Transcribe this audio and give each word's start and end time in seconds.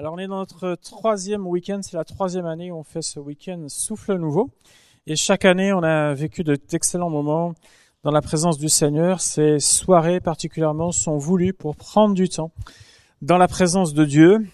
Alors 0.00 0.14
on 0.14 0.18
est 0.18 0.28
dans 0.28 0.38
notre 0.38 0.76
troisième 0.76 1.46
week-end, 1.46 1.80
c'est 1.82 1.98
la 1.98 2.06
troisième 2.06 2.46
année 2.46 2.70
où 2.70 2.76
on 2.76 2.82
fait 2.82 3.02
ce 3.02 3.20
week-end 3.20 3.66
Souffle 3.68 4.14
Nouveau. 4.14 4.48
Et 5.06 5.14
chaque 5.14 5.44
année, 5.44 5.74
on 5.74 5.82
a 5.82 6.14
vécu 6.14 6.42
d'excellents 6.42 7.10
moments 7.10 7.52
dans 8.02 8.10
la 8.10 8.22
présence 8.22 8.56
du 8.56 8.70
Seigneur. 8.70 9.20
Ces 9.20 9.58
soirées 9.58 10.20
particulièrement 10.20 10.90
sont 10.90 11.18
voulues 11.18 11.52
pour 11.52 11.76
prendre 11.76 12.14
du 12.14 12.30
temps 12.30 12.50
dans 13.20 13.36
la 13.36 13.46
présence 13.46 13.92
de 13.92 14.06
Dieu, 14.06 14.46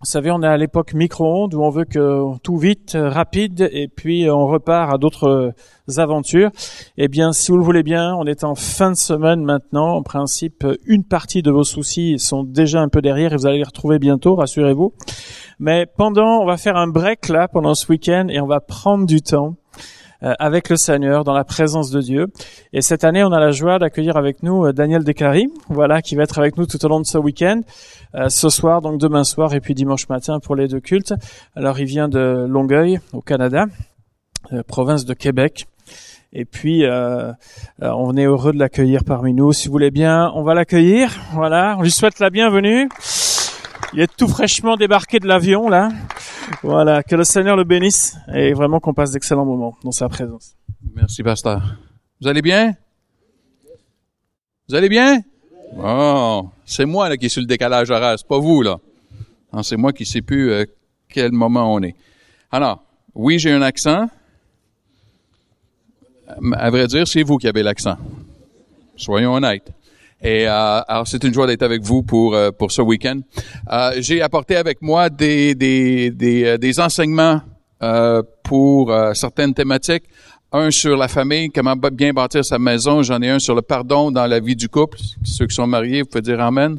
vous 0.00 0.06
savez, 0.06 0.30
on 0.30 0.42
est 0.42 0.46
à 0.46 0.56
l'époque 0.56 0.94
micro-ondes 0.94 1.52
où 1.52 1.62
on 1.62 1.68
veut 1.68 1.84
que 1.84 2.38
tout 2.42 2.56
vite, 2.56 2.96
rapide, 2.98 3.68
et 3.70 3.86
puis 3.86 4.30
on 4.30 4.46
repart 4.46 4.94
à 4.94 4.96
d'autres 4.96 5.52
aventures. 5.98 6.50
Eh 6.96 7.08
bien, 7.08 7.34
si 7.34 7.52
vous 7.52 7.58
le 7.58 7.64
voulez 7.64 7.82
bien, 7.82 8.14
on 8.14 8.24
est 8.24 8.42
en 8.42 8.54
fin 8.54 8.92
de 8.92 8.96
semaine 8.96 9.44
maintenant. 9.44 9.96
En 9.96 10.02
principe, 10.02 10.66
une 10.86 11.04
partie 11.04 11.42
de 11.42 11.50
vos 11.50 11.64
soucis 11.64 12.18
sont 12.18 12.44
déjà 12.44 12.80
un 12.80 12.88
peu 12.88 13.02
derrière 13.02 13.34
et 13.34 13.36
vous 13.36 13.46
allez 13.46 13.58
les 13.58 13.64
retrouver 13.64 13.98
bientôt, 13.98 14.36
rassurez-vous. 14.36 14.94
Mais 15.58 15.84
pendant, 15.84 16.40
on 16.40 16.46
va 16.46 16.56
faire 16.56 16.76
un 16.76 16.88
break 16.88 17.28
là 17.28 17.46
pendant 17.46 17.74
ce 17.74 17.86
week-end 17.92 18.28
et 18.30 18.40
on 18.40 18.46
va 18.46 18.60
prendre 18.60 19.04
du 19.04 19.20
temps 19.20 19.56
euh, 19.56 19.59
avec 20.22 20.68
le 20.68 20.76
Seigneur, 20.76 21.24
dans 21.24 21.32
la 21.32 21.44
présence 21.44 21.90
de 21.90 22.00
Dieu. 22.00 22.26
Et 22.72 22.82
cette 22.82 23.04
année, 23.04 23.24
on 23.24 23.32
a 23.32 23.40
la 23.40 23.52
joie 23.52 23.78
d'accueillir 23.78 24.16
avec 24.16 24.42
nous 24.42 24.66
euh, 24.66 24.72
Daniel 24.72 25.04
Descaries, 25.04 25.48
voilà, 25.68 26.02
qui 26.02 26.14
va 26.14 26.24
être 26.24 26.38
avec 26.38 26.56
nous 26.56 26.66
tout 26.66 26.84
au 26.84 26.88
long 26.88 27.00
de 27.00 27.06
ce 27.06 27.18
week-end, 27.18 27.60
euh, 28.14 28.28
ce 28.28 28.48
soir, 28.48 28.80
donc 28.80 28.98
demain 28.98 29.24
soir, 29.24 29.54
et 29.54 29.60
puis 29.60 29.74
dimanche 29.74 30.08
matin 30.08 30.38
pour 30.40 30.56
les 30.56 30.68
deux 30.68 30.80
cultes. 30.80 31.14
Alors, 31.54 31.78
il 31.78 31.86
vient 31.86 32.08
de 32.08 32.46
Longueuil, 32.48 33.00
au 33.12 33.20
Canada, 33.20 33.66
province 34.66 35.04
de 35.04 35.14
Québec. 35.14 35.66
Et 36.32 36.44
puis, 36.44 36.84
euh, 36.84 37.32
on 37.80 38.16
est 38.16 38.24
heureux 38.24 38.52
de 38.52 38.58
l'accueillir 38.58 39.04
parmi 39.04 39.34
nous. 39.34 39.52
Si 39.52 39.68
vous 39.68 39.72
voulez 39.72 39.90
bien, 39.90 40.30
on 40.34 40.42
va 40.42 40.54
l'accueillir. 40.54 41.18
Voilà, 41.32 41.76
on 41.78 41.82
lui 41.82 41.90
souhaite 41.90 42.20
la 42.20 42.30
bienvenue. 42.30 42.88
Il 43.92 44.00
est 44.00 44.16
tout 44.16 44.28
fraîchement 44.28 44.76
débarqué 44.76 45.18
de 45.18 45.26
l'avion, 45.26 45.68
là. 45.68 45.88
Voilà, 46.62 47.02
que 47.02 47.16
le 47.16 47.24
Seigneur 47.24 47.56
le 47.56 47.64
bénisse 47.64 48.16
et 48.32 48.52
vraiment 48.52 48.78
qu'on 48.78 48.94
passe 48.94 49.10
d'excellents 49.12 49.44
moments 49.44 49.76
dans 49.82 49.90
sa 49.90 50.08
présence. 50.08 50.54
Merci, 50.94 51.22
pasteur. 51.22 51.76
Vous 52.20 52.28
allez 52.28 52.42
bien? 52.42 52.74
Vous 54.68 54.74
allez 54.76 54.88
bien? 54.88 55.20
Bon, 55.72 56.50
c'est 56.64 56.84
moi 56.84 57.08
là 57.08 57.16
qui 57.16 57.28
suis 57.28 57.40
le 57.40 57.46
décalage 57.46 57.90
horaire, 57.90 58.16
c'est 58.18 58.26
pas 58.26 58.38
vous 58.38 58.62
là. 58.62 58.78
c'est 59.62 59.76
moi 59.76 59.92
qui 59.92 60.06
sais 60.06 60.22
plus 60.22 60.52
euh, 60.52 60.64
quel 61.08 61.32
moment 61.32 61.72
on 61.74 61.82
est. 61.82 61.94
Alors, 62.52 62.82
oui, 63.14 63.38
j'ai 63.38 63.52
un 63.52 63.62
accent. 63.62 64.08
À 66.28 66.70
vrai 66.70 66.86
dire, 66.86 67.08
c'est 67.08 67.22
vous 67.22 67.38
qui 67.38 67.48
avez 67.48 67.64
l'accent. 67.64 67.96
Soyons 68.96 69.34
honnêtes. 69.34 69.72
Et 70.22 70.46
euh, 70.46 70.80
alors 70.86 71.06
c'est 71.06 71.22
une 71.24 71.32
joie 71.32 71.46
d'être 71.46 71.62
avec 71.62 71.82
vous 71.82 72.02
pour 72.02 72.34
euh, 72.34 72.50
pour 72.50 72.72
ce 72.72 72.82
week-end. 72.82 73.20
Euh, 73.70 73.92
j'ai 73.98 74.20
apporté 74.20 74.56
avec 74.56 74.82
moi 74.82 75.08
des 75.08 75.54
des 75.54 76.10
des, 76.10 76.58
des 76.58 76.80
enseignements 76.80 77.40
pour 78.44 78.92
certaines 79.14 79.54
thématiques. 79.54 80.04
Un 80.52 80.70
sur 80.70 80.96
la 80.96 81.08
famille, 81.08 81.48
comment 81.48 81.76
bien 81.76 82.12
bâtir 82.12 82.44
sa 82.44 82.58
maison. 82.58 83.02
J'en 83.02 83.22
ai 83.22 83.30
un 83.30 83.38
sur 83.38 83.54
le 83.54 83.62
pardon 83.62 84.10
dans 84.10 84.26
la 84.26 84.40
vie 84.40 84.56
du 84.56 84.68
couple. 84.68 84.98
Ceux 85.22 85.46
qui 85.46 85.54
sont 85.54 85.66
mariés, 85.66 86.02
vous 86.02 86.08
pouvez 86.08 86.22
dire 86.22 86.40
Amen. 86.40 86.78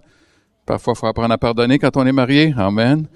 Parfois, 0.66 0.94
il 0.96 1.00
faut 1.00 1.08
apprendre 1.08 1.34
à 1.34 1.38
pardonner 1.40 1.80
quand 1.80 1.98
on 1.98 2.06
est 2.06 2.12
marié. 2.12 2.54
Amen. 2.56 3.08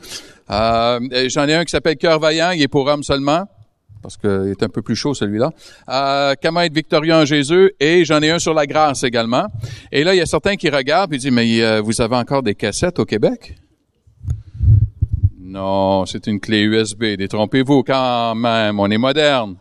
J'en 0.50 1.48
ai 1.48 1.54
un 1.54 1.64
qui 1.64 1.72
s'appelle 1.72 1.98
Cœur 1.98 2.20
vaillant. 2.20 2.52
Il 2.52 2.62
est 2.64 2.68
pour 2.68 2.88
hommes 2.88 3.04
seulement 3.04 3.46
parce 4.06 4.18
qu'il 4.18 4.52
est 4.52 4.62
un 4.62 4.70
peu 4.70 4.84
plus 4.84 4.96
chaud 4.96 5.16
celui-là. 5.16 5.50
Euh, 5.90 6.36
comment 6.42 6.62
être 6.62 6.74
victorieux 6.74 7.14
en 7.14 7.26
Jésus? 7.26 7.72
Et 7.80 8.06
j'en 8.06 8.22
ai 8.22 8.30
un 8.30 8.38
sur 8.38 8.54
la 8.54 8.68
grâce 8.68 9.04
également. 9.04 9.48
Et 9.92 10.04
là, 10.04 10.14
il 10.14 10.18
y 10.18 10.22
a 10.22 10.28
certains 10.28 10.56
qui 10.58 10.70
regardent 10.70 11.12
et 11.14 11.18
disent 11.18 11.32
mais 11.32 11.64
euh, 11.64 11.82
vous 11.82 12.02
avez 12.02 12.16
encore 12.16 12.44
des 12.44 12.54
cassettes 12.54 13.00
au 13.00 13.06
Québec? 13.06 13.56
Non, 15.40 16.06
c'est 16.06 16.28
une 16.28 16.40
clé 16.40 16.62
USB. 16.62 17.16
Détrompez-vous 17.18 17.82
quand 17.82 18.36
même, 18.36 18.80
on 18.80 18.92
est 18.92 18.98
moderne. 19.00 19.56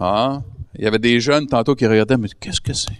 Hein? 0.00 0.42
Il 0.78 0.84
y 0.84 0.86
avait 0.86 0.98
des 0.98 1.20
jeunes 1.20 1.46
tantôt 1.46 1.74
qui 1.74 1.86
regardaient 1.86 2.16
mais 2.16 2.28
qu'est-ce 2.40 2.62
que 2.62 2.72
c'est? 2.72 2.94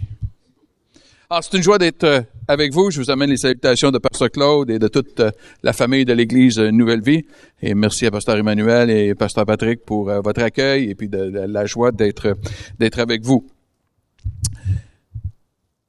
Alors, 1.29 1.43
c'est 1.43 1.57
une 1.57 1.63
joie 1.63 1.77
d'être 1.77 2.05
euh, 2.05 2.21
avec 2.47 2.71
vous. 2.71 2.89
Je 2.89 3.01
vous 3.01 3.11
amène 3.11 3.29
les 3.29 3.35
salutations 3.35 3.91
de 3.91 3.97
Pasteur 3.97 4.31
Claude 4.31 4.69
et 4.69 4.79
de 4.79 4.87
toute 4.87 5.19
euh, 5.19 5.31
la 5.61 5.73
famille 5.73 6.05
de 6.05 6.13
l'Église 6.13 6.57
euh, 6.57 6.71
Nouvelle 6.71 7.01
Vie. 7.01 7.25
Et 7.61 7.75
merci 7.75 8.05
à 8.05 8.11
Pasteur 8.11 8.37
Emmanuel 8.37 8.89
et 8.89 9.13
Pasteur 9.13 9.45
Patrick 9.45 9.83
pour 9.83 10.05
votre 10.05 10.41
accueil 10.41 10.89
et 10.89 10.95
puis 10.95 11.09
de, 11.09 11.17
la 11.17 11.65
joie 11.65 11.91
d'être 11.91 12.37
d'être 12.79 12.99
avec 12.99 13.25
vous. 13.25 13.45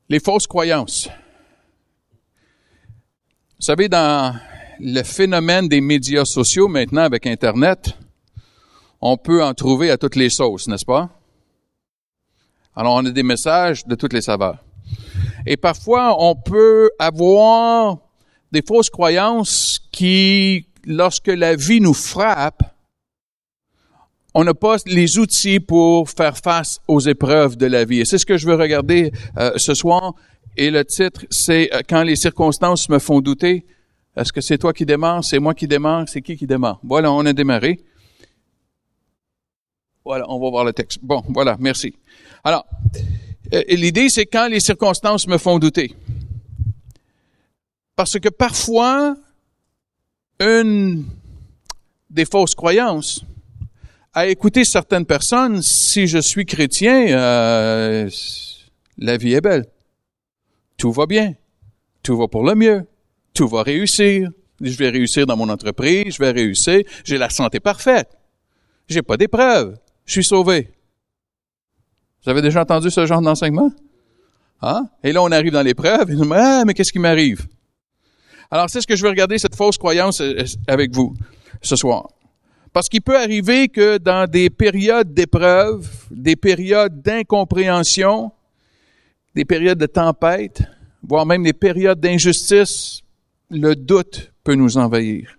Les 0.08 0.18
fausses 0.18 0.48
croyances. 0.48 1.08
Vous 3.60 3.64
savez, 3.64 3.88
dans 3.88 4.34
le 4.80 5.02
phénomène 5.04 5.68
des 5.68 5.80
médias 5.80 6.24
sociaux 6.24 6.66
maintenant 6.66 7.02
avec 7.02 7.28
Internet, 7.28 7.96
on 9.00 9.16
peut 9.16 9.44
en 9.44 9.54
trouver 9.54 9.92
à 9.92 9.98
toutes 9.98 10.16
les 10.16 10.30
sauces, 10.30 10.66
n'est-ce 10.66 10.84
pas? 10.84 11.10
Alors, 12.74 12.94
on 12.94 13.06
a 13.06 13.10
des 13.10 13.22
messages 13.22 13.86
de 13.86 13.94
toutes 13.94 14.12
les 14.12 14.22
saveurs. 14.22 14.64
Et 15.46 15.56
parfois, 15.56 16.16
on 16.18 16.34
peut 16.34 16.90
avoir 16.98 17.98
des 18.52 18.62
fausses 18.62 18.90
croyances 18.90 19.80
qui, 19.92 20.66
lorsque 20.84 21.28
la 21.28 21.56
vie 21.56 21.80
nous 21.80 21.94
frappe, 21.94 22.62
on 24.34 24.44
n'a 24.44 24.54
pas 24.54 24.76
les 24.86 25.18
outils 25.18 25.58
pour 25.58 26.10
faire 26.10 26.36
face 26.36 26.80
aux 26.86 27.00
épreuves 27.00 27.56
de 27.56 27.66
la 27.66 27.84
vie. 27.84 28.00
Et 28.00 28.04
c'est 28.04 28.18
ce 28.18 28.26
que 28.26 28.36
je 28.36 28.46
veux 28.46 28.54
regarder 28.54 29.12
euh, 29.36 29.52
ce 29.56 29.74
soir. 29.74 30.14
Et 30.56 30.70
le 30.70 30.84
titre, 30.84 31.24
c'est 31.30 31.74
euh, 31.74 31.80
Quand 31.88 32.02
les 32.02 32.16
circonstances 32.16 32.88
me 32.88 32.98
font 32.98 33.20
douter. 33.20 33.66
Est-ce 34.16 34.32
que 34.32 34.40
c'est 34.40 34.58
toi 34.58 34.72
qui 34.72 34.84
démarres? 34.84 35.24
C'est 35.24 35.38
moi 35.38 35.54
qui 35.54 35.66
démarre? 35.66 36.08
C'est 36.08 36.22
qui 36.22 36.36
qui 36.36 36.46
démarre? 36.46 36.80
Voilà, 36.82 37.12
on 37.12 37.24
a 37.24 37.32
démarré. 37.32 37.80
Voilà, 40.04 40.24
on 40.28 40.40
va 40.40 40.50
voir 40.50 40.64
le 40.64 40.72
texte. 40.72 40.98
Bon, 41.02 41.22
voilà, 41.28 41.56
merci. 41.60 41.94
Alors, 42.42 42.66
l'idée, 43.68 44.08
c'est 44.08 44.26
quand 44.26 44.48
les 44.48 44.60
circonstances 44.60 45.26
me 45.26 45.38
font 45.38 45.58
douter. 45.58 45.94
Parce 47.96 48.18
que 48.18 48.28
parfois, 48.28 49.16
une 50.40 51.06
des 52.10 52.24
fausses 52.24 52.54
croyances, 52.54 53.24
à 54.14 54.26
écouter 54.26 54.64
certaines 54.64 55.04
personnes, 55.04 55.62
si 55.62 56.06
je 56.06 56.18
suis 56.18 56.46
chrétien, 56.46 57.08
euh, 57.08 58.10
la 58.98 59.16
vie 59.16 59.34
est 59.34 59.40
belle. 59.40 59.66
Tout 60.76 60.92
va 60.92 61.06
bien. 61.06 61.34
Tout 62.02 62.16
va 62.16 62.28
pour 62.28 62.44
le 62.44 62.54
mieux. 62.54 62.86
Tout 63.34 63.48
va 63.48 63.62
réussir. 63.62 64.30
Je 64.60 64.76
vais 64.76 64.88
réussir 64.88 65.26
dans 65.26 65.36
mon 65.36 65.48
entreprise, 65.48 66.14
je 66.14 66.18
vais 66.18 66.30
réussir. 66.30 66.82
J'ai 67.04 67.18
la 67.18 67.30
santé 67.30 67.60
parfaite. 67.60 68.08
J'ai 68.88 69.02
pas 69.02 69.16
d'épreuves. 69.16 69.78
Je 70.04 70.12
suis 70.12 70.24
sauvé. 70.24 70.72
Vous 72.24 72.30
avez 72.30 72.42
déjà 72.42 72.62
entendu 72.62 72.90
ce 72.90 73.06
genre 73.06 73.22
d'enseignement? 73.22 73.70
Hein? 74.62 74.88
Et 75.04 75.12
là, 75.12 75.22
on 75.22 75.30
arrive 75.30 75.52
dans 75.52 75.62
l'épreuve 75.62 76.10
et 76.10 76.16
dit, 76.16 76.22
ah, 76.32 76.64
mais 76.66 76.74
qu'est-ce 76.74 76.92
qui 76.92 76.98
m'arrive? 76.98 77.46
Alors, 78.50 78.68
c'est 78.70 78.80
ce 78.80 78.86
que 78.86 78.96
je 78.96 79.02
veux 79.02 79.10
regarder, 79.10 79.38
cette 79.38 79.54
fausse 79.54 79.78
croyance 79.78 80.20
euh, 80.20 80.42
avec 80.66 80.94
vous 80.94 81.14
ce 81.62 81.76
soir. 81.76 82.08
Parce 82.72 82.88
qu'il 82.88 83.02
peut 83.02 83.18
arriver 83.18 83.68
que 83.68 83.98
dans 83.98 84.28
des 84.28 84.50
périodes 84.50 85.12
d'épreuve, 85.12 85.88
des 86.10 86.36
périodes 86.36 87.02
d'incompréhension, 87.02 88.32
des 89.34 89.44
périodes 89.44 89.78
de 89.78 89.86
tempête, 89.86 90.62
voire 91.02 91.26
même 91.26 91.42
des 91.42 91.52
périodes 91.52 92.00
d'injustice, 92.00 93.02
le 93.50 93.74
doute 93.74 94.32
peut 94.44 94.54
nous 94.54 94.76
envahir. 94.76 95.36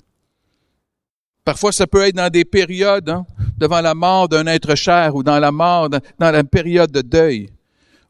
Parfois, 1.44 1.72
ça 1.72 1.88
peut 1.88 2.04
être 2.04 2.16
dans 2.16 2.30
des 2.30 2.46
périodes, 2.46 3.10
hein, 3.10 3.26
devant 3.60 3.82
la 3.82 3.94
mort 3.94 4.30
d'un 4.30 4.48
être 4.48 4.76
cher 4.76 5.16
ou 5.16 5.24
dans 5.24 5.40
la 5.40 5.52
mort, 5.52 5.90
dans, 5.90 6.02
la 6.20 6.44
période 6.44 6.92
de 6.92 7.02
deuil, 7.02 7.50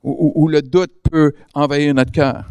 où, 0.03 0.47
le 0.47 0.61
doute 0.61 0.93
peut 1.03 1.33
envahir 1.53 1.93
notre 1.93 2.11
cœur. 2.11 2.45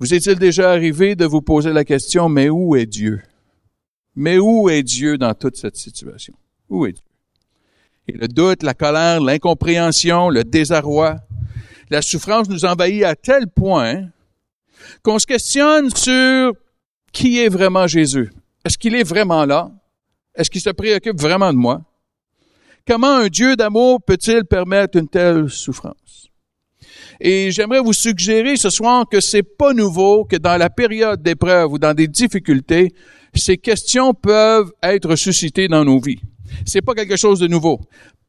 Vous 0.00 0.12
est-il 0.12 0.36
déjà 0.36 0.72
arrivé 0.72 1.14
de 1.14 1.24
vous 1.24 1.42
poser 1.42 1.72
la 1.72 1.84
question, 1.84 2.28
mais 2.28 2.48
où 2.48 2.74
est 2.74 2.86
Dieu? 2.86 3.22
Mais 4.16 4.38
où 4.38 4.68
est 4.68 4.82
Dieu 4.82 5.16
dans 5.16 5.32
toute 5.34 5.56
cette 5.56 5.76
situation? 5.76 6.34
Où 6.68 6.86
est 6.86 6.92
Dieu? 6.92 7.04
Et 8.08 8.12
le 8.12 8.26
doute, 8.26 8.64
la 8.64 8.74
colère, 8.74 9.20
l'incompréhension, 9.20 10.28
le 10.28 10.42
désarroi, 10.42 11.18
la 11.88 12.02
souffrance 12.02 12.48
nous 12.48 12.64
envahit 12.64 13.04
à 13.04 13.14
tel 13.14 13.46
point 13.46 14.08
qu'on 15.04 15.20
se 15.20 15.26
questionne 15.26 15.90
sur 15.90 16.52
qui 17.12 17.38
est 17.38 17.48
vraiment 17.48 17.86
Jésus. 17.86 18.32
Est-ce 18.64 18.78
qu'il 18.78 18.96
est 18.96 19.04
vraiment 19.04 19.44
là? 19.44 19.70
Est-ce 20.34 20.50
qu'il 20.50 20.60
se 20.60 20.70
préoccupe 20.70 21.20
vraiment 21.20 21.52
de 21.52 21.58
moi? 21.58 21.82
Comment 22.86 23.16
un 23.16 23.28
Dieu 23.28 23.54
d'amour 23.54 24.00
peut-il 24.04 24.44
permettre 24.44 24.98
une 24.98 25.08
telle 25.08 25.50
souffrance? 25.50 26.28
Et 27.20 27.50
j'aimerais 27.50 27.80
vous 27.80 27.92
suggérer 27.92 28.56
ce 28.56 28.70
soir 28.70 29.06
que 29.08 29.20
c'est 29.20 29.42
pas 29.42 29.72
nouveau 29.72 30.24
que 30.24 30.36
dans 30.36 30.56
la 30.56 30.70
période 30.70 31.22
d'épreuve 31.22 31.72
ou 31.72 31.78
dans 31.78 31.94
des 31.94 32.08
difficultés, 32.08 32.92
ces 33.34 33.58
questions 33.58 34.14
peuvent 34.14 34.72
être 34.82 35.16
suscitées 35.16 35.68
dans 35.68 35.84
nos 35.84 36.00
vies. 36.00 36.20
C'est 36.66 36.82
pas 36.82 36.94
quelque 36.94 37.16
chose 37.16 37.38
de 37.38 37.46
nouveau. 37.46 37.80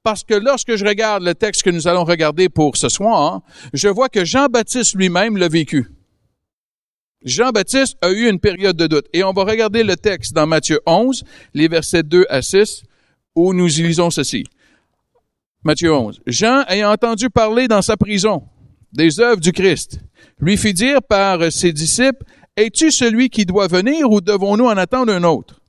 Parce 0.04 0.24
que 0.24 0.34
lorsque 0.34 0.76
je 0.76 0.86
regarde 0.86 1.24
le 1.24 1.34
texte 1.34 1.64
que 1.64 1.70
nous 1.70 1.88
allons 1.88 2.04
regarder 2.04 2.50
pour 2.50 2.76
ce 2.78 2.90
soir, 2.90 3.42
je 3.74 3.88
vois 3.88 4.10
que 4.10 4.26
Jean-Baptiste 4.26 4.96
lui-même 4.96 5.38
l'a 5.38 5.48
vécu. 5.48 5.88
Jean-Baptiste 7.24 7.98
a 8.02 8.12
eu 8.12 8.30
une 8.30 8.40
période 8.40 8.76
de 8.76 8.88
doute. 8.88 9.06
Et 9.14 9.24
on 9.24 9.32
va 9.32 9.44
regarder 9.44 9.84
le 9.84 9.96
texte 9.96 10.34
dans 10.34 10.48
Matthieu 10.48 10.80
11, 10.86 11.24
les 11.54 11.68
versets 11.68 12.04
2 12.04 12.26
à 12.30 12.42
6, 12.42 12.84
où 13.36 13.54
nous 13.54 13.68
lisons 13.68 14.10
ceci. 14.10 14.44
Matthieu 15.64 15.94
11. 15.94 16.22
Jean, 16.28 16.64
ayant 16.68 16.92
entendu 16.92 17.30
parler 17.30 17.68
dans 17.68 17.82
sa 17.82 17.96
prison 17.96 18.44
des 18.92 19.20
œuvres 19.20 19.40
du 19.40 19.54
Christ, 19.54 20.00
lui 20.40 20.58
fit 20.58 20.74
dire 20.74 21.02
par 21.02 21.52
ses 21.52 21.72
disciples, 21.72 22.24
Es-tu 22.56 22.92
celui 22.92 23.30
qui 23.30 23.46
doit 23.46 23.68
venir 23.68 24.12
ou 24.12 24.22
devons-nous 24.22 24.66
en 24.66 24.78
attendre 24.78 25.12
un 25.12 25.24
autre? 25.24 25.62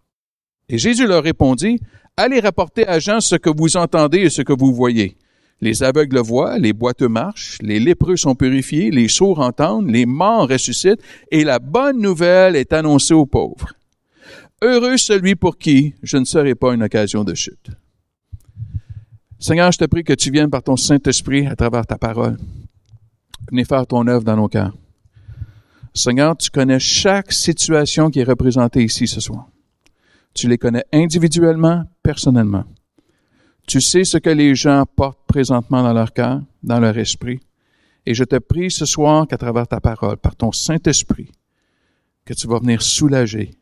Et 0.68 0.76
Jésus 0.76 1.06
leur 1.06 1.22
répondit, 1.22 1.80
Allez 2.16 2.40
rapporter 2.40 2.86
à 2.86 2.98
Jean 2.98 3.20
ce 3.20 3.36
que 3.36 3.50
vous 3.50 3.76
entendez 3.76 4.18
et 4.18 4.30
ce 4.30 4.42
que 4.42 4.52
vous 4.52 4.74
voyez. 4.74 5.16
Les 5.60 5.82
aveugles 5.82 6.18
voient, 6.18 6.58
les 6.58 6.72
boiteux 6.72 7.08
marchent, 7.08 7.58
les 7.62 7.80
lépreux 7.80 8.16
sont 8.16 8.34
purifiés, 8.34 8.90
les 8.90 9.08
sourds 9.08 9.40
entendent, 9.40 9.88
les 9.88 10.06
morts 10.06 10.48
ressuscitent, 10.48 11.02
et 11.30 11.44
la 11.44 11.58
bonne 11.58 12.00
nouvelle 12.00 12.56
est 12.56 12.72
annoncée 12.72 13.14
aux 13.14 13.26
pauvres. 13.26 13.72
Heureux 14.62 14.96
celui 14.96 15.34
pour 15.34 15.58
qui 15.58 15.94
je 16.02 16.16
ne 16.16 16.24
serai 16.24 16.54
pas 16.54 16.74
une 16.74 16.82
occasion 16.82 17.24
de 17.24 17.34
chute. 17.34 17.70
Seigneur, 19.38 19.72
je 19.72 19.78
te 19.78 19.84
prie 19.84 20.04
que 20.04 20.14
tu 20.14 20.30
viennes 20.30 20.50
par 20.50 20.62
ton 20.62 20.76
Saint-Esprit 20.76 21.46
à 21.46 21.54
travers 21.54 21.86
ta 21.86 21.98
parole. 21.98 22.38
Venez 23.50 23.64
faire 23.64 23.86
ton 23.86 24.06
œuvre 24.06 24.24
dans 24.24 24.36
nos 24.36 24.48
cœurs. 24.48 24.74
Seigneur, 25.92 26.36
tu 26.36 26.50
connais 26.50 26.80
chaque 26.80 27.32
situation 27.32 28.10
qui 28.10 28.20
est 28.20 28.24
représentée 28.24 28.82
ici 28.82 29.06
ce 29.06 29.20
soir. 29.20 29.46
Tu 30.34 30.48
les 30.48 30.58
connais 30.58 30.84
individuellement, 30.92 31.84
personnellement. 32.02 32.64
Tu 33.66 33.80
sais 33.80 34.04
ce 34.04 34.18
que 34.18 34.30
les 34.30 34.54
gens 34.54 34.84
portent 34.96 35.24
présentement 35.26 35.82
dans 35.82 35.92
leur 35.92 36.12
cœur, 36.12 36.42
dans 36.62 36.80
leur 36.80 36.96
esprit. 36.98 37.40
Et 38.06 38.14
je 38.14 38.24
te 38.24 38.36
prie 38.36 38.70
ce 38.70 38.84
soir 38.84 39.26
qu'à 39.26 39.38
travers 39.38 39.66
ta 39.66 39.80
parole, 39.80 40.18
par 40.18 40.36
ton 40.36 40.52
Saint-Esprit, 40.52 41.32
que 42.24 42.34
tu 42.34 42.46
vas 42.46 42.58
venir 42.58 42.82
soulager 42.82 43.52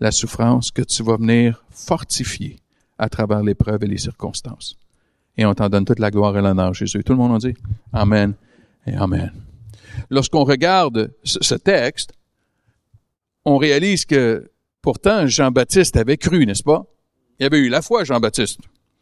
la 0.00 0.10
souffrance, 0.10 0.70
que 0.70 0.82
tu 0.82 1.02
vas 1.02 1.16
venir 1.16 1.64
fortifier 1.70 2.58
à 2.98 3.08
travers 3.08 3.42
l'épreuve 3.42 3.84
et 3.84 3.86
les 3.86 3.98
circonstances. 3.98 4.76
Et 5.36 5.46
on 5.46 5.54
t'en 5.54 5.68
donne 5.68 5.84
toute 5.84 5.98
la 5.98 6.10
gloire 6.10 6.36
et 6.36 6.42
l'honneur, 6.42 6.74
Jésus. 6.74 7.02
Tout 7.02 7.12
le 7.12 7.18
monde 7.18 7.32
en 7.32 7.38
dit 7.38 7.54
Amen 7.92 8.34
et 8.86 8.94
Amen. 8.94 9.32
Lorsqu'on 10.10 10.44
regarde 10.44 11.12
ce 11.24 11.54
texte, 11.54 12.12
on 13.44 13.56
réalise 13.56 14.04
que 14.04 14.50
pourtant 14.82 15.26
Jean-Baptiste 15.26 15.96
avait 15.96 16.18
cru, 16.18 16.44
n'est-ce 16.46 16.62
pas? 16.62 16.84
Il 17.38 17.46
avait 17.46 17.58
eu 17.58 17.68
la 17.68 17.80
foi, 17.80 18.04
Jean-Baptiste. 18.04 18.60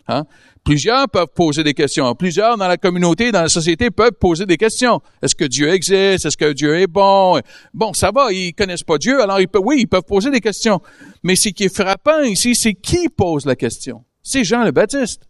Hein? 0.09 0.25
Plusieurs 0.65 1.09
peuvent 1.09 1.33
poser 1.35 1.63
des 1.65 1.75
questions. 1.75 2.15
Plusieurs 2.15 2.57
dans 2.57 2.69
la 2.69 2.77
communauté, 2.77 3.31
dans 3.31 3.43
la 3.43 3.49
société 3.49 3.91
peuvent 3.91 4.13
poser 4.13 4.47
des 4.47 4.57
questions. 4.57 5.01
Est-ce 5.23 5.35
que 5.35 5.45
Dieu 5.45 5.69
existe? 5.69 6.27
Est-ce 6.27 6.37
que 6.37 6.53
Dieu 6.53 6.79
est 6.79 6.87
bon? 6.87 7.41
Bon, 7.73 7.93
ça 7.93 8.11
va, 8.11 8.33
ils 8.33 8.55
connaissent 8.55 8.83
pas 8.83 8.99
Dieu, 8.99 9.23
alors 9.23 9.39
oui, 9.63 9.77
ils 9.81 9.87
peuvent 9.87 10.03
poser 10.03 10.31
des 10.31 10.41
questions. 10.41 10.81
Mais 11.23 11.37
ce 11.37 11.51
qui 11.51 11.65
est 11.65 11.75
frappant 11.75 12.23
ici, 12.23 12.55
c'est 12.55 12.75
qui 12.75 13.09
pose 13.09 13.47
la 13.47 13.57
question? 13.57 14.05
C'est 14.23 14.45
Jean 14.45 14.65
le 14.65 14.73
Baptiste. 14.73 15.23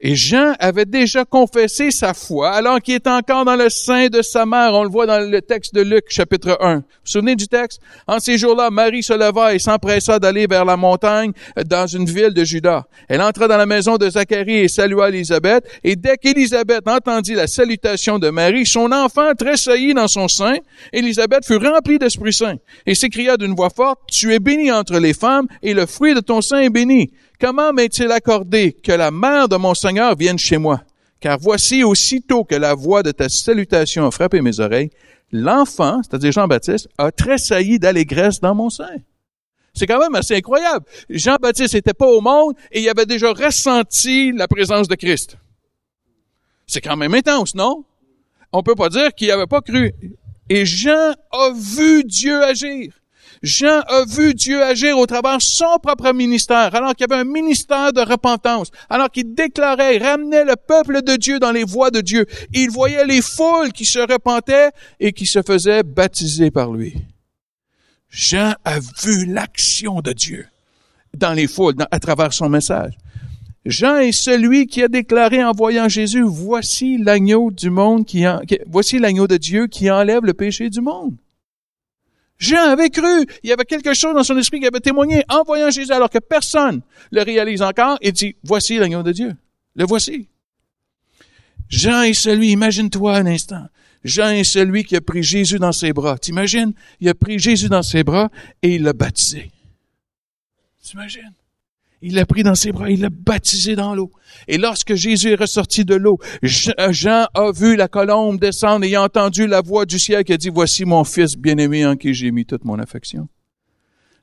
Et 0.00 0.14
Jean 0.14 0.54
avait 0.60 0.84
déjà 0.84 1.24
confessé 1.24 1.90
sa 1.90 2.14
foi 2.14 2.52
alors 2.52 2.80
qu'il 2.80 2.94
était 2.94 3.10
encore 3.10 3.44
dans 3.44 3.56
le 3.56 3.68
sein 3.68 4.06
de 4.06 4.22
sa 4.22 4.46
mère. 4.46 4.72
On 4.74 4.84
le 4.84 4.88
voit 4.88 5.06
dans 5.06 5.18
le 5.18 5.42
texte 5.42 5.74
de 5.74 5.80
Luc, 5.80 6.04
chapitre 6.08 6.56
1. 6.60 6.76
Vous 6.76 6.80
vous 6.82 6.84
souvenez 7.02 7.34
du 7.34 7.48
texte? 7.48 7.80
En 8.06 8.20
ces 8.20 8.38
jours-là, 8.38 8.70
Marie 8.70 9.02
se 9.02 9.12
leva 9.12 9.54
et 9.54 9.58
s'empressa 9.58 10.20
d'aller 10.20 10.46
vers 10.46 10.64
la 10.64 10.76
montagne 10.76 11.32
dans 11.66 11.88
une 11.88 12.04
ville 12.04 12.32
de 12.32 12.44
Juda. 12.44 12.86
Elle 13.08 13.20
entra 13.20 13.48
dans 13.48 13.56
la 13.56 13.66
maison 13.66 13.96
de 13.96 14.08
Zacharie 14.08 14.58
et 14.58 14.68
salua 14.68 15.08
Élisabeth. 15.08 15.64
Et 15.82 15.96
dès 15.96 16.16
qu'Élisabeth 16.16 16.86
entendit 16.86 17.34
la 17.34 17.48
salutation 17.48 18.20
de 18.20 18.30
Marie, 18.30 18.66
son 18.66 18.92
enfant 18.92 19.32
tressaillit 19.36 19.94
dans 19.94 20.06
son 20.06 20.28
sein. 20.28 20.58
Élisabeth 20.92 21.44
fut 21.44 21.56
remplie 21.56 21.98
d'Esprit 21.98 22.32
Saint 22.32 22.56
et 22.86 22.94
s'écria 22.94 23.36
d'une 23.36 23.56
voix 23.56 23.70
forte, 23.70 23.98
Tu 24.08 24.32
es 24.32 24.38
bénie 24.38 24.70
entre 24.70 25.00
les 25.00 25.12
femmes 25.12 25.48
et 25.60 25.74
le 25.74 25.86
fruit 25.86 26.14
de 26.14 26.20
ton 26.20 26.40
sein 26.40 26.60
est 26.60 26.70
béni. 26.70 27.10
Comment 27.40 27.72
m'est-il 27.72 28.10
accordé 28.10 28.72
que 28.72 28.90
la 28.90 29.12
mère 29.12 29.48
de 29.48 29.56
mon 29.56 29.74
Seigneur 29.74 30.16
vienne 30.16 30.38
chez 30.38 30.58
moi? 30.58 30.82
Car 31.20 31.38
voici 31.38 31.84
aussitôt 31.84 32.44
que 32.44 32.56
la 32.56 32.74
voix 32.74 33.02
de 33.02 33.12
ta 33.12 33.28
salutation 33.28 34.06
a 34.06 34.10
frappé 34.10 34.40
mes 34.40 34.58
oreilles, 34.58 34.90
l'enfant, 35.30 36.00
c'est-à-dire 36.02 36.32
Jean-Baptiste, 36.32 36.88
a 36.98 37.12
tressailli 37.12 37.78
d'allégresse 37.78 38.40
dans 38.40 38.54
mon 38.54 38.70
sein. 38.70 38.96
C'est 39.72 39.86
quand 39.86 40.00
même 40.00 40.16
assez 40.16 40.34
incroyable. 40.34 40.84
Jean-Baptiste 41.08 41.74
n'était 41.74 41.94
pas 41.94 42.08
au 42.08 42.20
monde 42.20 42.54
et 42.72 42.80
il 42.80 42.88
avait 42.88 43.06
déjà 43.06 43.32
ressenti 43.32 44.32
la 44.32 44.48
présence 44.48 44.88
de 44.88 44.96
Christ. 44.96 45.36
C'est 46.66 46.80
quand 46.80 46.96
même 46.96 47.14
intense, 47.14 47.54
non? 47.54 47.84
On 48.52 48.64
peut 48.64 48.74
pas 48.74 48.88
dire 48.88 49.14
qu'il 49.14 49.28
n'avait 49.28 49.46
pas 49.46 49.60
cru. 49.60 49.92
Et 50.48 50.66
Jean 50.66 51.14
a 51.30 51.50
vu 51.54 52.02
Dieu 52.02 52.42
agir. 52.42 52.97
Jean 53.42 53.80
a 53.86 54.04
vu 54.04 54.34
Dieu 54.34 54.62
agir 54.62 54.98
au 54.98 55.06
travers 55.06 55.40
son 55.40 55.78
propre 55.82 56.12
ministère, 56.12 56.74
alors 56.74 56.94
qu'il 56.94 57.06
y 57.08 57.12
avait 57.12 57.22
un 57.22 57.24
ministère 57.24 57.92
de 57.92 58.00
repentance, 58.00 58.70
alors 58.88 59.10
qu'il 59.10 59.34
déclarait, 59.34 59.98
ramenait 59.98 60.44
le 60.44 60.56
peuple 60.56 61.02
de 61.02 61.16
Dieu 61.16 61.38
dans 61.38 61.52
les 61.52 61.64
voies 61.64 61.90
de 61.90 62.00
Dieu. 62.00 62.26
Il 62.52 62.70
voyait 62.70 63.06
les 63.06 63.22
foules 63.22 63.72
qui 63.72 63.84
se 63.84 63.98
repentaient 63.98 64.70
et 65.00 65.12
qui 65.12 65.26
se 65.26 65.42
faisaient 65.42 65.82
baptiser 65.82 66.50
par 66.50 66.72
lui. 66.72 66.94
Jean 68.10 68.54
a 68.64 68.78
vu 68.80 69.26
l'action 69.26 70.00
de 70.00 70.12
Dieu 70.12 70.46
dans 71.16 71.32
les 71.32 71.46
foules, 71.46 71.74
à 71.90 72.00
travers 72.00 72.32
son 72.32 72.48
message. 72.48 72.96
Jean 73.64 73.98
est 73.98 74.12
celui 74.12 74.66
qui 74.66 74.82
a 74.82 74.88
déclaré 74.88 75.44
en 75.44 75.52
voyant 75.52 75.88
Jésus, 75.88 76.22
voici 76.22 76.96
l'agneau 76.96 77.50
du 77.50 77.70
monde 77.70 78.06
qui, 78.06 78.24
voici 78.66 78.98
l'agneau 78.98 79.26
de 79.26 79.36
Dieu 79.36 79.66
qui 79.66 79.90
enlève 79.90 80.24
le 80.24 80.32
péché 80.32 80.70
du 80.70 80.80
monde. 80.80 81.16
Jean 82.38 82.70
avait 82.70 82.90
cru. 82.90 83.26
Il 83.42 83.50
y 83.50 83.52
avait 83.52 83.64
quelque 83.64 83.94
chose 83.94 84.14
dans 84.14 84.22
son 84.22 84.36
esprit 84.36 84.60
qui 84.60 84.66
avait 84.66 84.80
témoigné 84.80 85.24
en 85.28 85.42
voyant 85.42 85.70
Jésus 85.70 85.92
alors 85.92 86.10
que 86.10 86.18
personne 86.18 86.82
le 87.10 87.22
réalise 87.22 87.62
encore 87.62 87.98
et 88.00 88.12
dit, 88.12 88.36
voici 88.44 88.78
l'agneau 88.78 89.02
de 89.02 89.12
Dieu. 89.12 89.36
Le 89.74 89.84
voici. 89.84 90.28
Jean 91.68 92.02
est 92.02 92.14
celui, 92.14 92.50
imagine-toi 92.50 93.16
un 93.16 93.26
instant. 93.26 93.66
Jean 94.04 94.30
est 94.30 94.44
celui 94.44 94.84
qui 94.84 94.96
a 94.96 95.00
pris 95.00 95.22
Jésus 95.22 95.58
dans 95.58 95.72
ses 95.72 95.92
bras. 95.92 96.18
T'imagines? 96.18 96.72
Il 97.00 97.08
a 97.08 97.14
pris 97.14 97.38
Jésus 97.38 97.68
dans 97.68 97.82
ses 97.82 98.04
bras 98.04 98.30
et 98.62 98.76
il 98.76 98.82
l'a 98.82 98.92
baptisé. 98.92 99.50
T'imagines? 100.82 101.34
Il 102.00 102.14
l'a 102.14 102.26
pris 102.26 102.44
dans 102.44 102.54
ses 102.54 102.70
bras, 102.70 102.90
il 102.90 103.00
l'a 103.00 103.10
baptisé 103.10 103.74
dans 103.74 103.94
l'eau. 103.94 104.12
Et 104.46 104.56
lorsque 104.56 104.94
Jésus 104.94 105.30
est 105.30 105.34
ressorti 105.34 105.84
de 105.84 105.96
l'eau, 105.96 106.18
euh, 106.44 106.92
Jean 106.92 107.26
a 107.34 107.50
vu 107.52 107.74
la 107.74 107.88
colombe 107.88 108.38
descendre 108.38 108.84
et 108.84 108.94
a 108.94 109.02
entendu 109.02 109.46
la 109.48 109.62
voix 109.62 109.84
du 109.84 109.98
ciel 109.98 110.22
qui 110.22 110.32
a 110.32 110.36
dit, 110.36 110.48
voici 110.48 110.84
mon 110.84 111.02
fils 111.02 111.36
bien-aimé 111.36 111.84
en 111.84 111.96
qui 111.96 112.14
j'ai 112.14 112.30
mis 112.30 112.46
toute 112.46 112.64
mon 112.64 112.78
affection. 112.78 113.28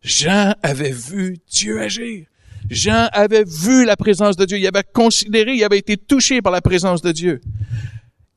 Jean 0.02 0.54
avait 0.64 0.92
vu 0.92 1.38
Dieu 1.52 1.82
agir. 1.82 2.28
Jean 2.70 3.10
avait 3.12 3.44
vu 3.44 3.86
la 3.86 3.98
présence 3.98 4.38
de 4.38 4.46
Dieu. 4.46 4.58
Il 4.58 4.68
avait 4.68 4.84
considéré, 4.84 5.56
il 5.56 5.64
avait 5.64 5.78
été 5.78 5.98
touché 5.98 6.42
par 6.42 6.54
la 6.54 6.62
présence 6.62 7.02
de 7.02 7.12
Dieu. 7.12 7.42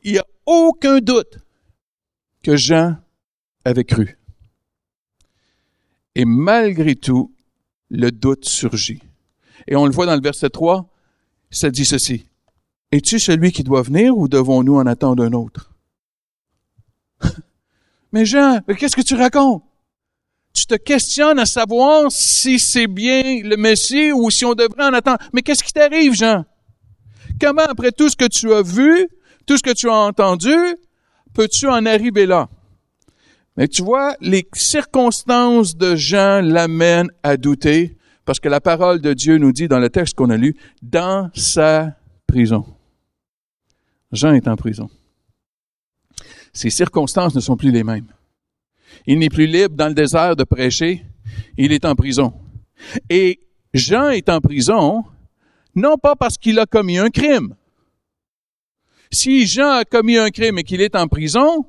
Il 0.02 0.12
n'y 0.12 0.18
a 0.18 0.26
aucun 0.46 0.98
doute 0.98 1.38
que 2.42 2.56
Jean 2.56 2.96
avait 3.64 3.84
cru. 3.84 4.18
Et 6.14 6.24
malgré 6.24 6.96
tout, 6.96 7.32
le 7.90 8.10
doute 8.10 8.44
surgit. 8.44 9.02
Et 9.68 9.76
on 9.76 9.84
le 9.84 9.92
voit 9.92 10.06
dans 10.06 10.16
le 10.16 10.22
verset 10.22 10.48
3, 10.48 10.88
ça 11.50 11.70
dit 11.70 11.84
ceci. 11.84 12.24
Es-tu 12.90 13.18
celui 13.18 13.52
qui 13.52 13.62
doit 13.62 13.82
venir 13.82 14.16
ou 14.16 14.26
devons-nous 14.26 14.76
en 14.76 14.86
attendre 14.86 15.22
un 15.22 15.32
autre? 15.34 15.72
Mais 18.12 18.24
Jean, 18.24 18.60
qu'est-ce 18.78 18.96
que 18.96 19.02
tu 19.02 19.14
racontes? 19.14 19.62
Tu 20.54 20.64
te 20.64 20.74
questionnes 20.74 21.38
à 21.38 21.44
savoir 21.44 22.10
si 22.10 22.58
c'est 22.58 22.86
bien 22.86 23.42
le 23.42 23.56
Messie 23.58 24.10
ou 24.10 24.30
si 24.30 24.46
on 24.46 24.54
devrait 24.54 24.86
en 24.86 24.94
attendre. 24.94 25.18
Mais 25.34 25.42
qu'est-ce 25.42 25.62
qui 25.62 25.74
t'arrive, 25.74 26.14
Jean? 26.14 26.46
Comment, 27.38 27.66
après 27.68 27.92
tout 27.92 28.08
ce 28.08 28.16
que 28.16 28.24
tu 28.24 28.50
as 28.54 28.62
vu, 28.62 29.06
tout 29.44 29.58
ce 29.58 29.62
que 29.62 29.74
tu 29.74 29.90
as 29.90 29.94
entendu, 29.94 30.56
peux-tu 31.34 31.68
en 31.68 31.84
arriver 31.84 32.24
là? 32.24 32.48
Mais 33.58 33.68
tu 33.68 33.82
vois, 33.82 34.16
les 34.22 34.48
circonstances 34.54 35.76
de 35.76 35.94
Jean 35.94 36.40
l'amènent 36.40 37.10
à 37.22 37.36
douter 37.36 37.97
parce 38.28 38.40
que 38.40 38.48
la 38.50 38.60
parole 38.60 39.00
de 39.00 39.14
Dieu 39.14 39.38
nous 39.38 39.52
dit 39.52 39.68
dans 39.68 39.78
le 39.78 39.88
texte 39.88 40.14
qu'on 40.14 40.28
a 40.28 40.36
lu, 40.36 40.54
dans 40.82 41.30
sa 41.32 41.96
prison. 42.26 42.66
Jean 44.12 44.34
est 44.34 44.46
en 44.46 44.54
prison. 44.54 44.90
Ses 46.52 46.68
circonstances 46.68 47.34
ne 47.34 47.40
sont 47.40 47.56
plus 47.56 47.70
les 47.70 47.84
mêmes. 47.84 48.12
Il 49.06 49.18
n'est 49.18 49.30
plus 49.30 49.46
libre 49.46 49.74
dans 49.74 49.88
le 49.88 49.94
désert 49.94 50.36
de 50.36 50.44
prêcher, 50.44 51.06
il 51.56 51.72
est 51.72 51.86
en 51.86 51.94
prison. 51.94 52.34
Et 53.08 53.40
Jean 53.72 54.10
est 54.10 54.28
en 54.28 54.42
prison, 54.42 55.04
non 55.74 55.96
pas 55.96 56.14
parce 56.14 56.36
qu'il 56.36 56.58
a 56.58 56.66
commis 56.66 56.98
un 56.98 57.08
crime. 57.08 57.54
Si 59.10 59.46
Jean 59.46 59.70
a 59.70 59.84
commis 59.86 60.18
un 60.18 60.28
crime 60.28 60.58
et 60.58 60.64
qu'il 60.64 60.82
est 60.82 60.96
en 60.96 61.08
prison, 61.08 61.64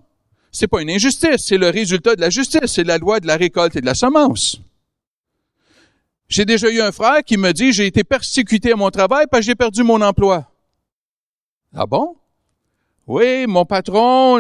c'est 0.51 0.68
pas 0.68 0.82
une 0.82 0.89
injustice, 0.89 1.38
c'est 1.38 1.58
le 1.58 1.70
résultat 1.70 2.18
de 2.18 2.22
la 2.22 2.30
justice, 2.30 2.66
c'est 2.66 2.84
la 2.84 2.98
loi 2.98 3.22
de 3.22 3.28
la 3.28 3.38
récolte 3.38 3.78
et 3.78 3.82
de 3.82 3.86
la 3.86 3.96
semence. 3.96 4.62
J'ai 6.29 6.45
déjà 6.45 6.69
eu 6.69 6.79
un 6.79 6.91
frère 6.91 7.24
qui 7.25 7.38
me 7.38 7.51
dit, 7.51 7.74
j'ai 7.74 7.88
été 7.88 8.03
persécuté 8.03 8.71
à 8.71 8.75
mon 8.75 8.91
travail 8.91 9.25
parce 9.29 9.41
que 9.41 9.45
j'ai 9.48 9.55
perdu 9.55 9.81
mon 9.81 10.00
emploi. 10.00 10.48
Ah 11.74 11.88
bon? 11.88 12.15
Oui, 13.07 13.48
mon 13.48 13.65
patron, 13.65 14.39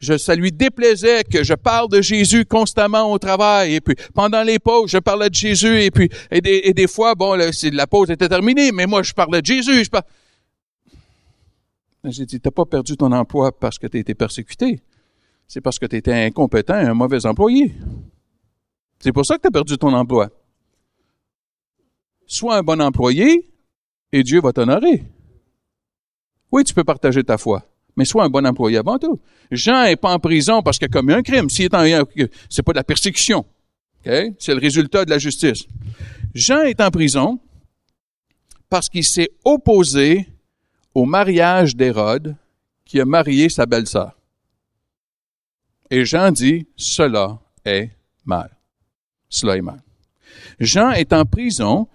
je, 0.00 0.18
ça 0.18 0.34
lui 0.34 0.50
déplaisait 0.50 1.22
que 1.22 1.44
je 1.44 1.54
parle 1.54 1.88
de 1.88 2.02
Jésus 2.02 2.44
constamment 2.44 3.12
au 3.12 3.18
travail. 3.18 3.76
Et 3.76 3.80
puis, 3.80 3.94
pendant 4.12 4.42
les 4.42 4.58
pauses, 4.58 4.90
je 4.90 4.98
parlais 4.98 5.30
de 5.30 5.34
Jésus. 5.34 5.82
Et 5.82 5.92
puis, 5.92 6.10
et 6.32 6.40
des, 6.40 6.86
fois, 6.88 7.14
bon, 7.14 7.34
la 7.36 7.86
pause 7.86 8.10
était 8.10 8.28
terminée, 8.28 8.72
mais 8.72 8.86
moi, 8.86 9.04
je 9.04 9.12
parlais 9.12 9.40
de 9.40 9.46
Jésus. 9.46 9.84
Je 9.84 9.90
J'ai 12.10 12.26
dit, 12.26 12.40
t'as 12.40 12.50
pas 12.50 12.64
perdu 12.64 12.96
ton 12.96 13.12
emploi 13.12 13.56
parce 13.56 13.78
que 13.78 13.86
tu 13.86 13.98
été 13.98 14.16
persécuté. 14.16 14.80
C'est 15.46 15.60
parce 15.60 15.78
que 15.78 15.86
tu 15.86 15.94
étais 15.94 16.12
incompétent 16.12 16.74
et 16.74 16.86
un 16.86 16.94
mauvais 16.94 17.24
employé. 17.24 17.72
C'est 18.98 19.12
pour 19.12 19.24
ça 19.24 19.36
que 19.36 19.42
tu 19.42 19.48
as 19.48 19.52
perdu 19.52 19.78
ton 19.78 19.92
emploi. 19.92 20.28
Sois 22.26 22.56
un 22.56 22.62
bon 22.62 22.80
employé 22.80 23.50
et 24.12 24.22
Dieu 24.22 24.40
va 24.40 24.52
t'honorer. 24.52 25.04
Oui, 26.52 26.64
tu 26.64 26.74
peux 26.74 26.84
partager 26.84 27.22
ta 27.24 27.38
foi 27.38 27.64
mais 27.96 28.04
sois 28.04 28.24
un 28.24 28.28
bon 28.28 28.46
employé 28.46 28.78
avant 28.78 28.98
tout. 28.98 29.20
Jean 29.50 29.84
est 29.84 29.96
pas 29.96 30.12
en 30.12 30.18
prison 30.18 30.62
parce 30.62 30.78
qu'il 30.78 30.86
a 30.86 30.88
commis 30.88 31.12
un 31.12 31.22
crime. 31.22 31.48
S'il 31.50 31.66
est 31.66 32.30
c'est 32.48 32.62
pas 32.62 32.72
de 32.72 32.78
la 32.78 32.84
persécution. 32.84 33.44
C'est 34.04 34.54
le 34.54 34.60
résultat 34.60 35.04
de 35.04 35.10
la 35.10 35.18
justice. 35.18 35.64
Jean 36.34 36.62
est 36.62 36.80
en 36.80 36.90
prison 36.90 37.38
parce 38.68 38.88
qu'il 38.88 39.04
s'est 39.04 39.30
opposé 39.44 40.28
au 40.94 41.04
mariage 41.04 41.76
d'Hérode 41.76 42.36
qui 42.84 43.00
a 43.00 43.04
marié 43.04 43.48
sa 43.48 43.66
belle-sœur. 43.66 44.18
Et 45.90 46.04
Jean 46.04 46.30
dit, 46.32 46.66
cela 46.76 47.38
est 47.64 47.90
mal. 48.24 48.50
Cela 49.28 49.56
est 49.56 49.62
mal. 49.62 49.83
Jean 50.60 50.90
est 50.90 51.12
en 51.12 51.24
prison 51.24 51.88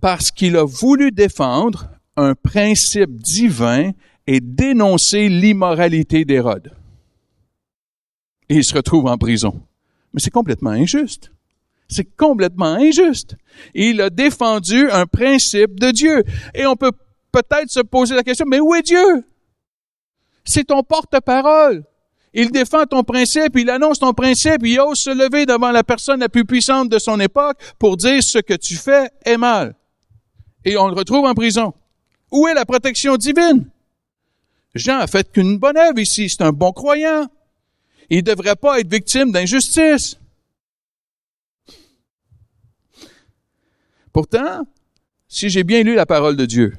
parce 0.00 0.30
qu'il 0.30 0.56
a 0.56 0.64
voulu 0.64 1.10
défendre 1.12 1.88
un 2.16 2.34
principe 2.34 3.16
divin 3.16 3.92
et 4.26 4.40
dénoncer 4.40 5.28
l'immoralité 5.28 6.24
d'Hérode. 6.24 6.72
Il 8.48 8.64
se 8.64 8.74
retrouve 8.74 9.06
en 9.06 9.18
prison. 9.18 9.62
Mais 10.12 10.20
c'est 10.20 10.30
complètement 10.30 10.70
injuste. 10.70 11.32
C'est 11.88 12.04
complètement 12.16 12.74
injuste. 12.74 13.36
Il 13.74 14.00
a 14.00 14.10
défendu 14.10 14.90
un 14.90 15.06
principe 15.06 15.78
de 15.78 15.90
Dieu. 15.90 16.22
Et 16.54 16.66
on 16.66 16.76
peut 16.76 16.92
peut-être 17.32 17.70
se 17.70 17.80
poser 17.80 18.14
la 18.14 18.22
question, 18.22 18.46
mais 18.48 18.60
où 18.60 18.74
est 18.74 18.82
Dieu? 18.82 19.24
C'est 20.44 20.64
ton 20.64 20.82
porte-parole. 20.82 21.84
Il 22.36 22.50
défend 22.50 22.84
ton 22.84 23.04
principe, 23.04 23.56
il 23.56 23.70
annonce 23.70 24.00
ton 24.00 24.12
principe, 24.12 24.62
il 24.64 24.80
ose 24.80 24.98
se 24.98 25.10
lever 25.10 25.46
devant 25.46 25.70
la 25.70 25.84
personne 25.84 26.18
la 26.18 26.28
plus 26.28 26.44
puissante 26.44 26.88
de 26.88 26.98
son 26.98 27.20
époque 27.20 27.58
pour 27.78 27.96
dire 27.96 28.20
ce 28.22 28.38
que 28.38 28.54
tu 28.54 28.74
fais 28.74 29.08
est 29.24 29.36
mal. 29.36 29.76
Et 30.64 30.76
on 30.76 30.88
le 30.88 30.94
retrouve 30.94 31.26
en 31.26 31.34
prison. 31.34 31.72
Où 32.32 32.48
est 32.48 32.54
la 32.54 32.64
protection 32.64 33.16
divine? 33.16 33.70
Jean 34.74 34.98
a 34.98 35.06
fait 35.06 35.30
qu'une 35.30 35.58
bonne 35.58 35.76
œuvre 35.76 36.00
ici. 36.00 36.28
C'est 36.28 36.42
un 36.42 36.50
bon 36.50 36.72
croyant. 36.72 37.28
Il 38.10 38.18
ne 38.18 38.22
devrait 38.22 38.56
pas 38.56 38.80
être 38.80 38.90
victime 38.90 39.30
d'injustice. 39.30 40.18
Pourtant, 44.12 44.66
si 45.28 45.50
j'ai 45.50 45.62
bien 45.62 45.84
lu 45.84 45.94
la 45.94 46.06
parole 46.06 46.36
de 46.36 46.46
Dieu, 46.46 46.76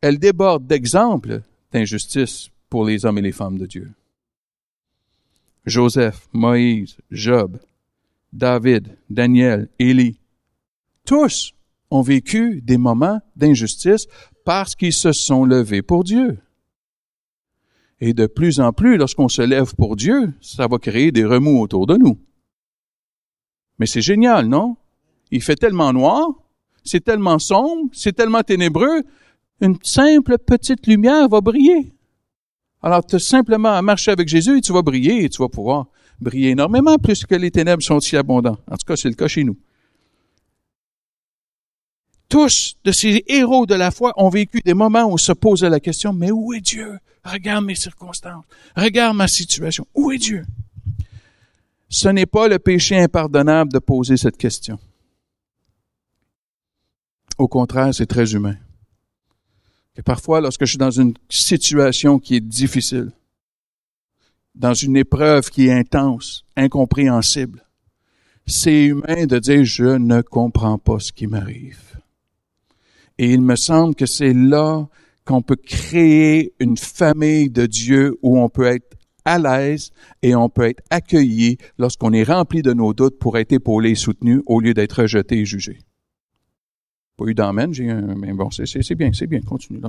elle 0.00 0.18
déborde 0.18 0.66
d'exemples 0.66 1.42
d'injustice 1.72 2.51
pour 2.72 2.86
les 2.86 3.04
hommes 3.04 3.18
et 3.18 3.28
les 3.28 3.32
femmes 3.32 3.58
de 3.58 3.66
Dieu. 3.66 3.92
Joseph, 5.66 6.26
Moïse, 6.32 6.96
Job, 7.10 7.58
David, 8.32 8.96
Daniel, 9.10 9.68
Élie, 9.78 10.18
tous 11.04 11.52
ont 11.90 12.00
vécu 12.00 12.62
des 12.62 12.78
moments 12.78 13.20
d'injustice 13.36 14.06
parce 14.46 14.74
qu'ils 14.74 14.94
se 14.94 15.12
sont 15.12 15.44
levés 15.44 15.82
pour 15.82 16.02
Dieu. 16.02 16.38
Et 18.00 18.14
de 18.14 18.26
plus 18.26 18.58
en 18.58 18.72
plus, 18.72 18.96
lorsqu'on 18.96 19.28
se 19.28 19.42
lève 19.42 19.74
pour 19.74 19.94
Dieu, 19.94 20.32
ça 20.40 20.66
va 20.66 20.78
créer 20.78 21.12
des 21.12 21.26
remous 21.26 21.60
autour 21.60 21.86
de 21.86 21.98
nous. 21.98 22.18
Mais 23.78 23.86
c'est 23.86 24.00
génial, 24.00 24.46
non? 24.46 24.78
Il 25.30 25.42
fait 25.42 25.56
tellement 25.56 25.92
noir, 25.92 26.26
c'est 26.84 27.04
tellement 27.04 27.38
sombre, 27.38 27.90
c'est 27.92 28.14
tellement 28.14 28.42
ténébreux, 28.42 29.02
une 29.60 29.76
simple 29.82 30.38
petite 30.38 30.86
lumière 30.86 31.28
va 31.28 31.42
briller. 31.42 31.92
Alors, 32.82 33.04
tu 33.06 33.16
as 33.16 33.20
simplement 33.20 33.72
à 33.72 33.82
marcher 33.82 34.10
avec 34.10 34.28
Jésus 34.28 34.58
et 34.58 34.60
tu 34.60 34.72
vas 34.72 34.82
briller 34.82 35.24
et 35.24 35.28
tu 35.28 35.40
vas 35.40 35.48
pouvoir 35.48 35.86
briller 36.20 36.50
énormément 36.50 36.98
plus 36.98 37.24
que 37.24 37.34
les 37.34 37.50
ténèbres 37.50 37.82
sont 37.82 38.00
si 38.00 38.16
abondants. 38.16 38.58
En 38.70 38.76
tout 38.76 38.86
cas, 38.86 38.96
c'est 38.96 39.08
le 39.08 39.14
cas 39.14 39.28
chez 39.28 39.44
nous 39.44 39.56
tous 42.32 42.76
de 42.82 42.92
ces 42.92 43.22
héros 43.26 43.66
de 43.66 43.74
la 43.74 43.90
foi 43.90 44.14
ont 44.16 44.30
vécu 44.30 44.60
des 44.64 44.72
moments 44.72 45.04
où 45.04 45.12
on 45.12 45.16
se 45.18 45.32
posait 45.32 45.68
la 45.68 45.80
question, 45.80 46.14
mais 46.14 46.30
où 46.30 46.54
est 46.54 46.62
Dieu? 46.62 46.98
Regarde 47.22 47.62
mes 47.62 47.74
circonstances. 47.74 48.46
Regarde 48.74 49.14
ma 49.14 49.28
situation. 49.28 49.86
Où 49.94 50.12
est 50.12 50.16
Dieu? 50.16 50.46
Ce 51.90 52.08
n'est 52.08 52.24
pas 52.24 52.48
le 52.48 52.58
péché 52.58 52.98
impardonnable 52.98 53.70
de 53.70 53.78
poser 53.78 54.16
cette 54.16 54.38
question. 54.38 54.78
Au 57.36 57.48
contraire, 57.48 57.92
c'est 57.92 58.06
très 58.06 58.32
humain. 58.32 58.56
Parfois, 60.00 60.40
lorsque 60.40 60.64
je 60.64 60.70
suis 60.70 60.78
dans 60.78 60.90
une 60.90 61.14
situation 61.28 62.18
qui 62.18 62.36
est 62.36 62.40
difficile, 62.40 63.12
dans 64.54 64.74
une 64.74 64.96
épreuve 64.96 65.50
qui 65.50 65.66
est 65.66 65.72
intense, 65.72 66.44
incompréhensible, 66.56 67.62
c'est 68.46 68.84
humain 68.84 69.26
de 69.26 69.38
dire 69.38 69.64
je 69.64 69.84
ne 69.84 70.22
comprends 70.22 70.78
pas 70.78 70.98
ce 70.98 71.12
qui 71.12 71.26
m'arrive. 71.26 72.00
Et 73.18 73.32
il 73.32 73.42
me 73.42 73.56
semble 73.56 73.94
que 73.94 74.06
c'est 74.06 74.32
là 74.32 74.88
qu'on 75.24 75.42
peut 75.42 75.56
créer 75.56 76.54
une 76.58 76.76
famille 76.76 77.50
de 77.50 77.66
Dieu 77.66 78.16
où 78.22 78.38
on 78.38 78.48
peut 78.48 78.66
être 78.66 78.96
à 79.24 79.38
l'aise 79.38 79.92
et 80.22 80.34
on 80.34 80.48
peut 80.48 80.68
être 80.68 80.82
accueilli 80.90 81.58
lorsqu'on 81.78 82.12
est 82.12 82.24
rempli 82.24 82.62
de 82.62 82.72
nos 82.72 82.92
doutes 82.92 83.18
pour 83.18 83.38
être 83.38 83.52
épaulé 83.52 83.90
et 83.90 83.94
soutenu 83.94 84.42
au 84.46 84.58
lieu 84.60 84.74
d'être 84.74 85.02
rejeté 85.02 85.38
et 85.38 85.44
jugé. 85.44 85.78
Pas 87.22 87.30
eu 87.30 87.34
d'amène, 87.34 87.72
j'ai 87.72 87.88
un, 87.88 88.14
mais 88.16 88.32
bon, 88.32 88.50
c'est, 88.50 88.94
bien, 88.94 89.12
c'est 89.12 89.26
bien, 89.26 89.40
continue. 89.40 89.80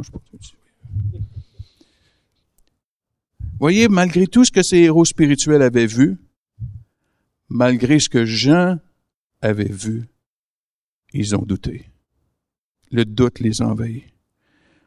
Voyez, 3.59 3.87
malgré 3.87 4.27
tout 4.27 4.45
ce 4.45 4.51
que 4.51 4.61
ces 4.61 4.77
héros 4.77 5.05
spirituels 5.05 5.61
avaient 5.61 5.87
vu, 5.87 6.17
malgré 7.49 7.99
ce 7.99 8.09
que 8.09 8.25
Jean 8.25 8.77
avait 9.41 9.71
vu, 9.71 10.03
ils 11.13 11.35
ont 11.35 11.43
douté 11.43 11.85
le 12.91 13.05
doute 13.05 13.39
les 13.39 13.61
envahit. 13.61 14.03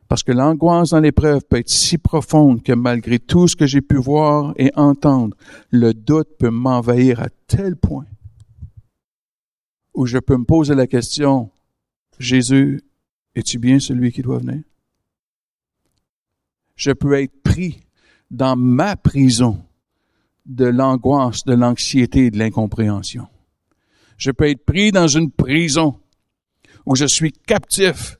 Parce 0.09 0.23
que 0.23 0.31
l'angoisse 0.31 0.91
dans 0.91 1.00
l'épreuve 1.00 1.43
peut 1.50 1.57
être 1.57 1.69
si 1.69 1.99
profonde 1.99 2.62
que 2.62 2.73
malgré 2.73 3.19
tout 3.19 3.49
ce 3.49 3.57
que 3.57 3.67
j'ai 3.67 3.81
pu 3.81 3.97
voir 3.97 4.55
et 4.57 4.71
entendre, 4.76 5.37
le 5.71 5.93
doute 5.93 6.29
peut 6.38 6.50
m'envahir 6.50 7.21
à 7.21 7.29
tel 7.49 7.75
point 7.75 8.07
où 9.95 10.07
je 10.07 10.19
peux 10.19 10.37
me 10.37 10.45
poser 10.45 10.76
la 10.76 10.87
question, 10.87 11.50
Jésus, 12.18 12.82
es-tu 13.35 13.58
bien 13.58 13.78
celui 13.78 14.12
qui 14.12 14.23
doit 14.23 14.38
venir? 14.38 14.62
Je 16.76 16.92
peux 16.92 17.14
être 17.14 17.42
pris 17.42 17.80
dans 18.30 18.56
ma 18.56 18.96
prison 18.96 19.62
de 20.46 20.66
l'angoisse, 20.66 21.44
de 21.44 21.54
l'anxiété 21.54 22.26
et 22.26 22.30
de 22.30 22.38
l'incompréhension. 22.38 23.26
Je 24.16 24.30
peux 24.30 24.49
être 24.49 24.64
pris 24.64 24.92
dans 24.92 25.08
une 25.08 25.30
prison 25.30 25.99
où 26.87 26.94
je 26.94 27.06
suis 27.06 27.32
captif 27.32 28.18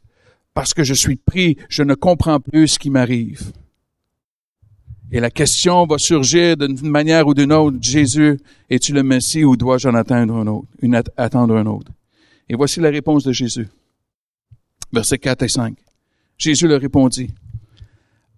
parce 0.53 0.75
que 0.75 0.85
je 0.85 0.95
suis 0.95 1.17
pris, 1.17 1.57
je 1.69 1.83
ne 1.83 1.95
comprends 1.95 2.41
plus 2.41 2.69
ce 2.69 2.79
qui 2.79 2.91
m'arrive. 2.91 3.53
Et 5.13 5.21
la 5.21 5.31
question 5.31 5.87
va 5.87 5.99
surgir 5.99 6.57
d'une 6.57 6.91
manière 6.91 7.27
ou 7.29 7.35
d'une 7.35 7.53
autre, 7.53 7.77
Jésus, 7.81 8.39
es-tu 8.69 8.93
le 8.93 9.03
Messie 9.03 9.45
ou 9.45 9.57
dois-je 9.57 9.89
en 9.89 9.95
attendre 9.95 10.35
un 10.35 10.47
autre, 10.49 11.13
attendre 11.17 11.57
un 11.57 11.67
autre? 11.67 11.93
Et 12.49 12.57
voici 12.57 12.81
la 12.81 12.91
réponse 12.91 13.23
de 13.23 13.33
Jésus. 13.33 13.69
Versets 14.93 15.19
4 15.19 15.43
et 15.43 15.49
5. 15.49 15.77
Jésus 16.39 16.69
leur 16.69 16.81
répondit, 16.81 17.35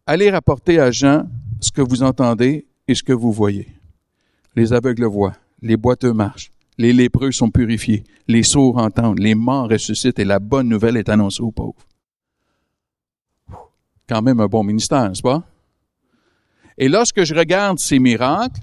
Allez 0.06 0.30
rapporter 0.30 0.80
à 0.80 0.90
Jean 0.90 1.28
ce 1.60 1.70
que 1.70 1.82
vous 1.82 2.02
entendez 2.02 2.66
et 2.86 2.94
ce 2.94 3.02
que 3.02 3.12
vous 3.12 3.32
voyez. 3.32 3.68
Les 4.56 4.72
aveugles 4.72 5.04
voient, 5.04 5.36
les 5.60 5.76
boiteux 5.76 6.12
marchent, 6.12 6.50
les 6.78 6.92
lépreux 6.92 7.32
sont 7.32 7.50
purifiés, 7.50 8.04
les 8.26 8.42
sourds 8.42 8.78
entendent, 8.78 9.18
les 9.18 9.34
morts 9.34 9.68
ressuscitent 9.68 10.18
et 10.18 10.24
la 10.24 10.38
bonne 10.38 10.68
nouvelle 10.68 10.96
est 10.96 11.08
annoncée 11.08 11.42
aux 11.42 11.50
pauvres. 11.50 11.86
Quand 14.08 14.22
même 14.22 14.40
un 14.40 14.46
bon 14.46 14.64
ministère, 14.64 15.08
n'est-ce 15.08 15.22
pas? 15.22 15.44
Et 16.78 16.88
lorsque 16.88 17.24
je 17.24 17.34
regarde 17.34 17.78
ces 17.78 17.98
miracles, 17.98 18.60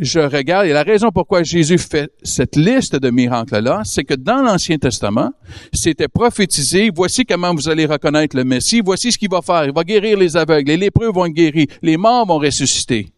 je 0.00 0.20
regarde, 0.20 0.66
et 0.66 0.72
la 0.72 0.82
raison 0.82 1.10
pourquoi 1.12 1.42
Jésus 1.42 1.78
fait 1.78 2.10
cette 2.22 2.56
liste 2.56 2.96
de 2.96 3.10
miracles-là, 3.10 3.82
c'est 3.84 4.04
que 4.04 4.14
dans 4.14 4.42
l'Ancien 4.42 4.78
Testament, 4.78 5.30
c'était 5.72 6.08
prophétisé, 6.08 6.90
voici 6.94 7.26
comment 7.26 7.54
vous 7.54 7.68
allez 7.68 7.84
reconnaître 7.84 8.34
le 8.34 8.44
Messie, 8.44 8.80
voici 8.82 9.12
ce 9.12 9.18
qu'il 9.18 9.30
va 9.30 9.42
faire, 9.42 9.66
il 9.66 9.72
va 9.72 9.84
guérir 9.84 10.16
les 10.18 10.36
aveugles, 10.36 10.70
les 10.70 10.78
lépreux 10.78 11.12
vont 11.12 11.28
guérir, 11.28 11.66
les 11.82 11.98
morts 11.98 12.26
vont 12.26 12.38
ressusciter, 12.38 13.12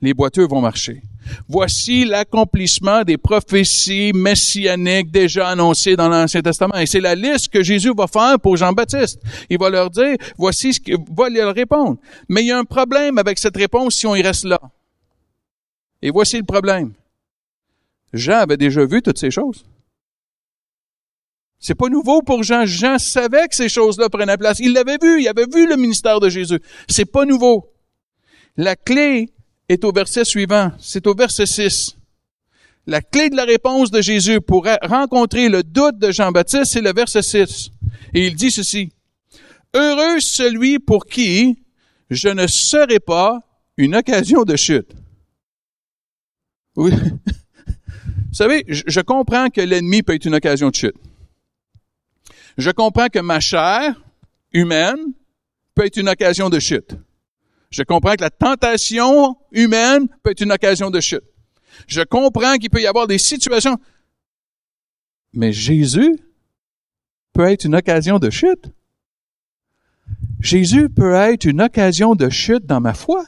les 0.00 0.14
boiteux 0.14 0.46
vont 0.46 0.62
marcher. 0.62 1.02
Voici 1.48 2.06
l'accomplissement 2.06 3.02
des 3.02 3.18
prophéties 3.18 4.12
messianiques 4.14 5.10
déjà 5.10 5.48
annoncées 5.48 5.94
dans 5.94 6.08
l'Ancien 6.08 6.40
Testament. 6.40 6.74
Et 6.76 6.86
c'est 6.86 6.98
la 6.98 7.14
liste 7.14 7.50
que 7.50 7.62
Jésus 7.62 7.92
va 7.96 8.06
faire 8.06 8.40
pour 8.40 8.56
Jean-Baptiste. 8.56 9.20
Il 9.50 9.58
va 9.58 9.68
leur 9.68 9.90
dire, 9.90 10.16
voici 10.38 10.72
ce 10.72 10.80
qu'il 10.80 10.96
va 11.16 11.28
leur 11.28 11.54
répondre. 11.54 11.98
Mais 12.28 12.40
il 12.40 12.46
y 12.46 12.52
a 12.52 12.58
un 12.58 12.64
problème 12.64 13.18
avec 13.18 13.38
cette 13.38 13.56
réponse 13.56 13.96
si 13.96 14.06
on 14.06 14.16
y 14.16 14.22
reste 14.22 14.44
là. 14.44 14.58
Et 16.02 16.10
voici 16.10 16.38
le 16.38 16.44
problème. 16.44 16.92
Jean 18.12 18.38
avait 18.38 18.56
déjà 18.56 18.84
vu 18.84 19.02
toutes 19.02 19.18
ces 19.18 19.30
choses. 19.30 19.64
C'est 21.58 21.74
pas 21.74 21.88
nouveau 21.88 22.22
pour 22.22 22.42
Jean. 22.42 22.64
Jean 22.64 22.98
savait 22.98 23.46
que 23.48 23.54
ces 23.54 23.68
choses-là 23.68 24.08
prenaient 24.08 24.38
place. 24.38 24.58
Il 24.60 24.72
l'avait 24.72 24.98
vu. 25.00 25.20
Il 25.20 25.28
avait 25.28 25.46
vu 25.46 25.68
le 25.68 25.76
ministère 25.76 26.18
de 26.18 26.30
Jésus. 26.30 26.58
C'est 26.88 27.04
pas 27.04 27.26
nouveau. 27.26 27.70
La 28.56 28.76
clé 28.76 29.28
est 29.68 29.84
au 29.84 29.92
verset 29.92 30.24
suivant. 30.24 30.72
C'est 30.78 31.06
au 31.06 31.14
verset 31.14 31.46
6. 31.46 31.96
La 32.86 33.02
clé 33.02 33.28
de 33.28 33.36
la 33.36 33.44
réponse 33.44 33.90
de 33.90 34.00
Jésus 34.00 34.40
pour 34.40 34.66
rencontrer 34.82 35.48
le 35.50 35.62
doute 35.62 35.98
de 35.98 36.10
Jean-Baptiste, 36.10 36.72
c'est 36.72 36.80
le 36.80 36.92
verset 36.94 37.22
6. 37.22 37.70
Et 38.14 38.26
il 38.26 38.34
dit 38.34 38.50
ceci. 38.50 38.90
Heureux 39.74 40.18
celui 40.18 40.78
pour 40.78 41.06
qui 41.06 41.58
je 42.08 42.28
ne 42.28 42.46
serai 42.46 42.98
pas 42.98 43.40
une 43.76 43.94
occasion 43.94 44.42
de 44.42 44.56
chute. 44.56 44.90
Vous 46.88 48.36
savez, 48.36 48.64
je 48.68 49.00
comprends 49.00 49.50
que 49.50 49.60
l'ennemi 49.60 50.02
peut 50.02 50.14
être 50.14 50.24
une 50.24 50.34
occasion 50.34 50.70
de 50.70 50.74
chute. 50.74 50.96
Je 52.56 52.70
comprends 52.70 53.08
que 53.08 53.18
ma 53.18 53.40
chair 53.40 54.00
humaine 54.52 54.98
peut 55.74 55.86
être 55.86 55.96
une 55.96 56.08
occasion 56.08 56.48
de 56.48 56.58
chute. 56.58 56.94
Je 57.70 57.82
comprends 57.82 58.14
que 58.14 58.22
la 58.22 58.30
tentation 58.30 59.36
humaine 59.52 60.08
peut 60.22 60.30
être 60.30 60.40
une 60.40 60.52
occasion 60.52 60.90
de 60.90 61.00
chute. 61.00 61.24
Je 61.86 62.02
comprends 62.02 62.56
qu'il 62.56 62.70
peut 62.70 62.80
y 62.80 62.86
avoir 62.86 63.06
des 63.06 63.18
situations. 63.18 63.78
Mais 65.32 65.52
Jésus 65.52 66.18
peut 67.32 67.44
être 67.44 67.64
une 67.64 67.76
occasion 67.76 68.18
de 68.18 68.30
chute. 68.30 68.70
Jésus 70.40 70.88
peut 70.88 71.14
être 71.14 71.44
une 71.44 71.60
occasion 71.60 72.14
de 72.14 72.28
chute 72.28 72.66
dans 72.66 72.80
ma 72.80 72.94
foi. 72.94 73.24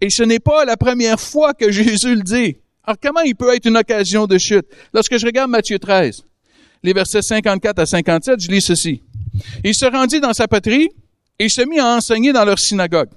Et 0.00 0.10
ce 0.10 0.22
n'est 0.22 0.40
pas 0.40 0.64
la 0.64 0.76
première 0.76 1.20
fois 1.20 1.54
que 1.54 1.70
Jésus 1.70 2.14
le 2.14 2.22
dit. 2.22 2.56
Alors 2.84 2.98
comment 3.02 3.20
il 3.20 3.34
peut 3.34 3.54
être 3.54 3.66
une 3.66 3.76
occasion 3.76 4.26
de 4.26 4.36
chute? 4.38 4.66
Lorsque 4.92 5.16
je 5.16 5.24
regarde 5.24 5.50
Matthieu 5.50 5.78
13, 5.78 6.24
les 6.82 6.92
versets 6.92 7.22
54 7.22 7.78
à 7.78 7.86
57, 7.86 8.40
je 8.40 8.50
lis 8.50 8.60
ceci. 8.60 9.02
Il 9.64 9.74
se 9.74 9.86
rendit 9.86 10.20
dans 10.20 10.34
sa 10.34 10.46
patrie 10.46 10.90
et 11.38 11.48
se 11.48 11.62
mit 11.62 11.80
à 11.80 11.96
enseigner 11.96 12.32
dans 12.32 12.44
leur 12.44 12.58
synagogue, 12.58 13.08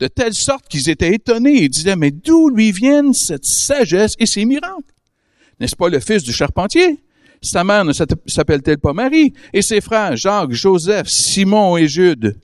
de 0.00 0.08
telle 0.08 0.34
sorte 0.34 0.66
qu'ils 0.68 0.90
étaient 0.90 1.14
étonnés 1.14 1.62
et 1.62 1.68
disaient, 1.68 1.96
mais 1.96 2.10
d'où 2.10 2.48
lui 2.48 2.72
viennent 2.72 3.14
cette 3.14 3.44
sagesse 3.44 4.14
et 4.18 4.26
ces 4.26 4.44
miracles? 4.44 4.82
N'est-ce 5.60 5.76
pas 5.76 5.88
le 5.88 6.00
fils 6.00 6.24
du 6.24 6.32
charpentier? 6.32 6.98
Sa 7.40 7.62
mère 7.62 7.84
ne 7.84 7.92
s'appelle-t-elle 7.92 8.78
pas 8.78 8.92
Marie? 8.92 9.32
Et 9.52 9.62
ses 9.62 9.80
frères, 9.80 10.16
Jacques, 10.16 10.52
Joseph, 10.52 11.06
Simon 11.06 11.76
et 11.76 11.86
Jude? 11.86 12.36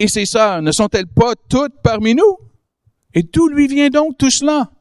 Et 0.00 0.08
ses 0.08 0.24
sœurs, 0.24 0.62
ne 0.62 0.72
sont-elles 0.72 1.06
pas 1.06 1.34
toutes 1.48 1.74
parmi 1.82 2.14
nous? 2.14 2.38
Et 3.12 3.22
d'où 3.22 3.48
lui 3.48 3.68
vient 3.68 3.90
donc 3.90 4.16
tout 4.16 4.30
cela? 4.30 4.72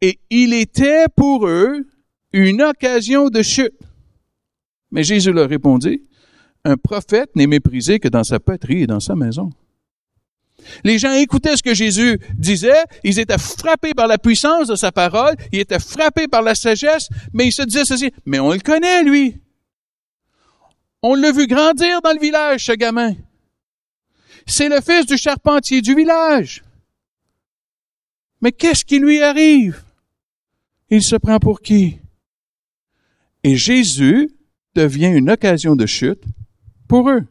Et 0.00 0.18
il 0.30 0.54
était 0.54 1.04
pour 1.14 1.46
eux 1.46 1.86
une 2.32 2.62
occasion 2.62 3.28
de 3.28 3.42
chute. 3.42 3.78
Mais 4.90 5.04
Jésus 5.04 5.30
leur 5.30 5.48
répondit, 5.48 6.02
un 6.64 6.78
prophète 6.78 7.36
n'est 7.36 7.46
méprisé 7.46 8.00
que 8.00 8.08
dans 8.08 8.24
sa 8.24 8.40
patrie 8.40 8.82
et 8.82 8.86
dans 8.86 8.98
sa 8.98 9.14
maison. 9.14 9.50
Les 10.84 10.98
gens 10.98 11.12
écoutaient 11.12 11.56
ce 11.56 11.62
que 11.62 11.74
Jésus 11.74 12.18
disait, 12.38 12.84
ils 13.04 13.18
étaient 13.18 13.38
frappés 13.38 13.92
par 13.94 14.06
la 14.06 14.16
puissance 14.16 14.68
de 14.68 14.74
sa 14.74 14.90
parole, 14.90 15.34
ils 15.52 15.60
étaient 15.60 15.78
frappés 15.78 16.28
par 16.28 16.42
la 16.42 16.54
sagesse, 16.54 17.08
mais 17.34 17.46
ils 17.46 17.52
se 17.52 17.62
disaient 17.62 17.84
ceci, 17.84 18.10
mais 18.24 18.40
on 18.40 18.52
le 18.52 18.60
connaît, 18.60 19.02
lui. 19.02 19.38
On 21.02 21.14
l'a 21.14 21.32
vu 21.32 21.46
grandir 21.46 22.00
dans 22.02 22.12
le 22.12 22.20
village, 22.20 22.64
ce 22.64 22.72
gamin. 22.72 23.14
C'est 24.50 24.68
le 24.68 24.80
fils 24.80 25.06
du 25.06 25.16
charpentier 25.16 25.80
du 25.80 25.94
village. 25.94 26.64
Mais 28.40 28.50
qu'est-ce 28.50 28.84
qui 28.84 28.98
lui 28.98 29.22
arrive? 29.22 29.84
Il 30.90 31.04
se 31.04 31.14
prend 31.14 31.38
pour 31.38 31.60
qui? 31.60 32.00
Et 33.44 33.56
Jésus 33.56 34.28
devient 34.74 35.12
une 35.14 35.30
occasion 35.30 35.76
de 35.76 35.86
chute 35.86 36.24
pour 36.88 37.08
eux. 37.08 37.24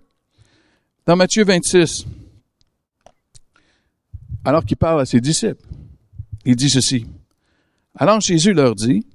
Dans 1.06 1.18
Matthieu 1.18 1.44
26, 1.44 2.06
alors 4.46 4.64
qu'il 4.64 4.78
parle 4.78 5.02
à 5.02 5.06
ses 5.06 5.20
disciples, 5.20 5.68
il 6.46 6.56
dit 6.56 6.70
ceci. 6.70 7.06
Alors 7.96 8.22
Jésus 8.22 8.54
leur 8.54 8.76
dit, 8.76 9.06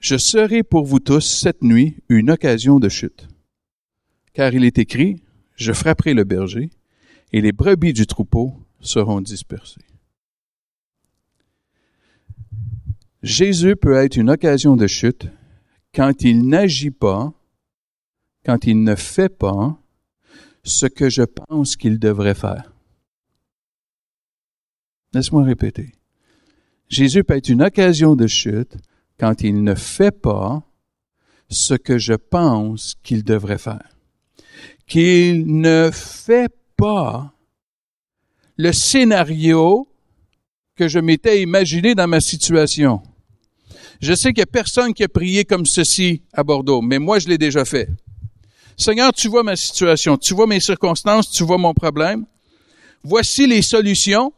Je 0.00 0.18
serai 0.18 0.62
pour 0.62 0.84
vous 0.84 1.00
tous 1.00 1.22
cette 1.22 1.62
nuit 1.62 1.96
une 2.10 2.30
occasion 2.30 2.78
de 2.78 2.90
chute. 2.90 3.26
Car 4.34 4.52
il 4.52 4.64
est 4.64 4.78
écrit, 4.78 5.16
Je 5.56 5.72
frapperai 5.72 6.14
le 6.14 6.24
berger, 6.24 6.70
et 7.34 7.40
les 7.40 7.50
brebis 7.50 7.92
du 7.92 8.06
troupeau 8.06 8.54
seront 8.78 9.20
dispersées. 9.20 9.80
Jésus 13.24 13.74
peut 13.74 13.96
être 13.96 14.16
une 14.16 14.30
occasion 14.30 14.76
de 14.76 14.86
chute 14.86 15.26
quand 15.92 16.22
il 16.22 16.46
n'agit 16.46 16.92
pas, 16.92 17.32
quand 18.46 18.66
il 18.66 18.84
ne 18.84 18.94
fait 18.94 19.36
pas 19.36 19.76
ce 20.62 20.86
que 20.86 21.10
je 21.10 21.22
pense 21.22 21.74
qu'il 21.74 21.98
devrait 21.98 22.36
faire. 22.36 22.72
Laisse-moi 25.12 25.42
répéter. 25.42 25.90
Jésus 26.88 27.24
peut 27.24 27.34
être 27.34 27.48
une 27.48 27.62
occasion 27.62 28.14
de 28.14 28.28
chute 28.28 28.76
quand 29.18 29.42
il 29.42 29.64
ne 29.64 29.74
fait 29.74 30.12
pas 30.12 30.62
ce 31.48 31.74
que 31.74 31.98
je 31.98 32.14
pense 32.14 32.94
qu'il 33.02 33.24
devrait 33.24 33.58
faire. 33.58 33.88
Qu'il 34.86 35.60
ne 35.60 35.90
fait 35.92 36.48
pas 36.76 37.32
le 38.56 38.72
scénario 38.72 39.88
que 40.76 40.88
je 40.88 40.98
m'étais 40.98 41.42
imaginé 41.42 41.94
dans 41.94 42.08
ma 42.08 42.20
situation. 42.20 43.02
Je 44.00 44.12
sais 44.14 44.32
qu'il 44.32 44.40
n'y 44.40 44.42
a 44.42 44.46
personne 44.46 44.92
qui 44.92 45.04
a 45.04 45.08
prié 45.08 45.44
comme 45.44 45.66
ceci 45.66 46.22
à 46.32 46.42
Bordeaux, 46.42 46.82
mais 46.82 46.98
moi, 46.98 47.18
je 47.18 47.28
l'ai 47.28 47.38
déjà 47.38 47.64
fait. 47.64 47.88
Seigneur, 48.76 49.12
tu 49.12 49.28
vois 49.28 49.42
ma 49.42 49.56
situation, 49.56 50.16
tu 50.16 50.34
vois 50.34 50.46
mes 50.46 50.60
circonstances, 50.60 51.30
tu 51.30 51.44
vois 51.44 51.58
mon 51.58 51.74
problème. 51.74 52.26
Voici 53.04 53.46
les 53.46 53.62
solutions. 53.62 54.32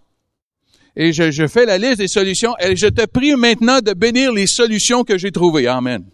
Et 0.95 1.13
je, 1.13 1.47
fais 1.47 1.67
la 1.67 1.77
liste 1.77 1.99
des 1.99 2.09
solutions 2.09 2.55
et 2.59 2.75
je 2.75 2.87
te 2.87 3.05
prie 3.05 3.37
maintenant 3.37 3.81
de 3.81 3.93
bénir 3.93 4.33
les 4.33 4.47
solutions 4.47 5.05
que 5.05 5.19
j'ai 5.19 5.31
trouvées. 5.31 5.67
Amen. 5.67 6.05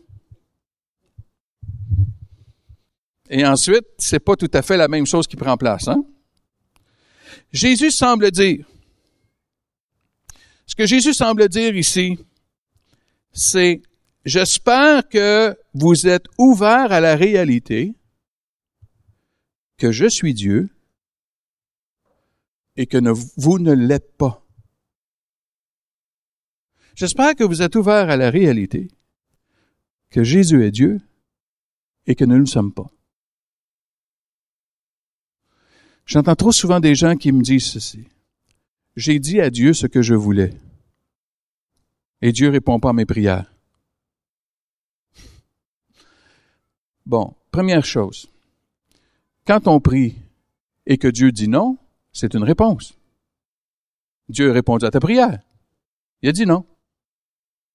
Et 3.35 3.47
ensuite, 3.47 3.87
c'est 3.97 4.21
pas 4.21 4.37
tout 4.37 4.51
à 4.53 4.61
fait 4.61 4.77
la 4.77 4.89
même 4.89 5.07
chose 5.07 5.27
qui 5.27 5.37
prend 5.37 5.57
place, 5.57 5.89
hein? 5.89 6.05
Jésus 7.51 7.91
semble 7.91 8.31
dire, 8.31 8.69
ce 10.67 10.75
que 10.75 10.85
Jésus 10.85 11.15
semble 11.15 11.49
dire 11.49 11.75
ici, 11.75 12.19
c'est 13.33 13.81
j'espère 14.27 15.09
que 15.09 15.57
vous 15.73 16.07
êtes 16.07 16.27
ouverts 16.37 16.93
à 16.93 17.01
la 17.01 17.17
réalité 17.17 17.95
que 19.79 19.93
je 19.93 20.07
suis 20.07 20.35
Dieu 20.35 20.69
et 22.77 22.87
que 22.87 22.99
vous 23.39 23.59
ne 23.59 23.73
l'êtes 23.73 24.15
pas. 24.19 24.47
J'espère 26.95 27.35
que 27.35 27.45
vous 27.45 27.63
êtes 27.63 27.77
ouverts 27.77 28.11
à 28.11 28.19
la 28.19 28.29
réalité 28.29 28.89
que 30.11 30.23
Jésus 30.23 30.67
est 30.67 30.71
Dieu 30.71 31.01
et 32.07 32.15
que 32.15 32.27
nous 32.27 32.35
ne 32.35 32.41
le 32.41 32.47
sommes 32.47 32.75
pas. 32.75 32.91
J'entends 36.07 36.35
trop 36.37 36.53
souvent 36.53 36.81
des 36.81 36.95
gens 36.95 37.17
qui 37.17 37.33
me 37.33 37.43
disent 37.43 37.67
ceci. 37.67 38.05
J'ai 38.97 39.19
dit 39.19 39.41
à 39.41 39.51
Dieu 39.51 39.73
ce 39.73 39.87
que 39.87 40.03
je 40.03 40.15
voulais 40.15 40.53
et 42.23 42.31
Dieu 42.31 42.49
répond 42.49 42.79
pas 42.79 42.91
à 42.91 42.93
mes 42.93 43.05
prières. 43.05 43.53
Bon, 47.05 47.35
première 47.51 47.85
chose. 47.85 48.29
Quand 49.45 49.67
on 49.67 49.81
prie 49.81 50.15
et 50.87 50.99
que 50.99 51.09
Dieu 51.09 51.33
dit 51.33 51.49
non, 51.49 51.77
c'est 52.13 52.35
une 52.35 52.45
réponse. 52.45 52.95
Dieu 54.29 54.51
a 54.51 54.53
répondu 54.53 54.87
à 54.87 54.91
ta 54.93 55.01
prière. 55.01 55.41
Il 56.23 56.29
a 56.29 56.33
dit 56.33 56.47
non. 56.47 56.65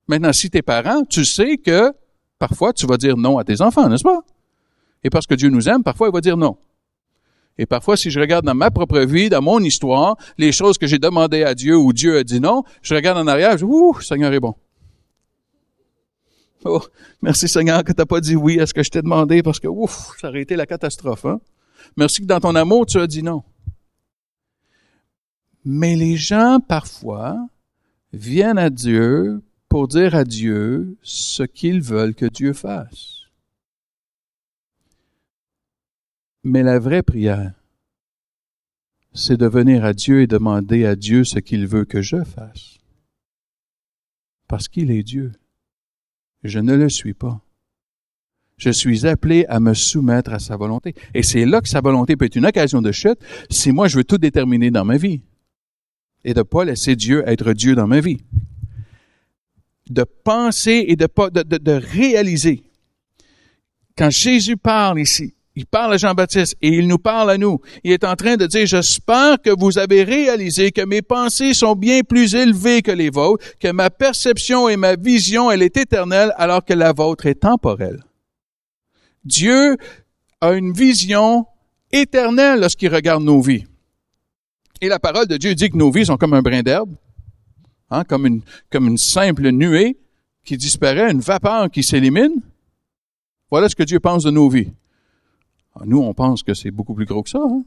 Maintenant, 0.07 0.31
si 0.31 0.49
tes 0.49 0.61
parents, 0.61 1.03
tu 1.03 1.25
sais 1.25 1.57
que 1.57 1.93
parfois 2.39 2.71
tu 2.71 2.87
vas 2.87 2.95
dire 2.95 3.17
non 3.17 3.37
à 3.37 3.43
tes 3.43 3.61
enfants, 3.61 3.89
n'est-ce 3.89 4.03
pas? 4.03 4.21
Et 5.03 5.09
parce 5.09 5.27
que 5.27 5.35
Dieu 5.35 5.49
nous 5.49 5.67
aime, 5.67 5.83
parfois 5.83 6.07
il 6.07 6.13
va 6.13 6.21
dire 6.21 6.37
non. 6.37 6.57
Et 7.57 7.65
parfois, 7.65 7.97
si 7.97 8.11
je 8.11 8.19
regarde 8.19 8.45
dans 8.45 8.55
ma 8.55 8.71
propre 8.71 8.99
vie, 8.99 9.29
dans 9.29 9.41
mon 9.41 9.59
histoire, 9.59 10.15
les 10.37 10.51
choses 10.51 10.77
que 10.77 10.87
j'ai 10.87 10.99
demandées 10.99 11.43
à 11.43 11.55
Dieu 11.55 11.75
ou 11.75 11.91
Dieu 11.93 12.17
a 12.17 12.23
dit 12.23 12.39
non, 12.39 12.63
je 12.81 12.93
regarde 12.93 13.17
en 13.17 13.27
arrière, 13.27 13.57
je 13.57 13.65
dis, 13.65 13.71
ouh, 13.71 13.99
Seigneur 13.99 14.31
est 14.33 14.39
bon. 14.39 14.55
Oh, 16.65 16.81
merci 17.21 17.47
Seigneur 17.47 17.83
que 17.83 17.93
tu 17.93 17.99
n'as 17.99 18.05
pas 18.05 18.19
dit 18.19 18.35
oui 18.35 18.59
à 18.59 18.65
ce 18.65 18.73
que 18.73 18.83
je 18.83 18.89
t'ai 18.89 19.01
demandé 19.01 19.41
parce 19.41 19.59
que, 19.59 19.67
ouf, 19.67 20.11
ça 20.19 20.29
aurait 20.29 20.41
été 20.41 20.55
la 20.55 20.65
catastrophe. 20.65 21.25
Hein? 21.25 21.39
Merci 21.95 22.21
que 22.21 22.25
dans 22.25 22.39
ton 22.39 22.55
amour, 22.55 22.85
tu 22.85 22.99
as 22.99 23.07
dit 23.07 23.23
non. 23.23 23.43
Mais 25.63 25.95
les 25.95 26.15
gens, 26.15 26.59
parfois, 26.59 27.37
viennent 28.13 28.57
à 28.57 28.69
Dieu 28.69 29.41
pour 29.69 29.87
dire 29.87 30.15
à 30.15 30.23
Dieu 30.23 30.97
ce 31.01 31.43
qu'ils 31.43 31.81
veulent 31.81 32.15
que 32.15 32.25
Dieu 32.25 32.53
fasse. 32.53 33.16
Mais 36.49 36.63
la 36.63 36.79
vraie 36.79 37.03
prière, 37.03 37.51
c'est 39.11 39.35
de 39.35 39.47
venir 39.47 39.83
à 39.83 39.91
Dieu 39.91 40.21
et 40.21 40.27
demander 40.27 40.85
à 40.85 40.95
Dieu 40.95 41.25
ce 41.25 41.39
qu'il 41.39 41.67
veut 41.67 41.83
que 41.83 42.01
je 42.01 42.23
fasse. 42.23 42.77
Parce 44.47 44.69
qu'il 44.69 44.89
est 44.89 45.03
Dieu. 45.03 45.33
Je 46.45 46.59
ne 46.59 46.73
le 46.73 46.87
suis 46.87 47.13
pas. 47.13 47.41
Je 48.55 48.69
suis 48.69 49.05
appelé 49.05 49.45
à 49.49 49.59
me 49.59 49.73
soumettre 49.73 50.31
à 50.31 50.39
sa 50.39 50.55
volonté. 50.55 50.95
Et 51.13 51.21
c'est 51.21 51.45
là 51.45 51.59
que 51.59 51.67
sa 51.67 51.81
volonté 51.81 52.15
peut 52.15 52.23
être 52.23 52.37
une 52.37 52.45
occasion 52.45 52.81
de 52.81 52.93
chute 52.93 53.19
si 53.49 53.73
moi 53.73 53.89
je 53.89 53.97
veux 53.97 54.05
tout 54.05 54.17
déterminer 54.17 54.71
dans 54.71 54.85
ma 54.85 54.95
vie. 54.95 55.19
Et 56.23 56.33
de 56.33 56.43
pas 56.43 56.63
laisser 56.63 56.95
Dieu 56.95 57.23
être 57.27 57.51
Dieu 57.51 57.75
dans 57.75 57.87
ma 57.87 57.99
vie. 57.99 58.21
De 59.89 60.05
penser 60.05 60.85
et 60.87 60.95
de, 60.95 61.09
de, 61.29 61.43
de, 61.43 61.57
de 61.57 61.71
réaliser. 61.73 62.63
Quand 63.97 64.09
Jésus 64.09 64.55
parle 64.55 65.01
ici, 65.01 65.33
il 65.57 65.65
parle 65.65 65.95
à 65.95 65.97
Jean-Baptiste 65.97 66.55
et 66.61 66.67
il 66.67 66.87
nous 66.87 66.99
parle 66.99 67.31
à 67.31 67.37
nous. 67.39 67.59
Il 67.83 67.91
est 67.91 68.03
en 68.03 68.15
train 68.15 68.35
de 68.35 68.45
dire, 68.45 68.67
j'espère 68.67 69.41
que 69.41 69.49
vous 69.49 69.79
avez 69.79 70.03
réalisé 70.03 70.71
que 70.71 70.85
mes 70.85 71.01
pensées 71.01 71.55
sont 71.55 71.73
bien 71.73 72.01
plus 72.01 72.35
élevées 72.35 72.83
que 72.83 72.91
les 72.91 73.09
vôtres, 73.09 73.43
que 73.59 73.71
ma 73.71 73.89
perception 73.89 74.69
et 74.69 74.77
ma 74.77 74.95
vision, 74.95 75.49
elle 75.49 75.63
est 75.63 75.75
éternelle 75.75 76.31
alors 76.37 76.63
que 76.63 76.75
la 76.75 76.93
vôtre 76.93 77.25
est 77.25 77.41
temporelle. 77.41 78.03
Dieu 79.25 79.77
a 80.41 80.51
une 80.53 80.73
vision 80.73 81.47
éternelle 81.91 82.59
lorsqu'il 82.59 82.93
regarde 82.93 83.23
nos 83.23 83.41
vies. 83.41 83.65
Et 84.79 84.89
la 84.89 84.99
parole 84.99 85.25
de 85.25 85.37
Dieu 85.37 85.55
dit 85.55 85.71
que 85.71 85.77
nos 85.77 85.89
vies 85.89 86.05
sont 86.05 86.17
comme 86.17 86.35
un 86.35 86.43
brin 86.43 86.61
d'herbe, 86.61 86.93
hein, 87.89 88.03
comme, 88.03 88.27
une, 88.27 88.43
comme 88.71 88.87
une 88.89 88.99
simple 88.99 89.49
nuée 89.49 89.97
qui 90.45 90.55
disparaît, 90.55 91.11
une 91.11 91.21
vapeur 91.21 91.71
qui 91.71 91.81
s'élimine. 91.81 92.43
Voilà 93.49 93.69
ce 93.69 93.75
que 93.75 93.81
Dieu 93.81 93.99
pense 93.99 94.21
de 94.21 94.29
nos 94.29 94.49
vies. 94.49 94.71
Ah, 95.79 95.83
nous, 95.85 95.99
on 95.99 96.13
pense 96.13 96.43
que 96.43 96.53
c'est 96.53 96.71
beaucoup 96.71 96.93
plus 96.93 97.05
gros 97.05 97.23
que 97.23 97.29
ça. 97.29 97.41
Hein? 97.41 97.63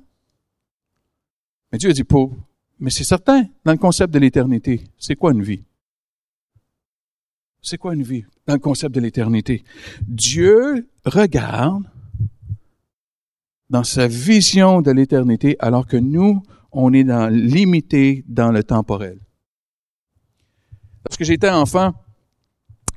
Mais 1.70 1.78
Dieu 1.78 1.90
a 1.90 1.92
dit 1.92 2.04
pas. 2.04 2.26
Mais 2.78 2.90
c'est 2.90 3.04
certain, 3.04 3.44
dans 3.64 3.72
le 3.72 3.78
concept 3.78 4.12
de 4.12 4.18
l'éternité, 4.18 4.84
c'est 4.98 5.14
quoi 5.14 5.32
une 5.32 5.42
vie? 5.42 5.62
C'est 7.62 7.76
quoi 7.76 7.94
une 7.94 8.02
vie 8.02 8.24
dans 8.46 8.54
le 8.54 8.60
concept 8.60 8.94
de 8.94 9.00
l'éternité? 9.00 9.64
Dieu 10.02 10.88
regarde 11.04 11.84
dans 13.68 13.84
sa 13.84 14.08
vision 14.08 14.80
de 14.80 14.90
l'éternité 14.90 15.56
alors 15.58 15.86
que 15.86 15.98
nous, 15.98 16.42
on 16.72 16.92
est 16.92 17.04
dans, 17.04 17.28
limité 17.28 18.24
dans 18.28 18.50
le 18.50 18.64
temporel. 18.64 19.18
Lorsque 21.04 21.24
j'étais 21.24 21.50
enfant, 21.50 21.94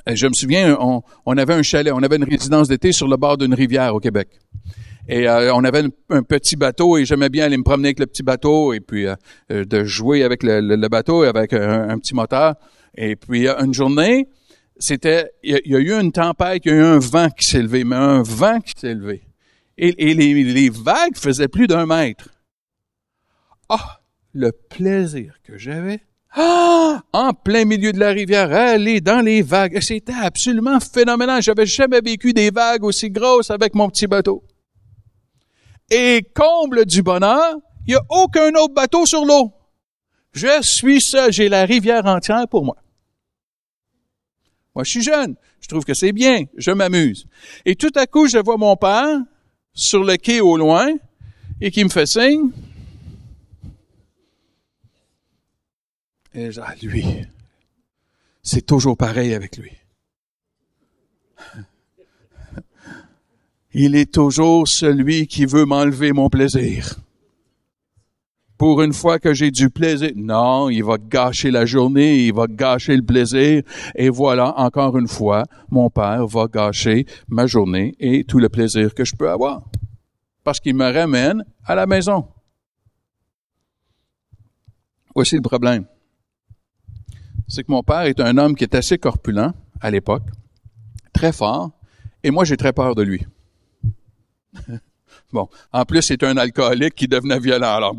je 0.08 0.28
me 0.28 0.34
souviens, 0.34 0.78
on, 0.80 1.38
avait 1.38 1.54
un 1.54 1.62
chalet, 1.62 1.94
on 1.94 2.04
avait 2.04 2.18
une 2.18 2.24
résidence 2.24 2.68
d'été 2.68 2.92
sur 2.92 3.08
le 3.08 3.18
bord 3.18 3.38
d'une 3.38 3.54
rivière 3.54 3.96
au 3.96 4.00
Québec. 4.00 4.30
Et 5.08 5.28
euh, 5.28 5.54
on 5.54 5.64
avait 5.64 5.84
un, 6.10 6.24
petit 6.24 6.56
bateau 6.56 6.98
et 6.98 7.06
j'aimais 7.06 7.30
bien 7.30 7.46
aller 7.46 7.58
me 7.58 7.64
promener 7.64 7.90
avec 7.90 8.00
le 8.00 8.06
petit 8.06 8.24
bateau 8.24 8.74
et 8.74 8.80
puis 8.80 9.06
euh, 9.06 9.16
euh, 9.52 9.66
de 9.66 9.84
jouer 9.84 10.24
avec 10.24 10.44
le, 10.44 10.62
le, 10.62 10.88
bateau 10.88 11.24
avec 11.24 11.54
un, 11.54 11.98
petit 12.00 12.16
moteur. 12.16 12.56
Et 12.96 13.16
puis 13.16 13.48
une 13.48 13.74
journée, 13.74 14.28
c'était, 14.78 15.30
il 15.44 15.60
y, 15.66 15.76
a 15.76 15.80
eu 15.80 15.92
une 15.92 16.12
tempête, 16.12 16.62
il 16.66 16.72
y 16.72 16.76
a 16.76 16.78
eu 16.78 16.84
un 16.84 17.00
vent 17.00 17.30
qui 17.30 17.46
s'est 17.46 17.62
levé, 17.62 17.84
mais 17.84 17.96
un 17.96 18.24
vent 18.24 18.60
qui 18.62 18.74
s'est 18.80 18.94
levé. 18.94 19.24
Et, 19.78 20.10
et 20.10 20.14
les, 20.14 20.44
les, 20.44 20.70
vagues 20.70 21.18
faisaient 21.18 21.48
plus 21.48 21.68
d'un 21.68 21.86
mètre. 21.86 22.30
Ah, 23.70 24.02
le 24.34 24.52
plaisir 24.52 25.36
que 25.44 25.58
j'avais. 25.58 26.00
Ah, 26.36 27.02
en 27.12 27.34
plein 27.34 27.66
milieu 27.66 27.92
de 27.92 28.00
la 28.00 28.10
rivière, 28.10 28.52
aller 28.52 29.02
dans 29.02 29.22
les 29.22 29.42
vagues. 29.42 29.80
C'était 29.82 30.14
absolument 30.14 30.80
phénoménal. 30.80 31.42
J'avais 31.42 31.66
jamais 31.66 32.02
vécu 32.02 32.34
des 32.34 32.52
vagues 32.52 32.84
aussi 32.84 33.10
grosses 33.10 33.52
avec 33.52 33.76
mon 33.76 33.90
petit 33.90 34.08
bateau. 34.08 34.44
Et 35.90 36.26
comble 36.34 36.86
du 36.86 37.02
bonheur, 37.04 37.56
il 37.86 37.92
n'y 37.92 37.96
a 37.96 38.04
aucun 38.10 38.50
autre 38.56 38.74
bateau 38.74 39.06
sur 39.06 39.26
l'eau. 39.26 39.52
Je 40.32 40.62
suis 40.62 41.02
seul, 41.02 41.32
j'ai 41.32 41.50
la 41.50 41.66
rivière 41.66 42.06
entière 42.06 42.48
pour 42.48 42.66
moi. 42.66 42.78
Moi, 44.76 44.84
je 44.84 44.90
suis 44.90 45.04
jeune, 45.04 45.36
je 45.62 45.68
trouve 45.68 45.86
que 45.86 45.94
c'est 45.94 46.14
bien, 46.14 46.46
je 46.58 46.72
m'amuse. 46.72 47.28
Et 47.66 47.76
tout 47.76 47.92
à 47.96 48.08
coup, 48.08 48.28
je 48.28 48.40
vois 48.40 48.58
mon 48.58 48.76
père 48.76 49.20
sur 49.74 50.04
le 50.04 50.18
quai 50.18 50.42
au 50.42 50.58
loin 50.58 50.88
et 51.62 51.70
qui 51.70 51.84
me 51.84 51.90
fait 51.90 52.08
signe. 52.08 52.50
Et 56.34 56.52
je 56.52 56.62
ah, 56.62 56.74
lui, 56.82 57.06
c'est 58.42 58.66
toujours 58.66 58.98
pareil 58.98 59.36
avec 59.36 59.58
lui. 59.58 59.72
Il 63.74 63.96
est 63.96 64.12
toujours 64.12 64.68
celui 64.68 65.28
qui 65.28 65.46
veut 65.46 65.66
m'enlever 65.66 66.12
mon 66.12 66.30
plaisir. 66.30 67.00
Pour 68.58 68.82
une 68.82 68.94
fois 68.94 69.20
que 69.20 69.34
j'ai 69.34 69.52
du 69.52 69.70
plaisir, 69.70 70.12
non, 70.16 70.70
il 70.70 70.84
va 70.84 70.98
gâcher 70.98 71.52
la 71.52 71.66
journée, 71.66 72.28
il 72.28 72.34
va 72.34 72.46
gâcher 72.48 72.96
le 72.96 73.02
plaisir, 73.02 73.64
et 73.96 74.10
voilà, 74.10 74.58
encore 74.60 74.98
une 74.98 75.08
fois, 75.08 75.44
mon 75.70 75.90
Père 75.90 76.26
va 76.28 76.48
gâcher 76.48 77.06
ma 77.28 77.48
journée 77.48 77.96
et 78.00 78.24
tout 78.24 78.40
le 78.40 78.50
plaisir 78.50 78.94
que 78.94 79.04
je 79.04 79.16
peux 79.16 79.30
avoir. 79.30 79.64
Parce 80.44 80.60
qu'il 80.60 80.76
me 80.76 80.94
ramène 80.94 81.44
à 81.66 81.74
la 81.76 81.88
maison. 81.88 82.28
Voici 85.16 85.36
le 85.36 85.42
problème. 85.42 85.86
C'est 87.48 87.64
que 87.64 87.72
mon 87.72 87.84
père 87.84 88.02
est 88.02 88.20
un 88.20 88.38
homme 88.38 88.56
qui 88.56 88.64
est 88.64 88.76
assez 88.76 88.98
corpulent 88.98 89.52
à 89.82 89.92
l'époque, 89.92 90.24
très 91.12 91.32
fort, 91.32 91.72
et 92.24 92.32
moi 92.32 92.46
j'ai 92.46 92.58
très 92.58 92.74
peur 92.74 92.96
de 92.96 93.04
lui. 93.04 93.26
Bon, 95.34 95.50
en 95.72 95.84
plus, 95.84 96.04
c'est 96.04 96.22
un 96.24 96.38
alcoolique 96.38 96.94
qui 96.94 97.08
devenait 97.08 97.40
violent. 97.40 97.76
Alors, 97.76 97.96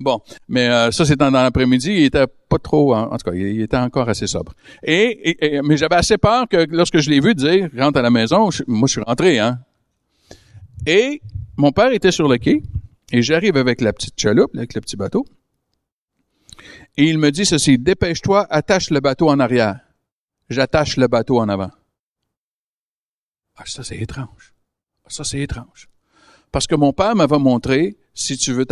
bon, 0.00 0.20
mais 0.48 0.68
euh, 0.68 0.92
ça, 0.92 1.04
c'est 1.04 1.16
dans, 1.16 1.30
l'après-midi. 1.30 1.90
Il 1.90 2.04
était 2.04 2.26
pas 2.48 2.58
trop, 2.58 2.94
en, 2.94 3.16
tout 3.18 3.30
cas, 3.30 3.36
il, 3.36 3.60
était 3.60 3.76
encore 3.76 4.08
assez 4.08 4.28
sobre. 4.28 4.52
Et, 4.84 5.60
mais 5.64 5.76
j'avais 5.76 5.96
assez 5.96 6.16
peur 6.16 6.46
que 6.48 6.64
lorsque 6.70 6.98
je 6.98 7.10
l'ai 7.10 7.18
vu 7.18 7.34
dire, 7.34 7.68
rentre 7.76 7.98
à 7.98 8.02
la 8.02 8.10
maison, 8.10 8.50
moi, 8.68 8.86
je 8.86 8.92
suis 8.92 9.02
rentré, 9.02 9.40
hein. 9.40 9.58
Et 10.86 11.20
mon 11.56 11.72
père 11.72 11.90
était 11.90 12.12
sur 12.12 12.28
le 12.28 12.38
quai, 12.38 12.62
et 13.10 13.22
j'arrive 13.22 13.56
avec 13.56 13.80
la 13.80 13.92
petite 13.92 14.18
chaloupe, 14.18 14.54
avec 14.56 14.74
le 14.74 14.80
petit 14.80 14.96
bateau. 14.96 15.26
Et 16.96 17.04
il 17.04 17.18
me 17.18 17.30
dit 17.30 17.44
ceci, 17.44 17.78
dépêche-toi, 17.78 18.46
attache 18.48 18.90
le 18.90 19.00
bateau 19.00 19.28
en 19.28 19.40
arrière. 19.40 19.80
J'attache 20.48 20.96
le 20.96 21.08
bateau 21.08 21.40
en 21.40 21.48
avant. 21.48 21.70
Ah, 23.56 23.64
ça, 23.66 23.82
c'est 23.82 23.98
étrange. 23.98 24.54
Ça, 25.08 25.24
c'est 25.24 25.40
étrange. 25.40 25.88
Parce 26.52 26.66
que 26.66 26.74
mon 26.74 26.92
père 26.92 27.14
m'avait 27.14 27.38
montré, 27.38 27.96
si 28.14 28.36
tu 28.36 28.52
veux 28.52 28.66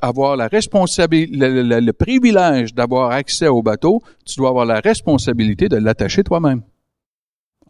avoir 0.00 0.36
la 0.36 0.48
responsabilité, 0.48 1.36
le, 1.36 1.92
privilège 1.92 2.74
d'avoir 2.74 3.10
accès 3.10 3.48
au 3.48 3.62
bateau, 3.62 4.02
tu 4.24 4.36
dois 4.36 4.50
avoir 4.50 4.66
la 4.66 4.80
responsabilité 4.80 5.68
de 5.68 5.76
l'attacher 5.76 6.24
toi-même. 6.24 6.62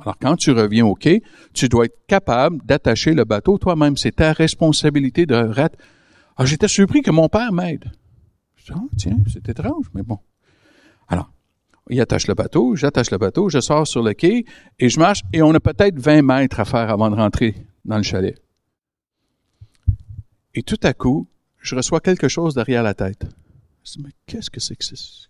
Alors, 0.01 0.17
quand 0.19 0.37
tu 0.37 0.53
reviens 0.53 0.87
au 0.87 0.95
quai, 0.95 1.23
tu 1.53 1.69
dois 1.69 1.87
être 1.87 1.99
capable 2.07 2.65
d'attacher 2.65 3.15
le 3.15 3.25
bateau 3.25 3.59
toi-même. 3.59 3.97
C'est 3.97 4.17
ta 4.17 4.33
responsabilité 4.33 5.27
de 5.27 5.35
Alors, 5.35 5.69
ah, 6.37 6.45
j'étais 6.45 6.69
surpris 6.69 7.03
que 7.03 7.11
mon 7.11 7.29
père 7.29 7.53
m'aide. 7.53 7.91
Je 8.57 8.73
oh, 8.75 8.89
tiens, 8.97 9.17
c'est 9.33 9.49
étrange, 9.49 9.87
mais 9.95 10.03
bon. 10.03 10.19
Alors, 11.09 11.31
il 11.91 12.01
attache 12.01 12.29
le 12.29 12.35
bateau, 12.35 12.77
j'attache 12.77 13.11
le 13.11 13.19
bateau, 13.19 13.49
je 13.49 13.61
sors 13.61 13.87
sur 13.87 14.03
le 14.03 14.13
quai 14.13 14.45
et 14.79 14.89
je 14.89 15.01
marche 15.01 15.23
et 15.33 15.43
on 15.43 15.53
a 15.55 15.61
peut-être 15.61 15.99
20 15.99 16.23
mètres 16.23 16.61
à 16.61 16.65
faire 16.65 16.91
avant 16.91 17.11
de 17.11 17.17
rentrer 17.17 17.55
dans 17.85 17.97
le 17.97 18.03
chalet. 18.03 18.37
Et 20.55 20.63
tout 20.63 20.81
à 20.83 20.95
coup, 20.95 21.27
je 21.61 21.75
reçois 21.75 22.01
quelque 22.01 22.29
chose 22.29 22.55
derrière 22.55 22.83
la 22.83 22.95
tête. 22.95 23.27
Je 23.85 23.93
dis, 23.93 24.03
mais 24.03 24.11
qu'est-ce 24.27 24.51
que 24.51 24.61
c'est 24.61 24.77
que 24.77 24.85
c'est? 24.85 25.29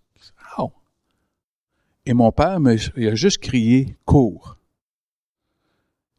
Et 2.08 2.14
mon 2.14 2.32
père 2.32 2.58
me, 2.58 2.74
il 2.96 3.08
a 3.08 3.14
juste 3.14 3.36
crié, 3.36 3.94
cours. 4.06 4.56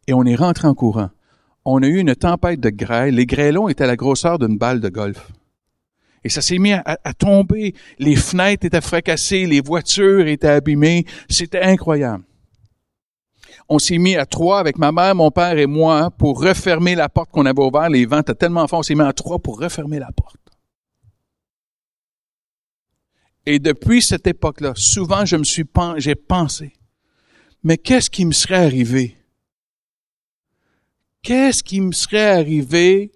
Et 0.05 0.13
on 0.13 0.23
est 0.23 0.35
rentré 0.35 0.67
en 0.67 0.75
courant. 0.75 1.09
On 1.65 1.81
a 1.81 1.87
eu 1.87 1.97
une 1.97 2.15
tempête 2.15 2.59
de 2.59 2.69
grêle. 2.69 3.15
Les 3.15 3.25
grêlons 3.25 3.69
étaient 3.69 3.85
à 3.85 3.87
la 3.87 3.95
grosseur 3.95 4.37
d'une 4.37 4.59
balle 4.59 4.81
de 4.81 4.89
golf. 4.89 5.31
Et 6.23 6.29
ça 6.29 6.41
s'est 6.41 6.59
mis 6.59 6.73
à, 6.73 6.83
à, 6.85 7.13
tomber. 7.15 7.73
Les 7.97 8.15
fenêtres 8.15 8.67
étaient 8.67 8.81
fracassées, 8.81 9.47
les 9.47 9.61
voitures 9.61 10.27
étaient 10.27 10.47
abîmées. 10.47 11.05
C'était 11.27 11.61
incroyable 11.61 12.23
on 13.69 13.77
s'est 13.77 13.99
mis 13.99 14.15
à 14.15 14.25
trois 14.25 14.59
avec 14.59 14.77
ma 14.77 14.91
mère, 14.91 15.13
mon 15.13 15.29
père 15.29 15.57
et 15.57 15.67
moi 15.67 16.09
pour 16.09 16.41
refermer 16.41 16.95
la 16.95 17.07
porte 17.07 17.29
qu'on 17.29 17.45
avait 17.45 17.61
ouverte. 17.61 17.91
Les 17.91 18.05
vents 18.05 18.19
étaient 18.19 18.33
tellement 18.33 18.67
forts, 18.67 18.79
on 18.79 18.83
s'est 18.83 18.95
mis 18.95 19.01
à 19.01 19.13
trois 19.13 19.37
pour 19.37 19.59
refermer 19.59 19.99
la 19.99 20.11
porte. 20.11 20.35
Et 23.45 23.59
depuis 23.59 24.01
cette 24.01 24.27
époque-là, 24.27 24.73
souvent 24.75 25.23
je 25.23 25.35
me 25.35 25.43
suis 25.43 25.65
j'ai 25.97 26.15
pensé, 26.15 26.73
mais 27.63 27.77
qu'est-ce 27.77 28.09
qui 28.09 28.25
me 28.25 28.31
serait 28.31 28.65
arrivé? 28.65 29.15
Qu'est-ce 31.21 31.63
qui 31.63 31.81
me 31.81 31.91
serait 31.91 32.29
arrivé 32.29 33.11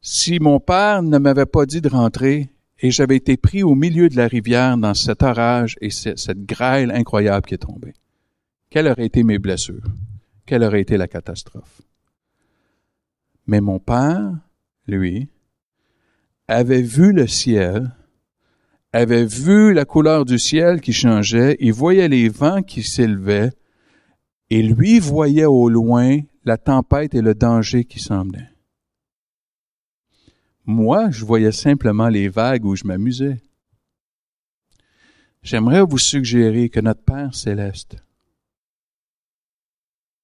si 0.00 0.40
mon 0.40 0.58
père 0.58 1.02
ne 1.02 1.18
m'avait 1.18 1.46
pas 1.46 1.66
dit 1.66 1.80
de 1.80 1.88
rentrer 1.88 2.50
et 2.80 2.90
j'avais 2.90 3.16
été 3.16 3.36
pris 3.36 3.62
au 3.62 3.76
milieu 3.76 4.08
de 4.08 4.16
la 4.16 4.26
rivière 4.26 4.76
dans 4.76 4.94
cet 4.94 5.22
orage 5.22 5.76
et 5.80 5.90
cette 5.90 6.44
grêle 6.44 6.90
incroyable 6.90 7.46
qui 7.46 7.54
est 7.54 7.58
tombée? 7.58 7.92
Quelles 8.72 8.88
auraient 8.88 9.04
été 9.04 9.22
mes 9.22 9.38
blessures? 9.38 9.84
Quelle 10.46 10.64
aurait 10.64 10.80
été 10.80 10.96
la 10.96 11.06
catastrophe? 11.06 11.82
Mais 13.46 13.60
mon 13.60 13.78
père, 13.78 14.32
lui, 14.86 15.28
avait 16.48 16.80
vu 16.80 17.12
le 17.12 17.26
ciel, 17.26 17.94
avait 18.94 19.26
vu 19.26 19.74
la 19.74 19.84
couleur 19.84 20.24
du 20.24 20.38
ciel 20.38 20.80
qui 20.80 20.94
changeait, 20.94 21.58
il 21.60 21.74
voyait 21.74 22.08
les 22.08 22.30
vents 22.30 22.62
qui 22.62 22.82
s'élevaient, 22.82 23.52
et 24.48 24.62
lui 24.62 25.00
voyait 25.00 25.44
au 25.44 25.68
loin 25.68 26.20
la 26.46 26.56
tempête 26.56 27.14
et 27.14 27.20
le 27.20 27.34
danger 27.34 27.84
qui 27.84 28.00
s'en 28.00 28.26
Moi, 30.64 31.10
je 31.10 31.26
voyais 31.26 31.52
simplement 31.52 32.08
les 32.08 32.30
vagues 32.30 32.64
où 32.64 32.74
je 32.74 32.86
m'amusais. 32.86 33.42
J'aimerais 35.42 35.82
vous 35.82 35.98
suggérer 35.98 36.70
que 36.70 36.80
notre 36.80 37.02
Père 37.02 37.34
céleste, 37.34 38.02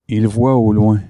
il 0.08 0.26
voit 0.26 0.56
au 0.56 0.72
loin. 0.72 1.00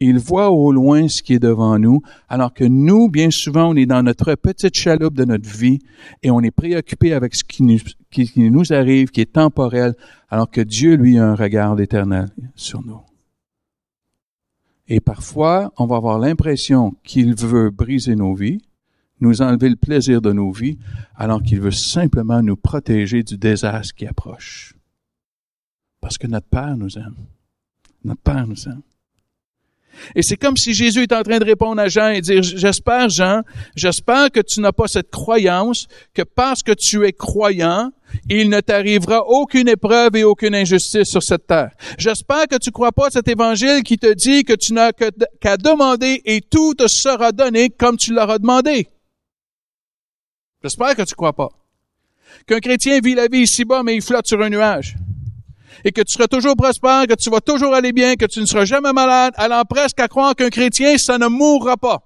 Il 0.00 0.18
voit 0.18 0.50
au 0.50 0.72
loin 0.72 1.08
ce 1.08 1.22
qui 1.22 1.34
est 1.34 1.38
devant 1.38 1.78
nous, 1.78 2.02
alors 2.28 2.52
que 2.52 2.64
nous, 2.64 3.08
bien 3.08 3.30
souvent, 3.30 3.70
on 3.70 3.76
est 3.76 3.86
dans 3.86 4.02
notre 4.02 4.34
petite 4.34 4.74
chaloupe 4.74 5.14
de 5.14 5.24
notre 5.24 5.48
vie 5.48 5.78
et 6.22 6.30
on 6.30 6.40
est 6.40 6.50
préoccupé 6.50 7.12
avec 7.12 7.34
ce 7.34 7.44
qui 7.44 7.62
nous, 7.62 8.72
arrive, 8.72 9.10
qui 9.10 9.20
est 9.20 9.32
temporel, 9.32 9.94
alors 10.28 10.50
que 10.50 10.60
Dieu, 10.60 10.96
lui, 10.96 11.18
a 11.18 11.26
un 11.26 11.34
regard 11.34 11.78
éternel 11.80 12.28
sur 12.54 12.84
nous. 12.84 13.00
Et 14.88 15.00
parfois, 15.00 15.72
on 15.78 15.86
va 15.86 15.96
avoir 15.96 16.18
l'impression 16.18 16.94
qu'il 17.04 17.34
veut 17.34 17.70
briser 17.70 18.16
nos 18.16 18.34
vies, 18.34 18.60
nous 19.20 19.40
enlever 19.40 19.70
le 19.70 19.76
plaisir 19.76 20.20
de 20.20 20.32
nos 20.32 20.50
vies, 20.50 20.76
alors 21.14 21.42
qu'il 21.42 21.60
veut 21.60 21.70
simplement 21.70 22.42
nous 22.42 22.56
protéger 22.56 23.22
du 23.22 23.38
désastre 23.38 23.94
qui 23.94 24.06
approche. 24.06 24.74
Parce 26.00 26.18
que 26.18 26.26
notre 26.26 26.48
Père 26.48 26.76
nous 26.76 26.98
aime. 26.98 27.14
Notre 28.04 28.20
Père 28.20 28.46
nous. 28.46 28.56
Et 30.14 30.22
c'est 30.22 30.36
comme 30.36 30.56
si 30.56 30.74
Jésus 30.74 31.02
est 31.02 31.12
en 31.12 31.22
train 31.22 31.38
de 31.38 31.44
répondre 31.44 31.80
à 31.80 31.88
Jean 31.88 32.08
et 32.08 32.20
dire, 32.20 32.42
j'espère, 32.42 33.08
Jean, 33.08 33.42
j'espère 33.74 34.30
que 34.30 34.40
tu 34.40 34.60
n'as 34.60 34.72
pas 34.72 34.88
cette 34.88 35.10
croyance 35.10 35.86
que 36.12 36.22
parce 36.22 36.62
que 36.62 36.72
tu 36.72 37.06
es 37.06 37.12
croyant, 37.12 37.90
il 38.28 38.50
ne 38.50 38.60
t'arrivera 38.60 39.24
aucune 39.26 39.68
épreuve 39.68 40.16
et 40.16 40.24
aucune 40.24 40.54
injustice 40.54 41.08
sur 41.08 41.22
cette 41.22 41.46
terre. 41.46 41.70
J'espère 41.98 42.48
que 42.48 42.58
tu 42.58 42.70
crois 42.70 42.92
pas 42.92 43.10
cet 43.10 43.28
évangile 43.28 43.82
qui 43.82 43.98
te 43.98 44.12
dit 44.12 44.44
que 44.44 44.54
tu 44.54 44.72
n'as 44.72 44.92
qu'à 44.92 45.56
demander 45.56 46.22
et 46.24 46.40
tout 46.40 46.74
te 46.74 46.86
sera 46.86 47.32
donné 47.32 47.70
comme 47.70 47.96
tu 47.96 48.12
l'auras 48.12 48.38
demandé. 48.38 48.88
J'espère 50.62 50.94
que 50.96 51.02
tu 51.02 51.14
crois 51.14 51.34
pas. 51.34 51.50
Qu'un 52.46 52.60
chrétien 52.60 53.00
vit 53.00 53.14
la 53.14 53.28
vie 53.28 53.42
ici-bas, 53.42 53.82
mais 53.82 53.94
il 53.94 54.02
flotte 54.02 54.26
sur 54.26 54.42
un 54.42 54.50
nuage 54.50 54.96
et 55.82 55.92
que 55.92 56.02
tu 56.02 56.12
seras 56.12 56.28
toujours 56.28 56.56
prospère, 56.56 57.06
que 57.06 57.14
tu 57.14 57.30
vas 57.30 57.40
toujours 57.40 57.74
aller 57.74 57.92
bien, 57.92 58.16
que 58.16 58.26
tu 58.26 58.40
ne 58.40 58.46
seras 58.46 58.64
jamais 58.64 58.92
malade, 58.92 59.34
allant 59.36 59.64
presque 59.64 60.00
à 60.00 60.08
croire 60.08 60.34
qu'un 60.34 60.50
chrétien, 60.50 60.96
ça 60.98 61.18
ne 61.18 61.26
mourra 61.26 61.76
pas. 61.76 62.02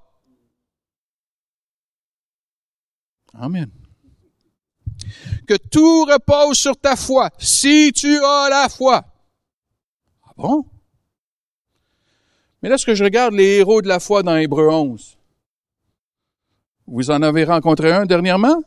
Amen. 3.35 3.71
Que 5.47 5.57
tout 5.57 6.05
repose 6.05 6.59
sur 6.59 6.77
ta 6.77 6.97
foi, 6.97 7.31
si 7.39 7.93
tu 7.93 8.17
as 8.25 8.49
la 8.51 8.69
foi. 8.69 9.05
Ah 10.25 10.33
bon? 10.37 10.65
Mais 12.63 12.69
là, 12.69 12.77
ce 12.77 12.87
que 12.87 12.95
je 12.95 13.05
regarde 13.05 13.35
les 13.35 13.59
héros 13.59 13.83
de 13.83 13.89
la 13.89 14.01
foi 14.01 14.23
dans 14.23 14.37
Hébreu 14.37 14.69
11, 14.69 15.17
vous 16.89 17.11
en 17.11 17.23
avez 17.23 17.45
rencontré 17.45 17.93
un 17.93 18.07
dernièrement? 18.07 18.63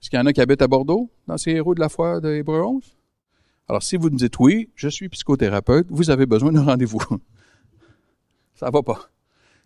Est-ce 0.00 0.10
qu'il 0.10 0.18
y 0.18 0.22
en 0.22 0.26
a 0.26 0.32
qui 0.32 0.40
habitent 0.40 0.62
à 0.62 0.68
Bordeaux 0.68 1.10
dans 1.26 1.38
ces 1.38 1.52
héros 1.52 1.74
de 1.74 1.80
la 1.80 1.88
foi 1.88 2.20
de 2.20 2.34
Hébreu 2.34 2.62
11? 2.62 2.96
Alors, 3.68 3.82
si 3.82 3.96
vous 3.96 4.10
me 4.10 4.16
dites 4.16 4.38
oui, 4.38 4.70
je 4.74 4.88
suis 4.88 5.08
psychothérapeute, 5.08 5.86
vous 5.90 6.10
avez 6.10 6.26
besoin 6.26 6.52
d'un 6.52 6.64
rendez-vous. 6.64 7.00
Ça 8.54 8.70
va 8.70 8.82
pas. 8.82 9.10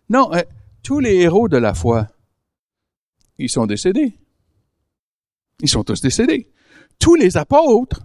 Non, 0.09 0.33
euh, 0.33 0.41
tous 0.83 0.99
les 0.99 1.15
héros 1.15 1.47
de 1.47 1.57
la 1.57 1.73
foi, 1.73 2.07
ils 3.37 3.49
sont 3.49 3.65
décédés. 3.65 4.17
Ils 5.61 5.69
sont 5.69 5.83
tous 5.83 6.01
décédés. 6.01 6.51
Tous 6.99 7.15
les 7.15 7.37
apôtres 7.37 8.01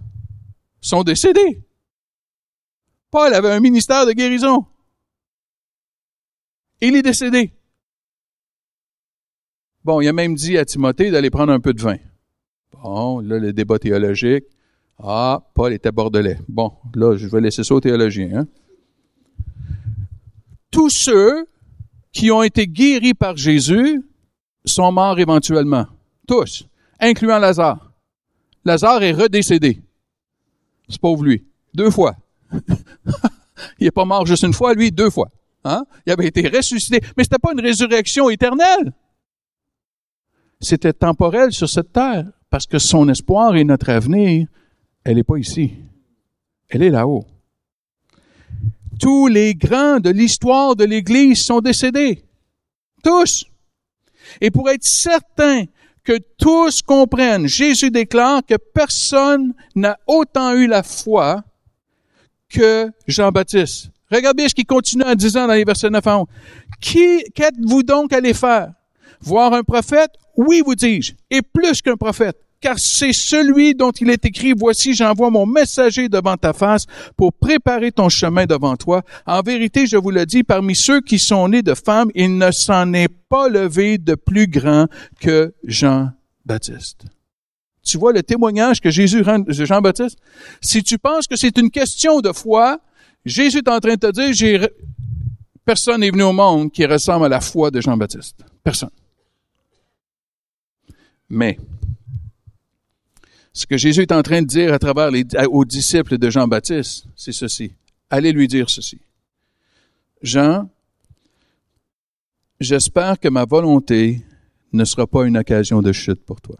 sont 0.79 1.03
décédés. 1.03 1.63
Paul 3.09 3.33
avait 3.33 3.51
un 3.51 3.59
ministère 3.59 4.05
de 4.05 4.11
guérison. 4.11 4.65
Il 6.81 6.95
est 6.95 7.01
décédé. 7.01 7.51
Bon, 9.83 10.01
il 10.01 10.07
a 10.07 10.13
même 10.13 10.35
dit 10.35 10.57
à 10.57 10.65
Timothée 10.65 11.09
d'aller 11.09 11.29
prendre 11.29 11.53
un 11.53 11.59
peu 11.59 11.73
de 11.73 11.81
vin. 11.81 11.97
Bon, 12.71 13.19
là, 13.19 13.39
le 13.39 13.53
débat 13.53 13.79
théologique. 13.79 14.45
Ah, 14.99 15.41
Paul 15.53 15.73
était 15.73 15.91
bordelais. 15.91 16.39
Bon, 16.47 16.73
là, 16.95 17.15
je 17.15 17.27
vais 17.27 17.41
laisser 17.41 17.63
ça 17.63 17.75
aux 17.75 17.79
théologiens. 17.81 18.39
Hein. 18.39 18.47
Tous 20.71 20.89
ceux 20.89 21.45
qui 22.11 22.31
ont 22.31 22.43
été 22.43 22.67
guéris 22.67 23.13
par 23.13 23.37
Jésus 23.37 24.03
sont 24.65 24.91
morts 24.91 25.19
éventuellement. 25.19 25.85
Tous, 26.27 26.67
incluant 26.99 27.37
Lazare. 27.37 27.91
Lazare 28.65 29.03
est 29.03 29.13
redécédé. 29.13 29.81
C'est 30.89 30.99
pauvre 30.99 31.23
lui. 31.23 31.45
Deux 31.73 31.91
fois. 31.91 32.15
il 33.79 33.85
n'est 33.85 33.91
pas 33.91 34.05
mort 34.05 34.25
juste 34.25 34.43
une 34.43 34.53
fois, 34.53 34.73
lui, 34.73 34.91
deux 34.91 35.09
fois. 35.09 35.29
Hein? 35.63 35.85
Il 36.05 36.11
avait 36.11 36.27
été 36.27 36.47
ressuscité. 36.47 37.01
Mais 37.15 37.23
c'était 37.23 37.37
pas 37.39 37.53
une 37.53 37.61
résurrection 37.61 38.29
éternelle. 38.29 38.93
C'était 40.59 40.93
temporel 40.93 41.51
sur 41.51 41.69
cette 41.69 41.93
terre 41.93 42.25
parce 42.49 42.65
que 42.65 42.79
son 42.79 43.09
espoir 43.09 43.55
et 43.55 43.63
notre 43.63 43.89
avenir, 43.89 44.47
elle 45.03 45.15
n'est 45.15 45.23
pas 45.23 45.37
ici. 45.37 45.73
Elle 46.69 46.83
est 46.83 46.89
là-haut. 46.89 47.25
Tous 48.99 49.27
les 49.27 49.53
grands 49.53 49.99
de 49.99 50.09
l'histoire 50.09 50.75
de 50.75 50.83
l'Église 50.83 51.43
sont 51.43 51.59
décédés. 51.59 52.23
Tous. 53.03 53.45
Et 54.41 54.51
pour 54.51 54.69
être 54.69 54.83
certain 54.83 55.65
que 56.03 56.17
tous 56.37 56.81
comprennent, 56.81 57.47
Jésus 57.47 57.91
déclare 57.91 58.41
que 58.45 58.55
personne 58.55 59.53
n'a 59.75 59.97
autant 60.07 60.53
eu 60.53 60.67
la 60.67 60.83
foi 60.83 61.43
que 62.49 62.89
Jean-Baptiste. 63.07 63.91
Regardez 64.09 64.47
ce 64.47 64.55
qu'il 64.55 64.65
continue 64.65 65.03
en 65.03 65.15
disant 65.15 65.47
dans 65.47 65.53
les 65.53 65.65
versets 65.65 65.89
9 65.89 66.07
à 66.07 66.19
11. 66.19 66.27
Qui, 66.79 67.23
qu'êtes-vous 67.35 67.83
donc 67.83 68.13
allé 68.13 68.33
faire? 68.33 68.71
Voir 69.21 69.53
un 69.53 69.63
prophète? 69.63 70.11
Oui, 70.35 70.61
vous 70.65 70.75
dis-je, 70.75 71.13
et 71.31 71.41
plus 71.41 71.81
qu'un 71.81 71.95
prophète, 71.95 72.37
car 72.61 72.77
c'est 72.77 73.13
celui 73.13 73.75
dont 73.75 73.91
il 73.91 74.09
est 74.09 74.25
écrit, 74.25 74.53
voici, 74.57 74.93
j'envoie 74.93 75.29
mon 75.29 75.45
messager 75.45 76.09
devant 76.09 76.37
ta 76.37 76.53
face 76.53 76.85
pour 77.15 77.33
préparer 77.33 77.91
ton 77.91 78.09
chemin 78.09 78.45
devant 78.45 78.75
toi. 78.75 79.03
En 79.25 79.41
vérité, 79.41 79.85
je 79.85 79.97
vous 79.97 80.11
le 80.11 80.25
dis, 80.25 80.43
parmi 80.43 80.75
ceux 80.75 81.01
qui 81.01 81.19
sont 81.19 81.47
nés 81.47 81.61
de 81.61 81.73
femmes, 81.73 82.09
il 82.15 82.37
ne 82.37 82.51
s'en 82.51 82.93
est 82.93 83.09
pas 83.29 83.49
levé 83.49 83.97
de 83.97 84.15
plus 84.15 84.47
grand 84.47 84.87
que 85.19 85.53
Jean-Baptiste. 85.63 87.05
Tu 87.83 87.97
vois 87.97 88.11
le 88.11 88.21
témoignage 88.21 88.81
que 88.81 88.89
Jésus 88.89 89.21
rend 89.21 89.39
de 89.39 89.51
Jean-Baptiste? 89.51 90.17
Si 90.61 90.83
tu 90.83 90.97
penses 90.97 91.25
que 91.27 91.35
c'est 91.35 91.57
une 91.57 91.71
question 91.71 92.19
de 92.21 92.31
foi, 92.31 92.79
Jésus 93.25 93.59
est 93.59 93.69
en 93.69 93.79
train 93.79 93.95
de 93.95 94.11
te 94.11 94.31
dire, 94.31 94.67
personne 95.65 96.01
n'est 96.01 96.11
venu 96.11 96.23
au 96.23 96.33
monde 96.33 96.71
qui 96.71 96.85
ressemble 96.85 97.25
à 97.25 97.29
la 97.29 97.41
foi 97.41 97.71
de 97.71 97.81
Jean-Baptiste. 97.81 98.37
Personne. 98.63 98.89
Mais, 101.29 101.57
ce 103.53 103.65
que 103.65 103.77
Jésus 103.77 104.01
est 104.01 104.11
en 104.11 104.21
train 104.21 104.41
de 104.41 104.47
dire 104.47 104.73
à 104.73 104.79
travers 104.79 105.11
les, 105.11 105.25
aux 105.49 105.65
disciples 105.65 106.17
de 106.17 106.29
Jean-Baptiste, 106.29 107.05
c'est 107.15 107.31
ceci. 107.31 107.73
Allez 108.09 108.31
lui 108.31 108.47
dire 108.47 108.69
ceci. 108.69 108.99
Jean, 110.21 110.69
j'espère 112.59 113.19
que 113.19 113.27
ma 113.27 113.45
volonté 113.45 114.21
ne 114.73 114.85
sera 114.85 115.07
pas 115.07 115.25
une 115.25 115.37
occasion 115.37 115.81
de 115.81 115.91
chute 115.91 116.23
pour 116.23 116.41
toi. 116.41 116.57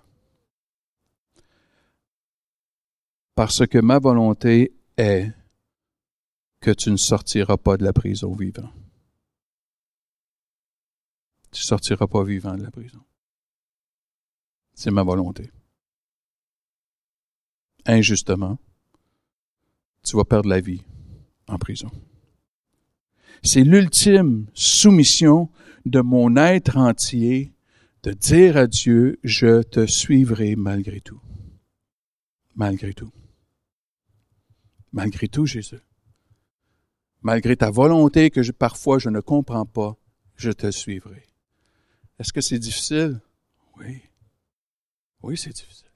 Parce 3.36 3.68
que 3.68 3.78
ma 3.78 4.00
volonté 4.00 4.74
est 4.98 5.32
que 6.60 6.72
tu 6.72 6.90
ne 6.90 6.98
sortiras 6.98 7.58
pas 7.58 7.78
de 7.78 7.84
la 7.84 7.94
prison 7.94 8.34
vivant. 8.34 8.70
Tu 11.52 11.62
ne 11.62 11.68
sortiras 11.68 12.08
pas 12.08 12.24
vivant 12.24 12.56
de 12.56 12.64
la 12.64 12.72
prison. 12.72 13.00
C'est 14.78 14.92
ma 14.92 15.02
volonté. 15.02 15.50
Injustement, 17.88 18.60
tu 20.04 20.16
vas 20.16 20.24
perdre 20.24 20.50
la 20.50 20.62
vie 20.62 20.84
en 21.48 21.58
prison. 21.58 21.90
C'est 23.42 23.64
l'ultime 23.64 24.46
soumission 24.54 25.50
de 25.86 26.00
mon 26.02 26.36
être 26.36 26.78
entier 26.78 27.56
de 28.04 28.12
dire 28.12 28.56
à 28.56 28.68
Dieu, 28.68 29.20
je 29.24 29.64
te 29.64 29.88
suivrai 29.88 30.56
malgré 30.56 31.02
tout. 31.02 31.22
Malgré 32.54 32.94
tout. 32.94 33.12
Malgré 34.92 35.28
tout, 35.28 35.48
Jésus. 35.48 35.82
Malgré 37.24 37.58
ta 37.58 37.72
volonté 37.72 38.30
que 38.30 38.52
parfois 38.52 39.00
je 39.00 39.10
ne 39.10 39.22
comprends 39.22 39.66
pas, 39.66 39.98
je 40.36 40.52
te 40.52 40.70
suivrai. 40.70 41.24
Est-ce 42.20 42.32
que 42.32 42.42
c'est 42.42 42.60
difficile? 42.60 43.20
Oui. 43.80 44.07
Oui, 45.24 45.38
c'est 45.38 45.52
difficile. 45.52 45.88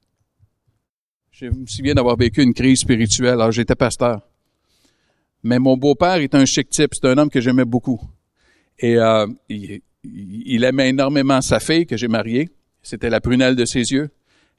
Je 1.31 1.45
me 1.47 1.65
souviens 1.65 1.93
d'avoir 1.93 2.17
vécu 2.17 2.43
une 2.43 2.53
crise 2.53 2.81
spirituelle. 2.81 3.33
Alors, 3.33 3.51
j'étais 3.51 3.75
pasteur. 3.75 4.21
Mais 5.43 5.59
mon 5.59 5.77
beau-père 5.77 6.15
est 6.15 6.35
un 6.35 6.45
chic 6.45 6.69
type. 6.69 6.93
C'est 6.93 7.07
un 7.07 7.17
homme 7.17 7.29
que 7.29 7.41
j'aimais 7.41 7.65
beaucoup. 7.65 7.99
Et 8.77 8.97
euh, 8.97 9.27
il, 9.49 10.63
aimait 10.63 10.89
énormément 10.89 11.41
sa 11.41 11.59
fille 11.59 11.85
que 11.85 11.97
j'ai 11.97 12.07
mariée. 12.07 12.49
C'était 12.83 13.09
la 13.09 13.21
prunelle 13.21 13.55
de 13.55 13.65
ses 13.65 13.91
yeux. 13.91 14.09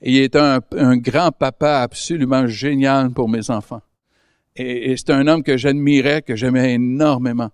Et 0.00 0.12
il 0.12 0.22
était 0.22 0.38
un, 0.38 0.60
un 0.76 0.96
grand-papa 0.96 1.82
absolument 1.82 2.46
génial 2.46 3.12
pour 3.12 3.28
mes 3.28 3.50
enfants. 3.50 3.82
Et, 4.56 4.90
et 4.90 4.96
c'est 4.96 5.10
un 5.10 5.26
homme 5.28 5.42
que 5.42 5.56
j'admirais, 5.56 6.22
que 6.22 6.34
j'aimais 6.34 6.74
énormément. 6.74 7.50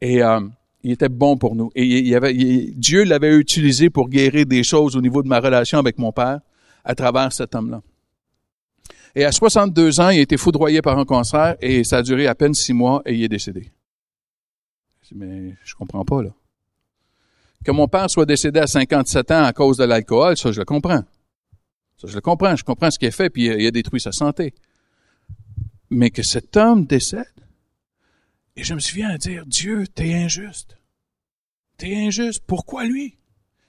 Et 0.00 0.22
euh, 0.22 0.40
il 0.84 0.92
était 0.92 1.08
bon 1.08 1.36
pour 1.38 1.56
nous. 1.56 1.70
Et 1.74 1.84
il, 1.84 2.14
avait, 2.14 2.34
Dieu 2.34 3.04
l'avait 3.04 3.34
utilisé 3.36 3.88
pour 3.88 4.10
guérir 4.10 4.44
des 4.44 4.62
choses 4.62 4.96
au 4.96 5.00
niveau 5.00 5.22
de 5.22 5.28
ma 5.28 5.40
relation 5.40 5.78
avec 5.78 5.98
mon 5.98 6.12
père 6.12 6.40
à 6.84 6.94
travers 6.94 7.32
cet 7.32 7.54
homme-là. 7.54 7.82
Et 9.14 9.24
à 9.24 9.32
62 9.32 10.00
ans, 10.00 10.10
il 10.10 10.18
a 10.18 10.22
été 10.22 10.36
foudroyé 10.36 10.82
par 10.82 10.98
un 10.98 11.06
cancer 11.06 11.56
et 11.62 11.84
ça 11.84 11.98
a 11.98 12.02
duré 12.02 12.26
à 12.26 12.34
peine 12.34 12.52
six 12.52 12.74
mois 12.74 13.00
et 13.06 13.14
il 13.14 13.22
est 13.22 13.28
décédé. 13.28 13.72
Mais 15.14 15.54
je 15.64 15.74
comprends 15.74 16.04
pas, 16.04 16.22
là. 16.22 16.30
Que 17.64 17.70
mon 17.70 17.88
père 17.88 18.10
soit 18.10 18.26
décédé 18.26 18.60
à 18.60 18.66
57 18.66 19.30
ans 19.30 19.44
à 19.44 19.52
cause 19.54 19.78
de 19.78 19.84
l'alcool, 19.84 20.36
ça, 20.36 20.52
je 20.52 20.58
le 20.58 20.64
comprends. 20.66 21.02
Ça, 21.96 22.08
je 22.08 22.14
le 22.14 22.20
comprends. 22.20 22.56
Je 22.56 22.64
comprends 22.64 22.90
ce 22.90 22.98
qu'il 22.98 23.08
a 23.08 23.10
fait, 23.10 23.30
puis 23.30 23.46
il 23.46 23.66
a 23.66 23.70
détruit 23.70 24.00
sa 24.00 24.12
santé. 24.12 24.52
Mais 25.88 26.10
que 26.10 26.22
cet 26.22 26.58
homme 26.58 26.84
décède, 26.84 27.24
et 28.56 28.62
je 28.62 28.74
me 28.74 28.80
souviens 28.80 29.10
à 29.10 29.18
dire, 29.18 29.44
Dieu, 29.46 29.86
t'es 29.86 30.14
injuste. 30.14 30.76
T'es 31.76 31.96
injuste. 31.96 32.42
Pourquoi 32.46 32.84
lui? 32.84 33.18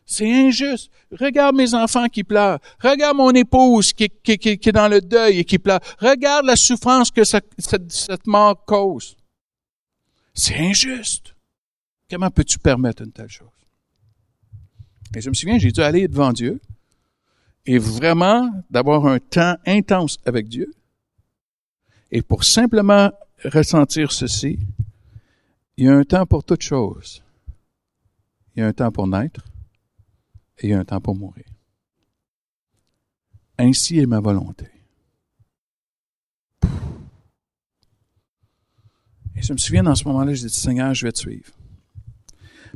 C'est 0.06 0.32
injuste. 0.32 0.92
Regarde 1.12 1.56
mes 1.56 1.74
enfants 1.74 2.08
qui 2.08 2.24
pleurent. 2.24 2.60
Regarde 2.80 3.18
mon 3.18 3.32
épouse 3.32 3.94
qui, 3.94 4.12
est 4.24 4.72
dans 4.72 4.88
le 4.88 5.02
deuil 5.02 5.40
et 5.40 5.46
qui 5.46 5.58
pleure. 5.58 5.80
Regarde 6.00 6.46
la 6.46 6.56
souffrance 6.56 7.10
que 7.10 7.24
cette, 7.24 7.50
cette 7.58 8.28
mort 8.28 8.64
cause. 8.66 9.18
C'est 10.36 10.58
injuste. 10.58 11.34
Comment 12.10 12.30
peux-tu 12.30 12.60
permettre 12.60 13.02
une 13.02 13.12
telle 13.12 13.30
chose? 13.30 13.48
Et 15.16 15.22
je 15.22 15.30
me 15.30 15.34
souviens, 15.34 15.58
j'ai 15.58 15.72
dû 15.72 15.82
aller 15.82 16.08
devant 16.08 16.34
Dieu 16.34 16.62
et 17.66 17.80
vraiment 17.80 18.52
d'avoir 18.70 19.08
un 19.08 19.18
temps 19.18 19.56
intense 19.66 20.20
avec 20.26 20.48
Dieu. 20.48 20.72
Et 22.12 22.22
pour 22.22 22.44
simplement 22.44 23.12
ressentir 23.44 24.12
ceci, 24.12 24.60
il 25.78 25.86
y 25.86 25.90
a 25.90 25.96
un 25.96 26.04
temps 26.04 26.26
pour 26.26 26.44
toute 26.44 26.62
chose. 26.62 27.24
Il 28.56 28.62
y 28.62 28.64
a 28.64 28.68
un 28.68 28.74
temps 28.74 28.92
pour 28.92 29.08
naître 29.08 29.46
et 30.60 30.68
il 30.68 30.70
y 30.70 30.74
a 30.74 30.80
un 30.80 30.86
temps 30.86 31.02
pour 31.02 31.16
mourir. 31.16 31.46
Ainsi 33.58 34.00
est 34.00 34.06
ma 34.06 34.20
volonté. 34.20 34.68
Et 39.36 39.42
je 39.42 39.52
me 39.52 39.58
souviens 39.58 39.84
dans 39.84 39.96
ce 39.96 40.06
moment-là, 40.06 40.34
je 40.34 40.48
dis, 40.48 40.54
Seigneur, 40.54 40.94
je 40.94 41.06
vais 41.06 41.12
te 41.12 41.20
suivre. 41.20 41.52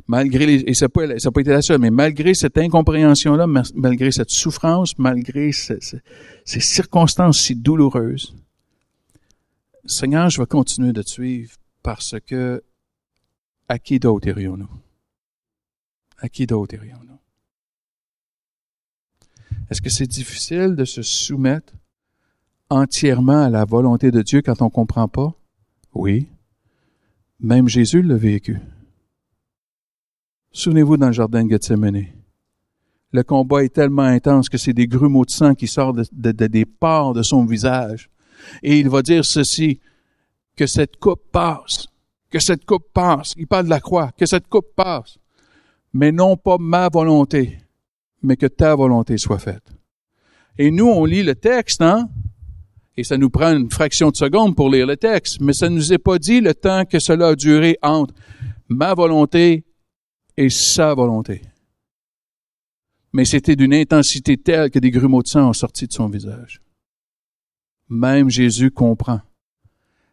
Malgré 0.06 0.44
les, 0.44 0.60
et 0.66 0.74
ça 0.74 0.86
n'a 0.86 0.88
pas, 0.90 1.40
été 1.40 1.50
la 1.50 1.62
seule, 1.62 1.78
mais 1.78 1.90
malgré 1.90 2.34
cette 2.34 2.58
incompréhension-là, 2.58 3.46
malgré 3.74 4.10
cette 4.10 4.30
souffrance, 4.30 4.98
malgré 4.98 5.52
ces 5.52 6.00
circonstances 6.44 7.40
si 7.40 7.54
douloureuses, 7.54 8.34
Seigneur, 9.86 10.28
je 10.28 10.40
vais 10.40 10.46
continuer 10.46 10.92
de 10.92 11.02
te 11.02 11.08
suivre 11.08 11.52
parce 11.82 12.16
que 12.26 12.62
à 13.70 13.78
qui 13.78 14.00
d'autre 14.00 14.26
irions-nous? 14.26 14.68
À 16.18 16.28
qui 16.28 16.44
d'autre 16.44 16.74
irions-nous? 16.74 17.20
Est-ce 19.70 19.80
que 19.80 19.88
c'est 19.88 20.08
difficile 20.08 20.74
de 20.74 20.84
se 20.84 21.02
soumettre 21.02 21.72
entièrement 22.68 23.44
à 23.44 23.48
la 23.48 23.64
volonté 23.64 24.10
de 24.10 24.22
Dieu 24.22 24.42
quand 24.42 24.60
on 24.60 24.64
ne 24.64 24.70
comprend 24.70 25.06
pas? 25.06 25.32
Oui. 25.94 26.26
Même 27.38 27.68
Jésus 27.68 28.02
l'a 28.02 28.16
vécu. 28.16 28.58
Souvenez-vous 30.50 30.96
dans 30.96 31.06
le 31.06 31.12
jardin 31.12 31.44
de 31.44 31.50
Gethsemane. 31.50 32.06
Le 33.12 33.22
combat 33.22 33.62
est 33.62 33.74
tellement 33.74 34.02
intense 34.02 34.48
que 34.48 34.58
c'est 34.58 34.72
des 34.72 34.88
grumeaux 34.88 35.24
de 35.24 35.30
sang 35.30 35.54
qui 35.54 35.68
sortent 35.68 36.12
de, 36.12 36.32
des 36.32 36.64
pores 36.64 37.14
de 37.14 37.22
son 37.22 37.44
visage. 37.44 38.10
Et 38.64 38.80
il 38.80 38.88
va 38.88 39.02
dire 39.02 39.24
ceci, 39.24 39.78
que 40.56 40.66
cette 40.66 40.96
coupe 40.96 41.30
passe, 41.30 41.86
que 42.30 42.38
cette 42.38 42.64
coupe 42.64 42.92
passe. 42.92 43.34
Il 43.36 43.46
parle 43.46 43.64
de 43.64 43.70
la 43.70 43.80
croix, 43.80 44.12
que 44.16 44.26
cette 44.26 44.48
coupe 44.48 44.74
passe. 44.74 45.18
Mais 45.92 46.12
non 46.12 46.36
pas 46.36 46.56
ma 46.58 46.88
volonté, 46.88 47.58
mais 48.22 48.36
que 48.36 48.46
ta 48.46 48.74
volonté 48.74 49.18
soit 49.18 49.38
faite. 49.38 49.72
Et 50.56 50.70
nous, 50.70 50.86
on 50.86 51.04
lit 51.04 51.22
le 51.22 51.34
texte, 51.34 51.82
hein? 51.82 52.08
Et 52.96 53.04
ça 53.04 53.16
nous 53.16 53.30
prend 53.30 53.56
une 53.56 53.70
fraction 53.70 54.10
de 54.10 54.16
seconde 54.16 54.54
pour 54.54 54.70
lire 54.70 54.86
le 54.86 54.96
texte, 54.96 55.40
mais 55.40 55.52
ça 55.52 55.68
ne 55.68 55.76
nous 55.76 55.92
est 55.92 55.98
pas 55.98 56.18
dit 56.18 56.40
le 56.40 56.54
temps 56.54 56.84
que 56.84 56.98
cela 56.98 57.28
a 57.28 57.34
duré 57.34 57.78
entre 57.82 58.14
ma 58.68 58.94
volonté 58.94 59.64
et 60.36 60.50
sa 60.50 60.94
volonté. 60.94 61.42
Mais 63.12 63.24
c'était 63.24 63.56
d'une 63.56 63.74
intensité 63.74 64.36
telle 64.36 64.70
que 64.70 64.78
des 64.78 64.90
grumeaux 64.90 65.22
de 65.22 65.28
sang 65.28 65.48
ont 65.48 65.52
sorti 65.52 65.86
de 65.86 65.92
son 65.92 66.08
visage. 66.08 66.60
Même 67.88 68.30
Jésus 68.30 68.70
comprend 68.70 69.20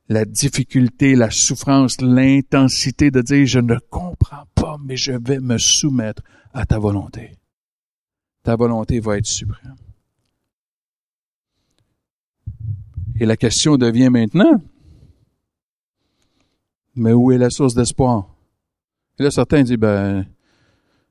la 0.09 0.25
difficulté, 0.25 1.15
la 1.15 1.31
souffrance, 1.31 1.99
l'intensité 2.01 3.11
de 3.11 3.21
dire 3.21 3.45
je 3.45 3.59
ne 3.59 3.77
comprends 3.89 4.45
pas, 4.55 4.77
mais 4.83 4.95
je 4.95 5.13
vais 5.13 5.39
me 5.39 5.57
soumettre 5.57 6.23
à 6.53 6.65
ta 6.65 6.79
volonté. 6.79 7.35
Ta 8.43 8.55
volonté 8.55 8.99
va 8.99 9.17
être 9.17 9.25
suprême. 9.25 9.75
Et 13.19 13.25
la 13.25 13.35
question 13.35 13.77
devient 13.77 14.09
maintenant, 14.09 14.61
mais 16.95 17.13
où 17.13 17.31
est 17.31 17.37
la 17.37 17.49
source 17.49 17.73
d'espoir? 17.73 18.33
Et 19.19 19.23
là, 19.23 19.31
certains 19.31 19.63
disent, 19.63 19.77
ben, 19.77 20.25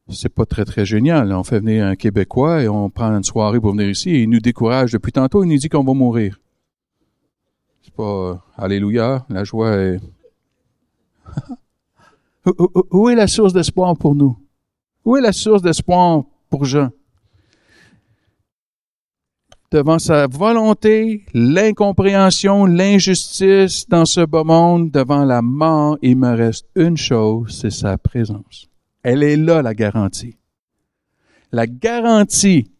c'est 0.08 0.32
pas 0.32 0.46
très, 0.46 0.64
très 0.64 0.86
génial. 0.86 1.32
On 1.32 1.42
fait 1.42 1.58
venir 1.58 1.84
un 1.84 1.96
Québécois 1.96 2.62
et 2.62 2.68
on 2.68 2.90
prend 2.90 3.10
une 3.10 3.24
soirée 3.24 3.60
pour 3.60 3.72
venir 3.72 3.88
ici 3.88 4.10
et 4.10 4.22
il 4.22 4.30
nous 4.30 4.40
décourage 4.40 4.92
depuis 4.92 5.12
tantôt, 5.12 5.42
il 5.42 5.48
nous 5.48 5.58
dit 5.58 5.68
qu'on 5.68 5.84
va 5.84 5.94
mourir. 5.94 6.38
C'est 7.86 7.94
pas, 7.94 8.02
euh, 8.02 8.34
alléluia, 8.56 9.24
la 9.28 9.44
joie 9.44 9.76
est... 9.76 10.00
où 12.90 13.08
est 13.08 13.14
la 13.14 13.28
source 13.28 13.52
d'espoir 13.52 13.96
pour 13.96 14.16
nous? 14.16 14.36
Où 15.04 15.16
est 15.16 15.20
la 15.20 15.30
source 15.32 15.62
d'espoir 15.62 16.24
pour 16.50 16.64
Jean? 16.64 16.90
devant 19.70 19.98
sa 19.98 20.26
volonté, 20.26 21.24
l'incompréhension, 21.32 22.66
l'injustice 22.66 23.88
dans 23.88 24.04
ce 24.04 24.24
beau 24.24 24.42
monde, 24.42 24.90
devant 24.90 25.24
la 25.24 25.42
mort, 25.42 25.98
il 26.02 26.16
me 26.16 26.34
reste 26.34 26.66
une 26.74 26.96
chose, 26.96 27.58
c'est 27.60 27.70
sa 27.70 27.98
présence. 27.98 28.68
Elle 29.02 29.22
est 29.22 29.36
là, 29.36 29.62
la 29.62 29.74
garantie. 29.74 30.36
La 31.52 31.66
garantie, 31.66 32.70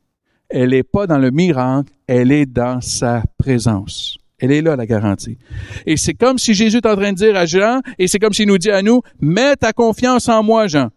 elle 0.48 0.70
n'est 0.70 0.82
pas 0.82 1.06
dans 1.06 1.18
le 1.18 1.30
miracle, 1.30 1.92
elle 2.06 2.32
est 2.32 2.46
dans 2.46 2.80
sa 2.80 3.22
présence. 3.38 4.18
Elle 4.38 4.52
est 4.52 4.62
là, 4.62 4.76
la 4.76 4.86
garantie. 4.86 5.38
Et 5.86 5.96
c'est 5.96 6.14
comme 6.14 6.38
si 6.38 6.52
Jésus 6.52 6.78
est 6.78 6.86
en 6.86 6.96
train 6.96 7.12
de 7.12 7.16
dire 7.16 7.36
à 7.36 7.46
Jean, 7.46 7.80
et 7.98 8.06
c'est 8.06 8.18
comme 8.18 8.34
s'il 8.34 8.48
nous 8.48 8.58
dit 8.58 8.70
à 8.70 8.82
nous, 8.82 9.00
mets 9.20 9.56
ta 9.56 9.72
confiance 9.72 10.28
en 10.28 10.42
moi, 10.42 10.66
Jean. 10.66 10.90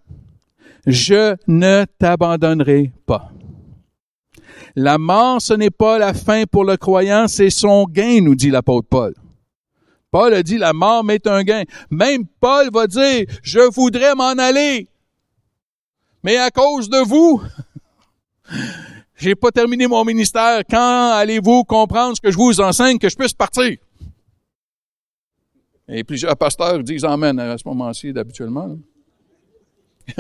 Je 0.86 1.36
ne 1.48 1.86
t'abandonnerai 2.00 2.92
pas. 3.06 3.32
La 4.76 4.98
mort, 4.98 5.42
ce 5.42 5.54
n'est 5.54 5.70
pas 5.70 5.98
la 5.98 6.14
fin 6.14 6.44
pour 6.46 6.66
le 6.66 6.78
croyant, 6.78 7.28
c'est 7.28 7.50
son 7.50 7.86
gain, 7.86 8.22
nous 8.22 8.36
dit 8.36 8.50
l'apôtre 8.50 8.88
Paul. 8.90 9.14
Paul 10.12 10.34
a 10.34 10.44
dit, 10.44 10.58
la 10.58 10.74
mort 10.74 11.04
m'est 11.04 11.28
un 11.28 11.44
gain. 11.44 11.64
Même 11.92 12.26
Paul 12.40 12.70
va 12.74 12.88
dire, 12.88 13.26
je 13.44 13.60
voudrais 13.72 14.16
m'en 14.16 14.32
aller. 14.32 14.88
Mais 16.24 16.38
à 16.38 16.50
cause 16.50 16.90
de 16.90 16.98
vous, 16.98 17.42
j'ai 19.20 19.36
pas 19.36 19.52
terminé 19.52 19.86
mon 19.86 20.04
ministère. 20.06 20.62
Quand 20.70 21.12
allez-vous 21.12 21.64
comprendre 21.66 22.16
ce 22.16 22.22
que 22.22 22.32
je 22.32 22.38
vous 22.38 22.62
enseigne 22.62 22.98
que 22.98 23.10
je 23.10 23.16
puisse 23.16 23.34
partir? 23.34 23.78
Et 25.90 26.04
plusieurs 26.04 26.38
pasteurs 26.38 26.82
disent 26.84 27.04
Amen 27.04 27.38
à 27.40 27.58
ce 27.58 27.68
moment-ci, 27.68 28.14
d'habituellement. 28.14 28.78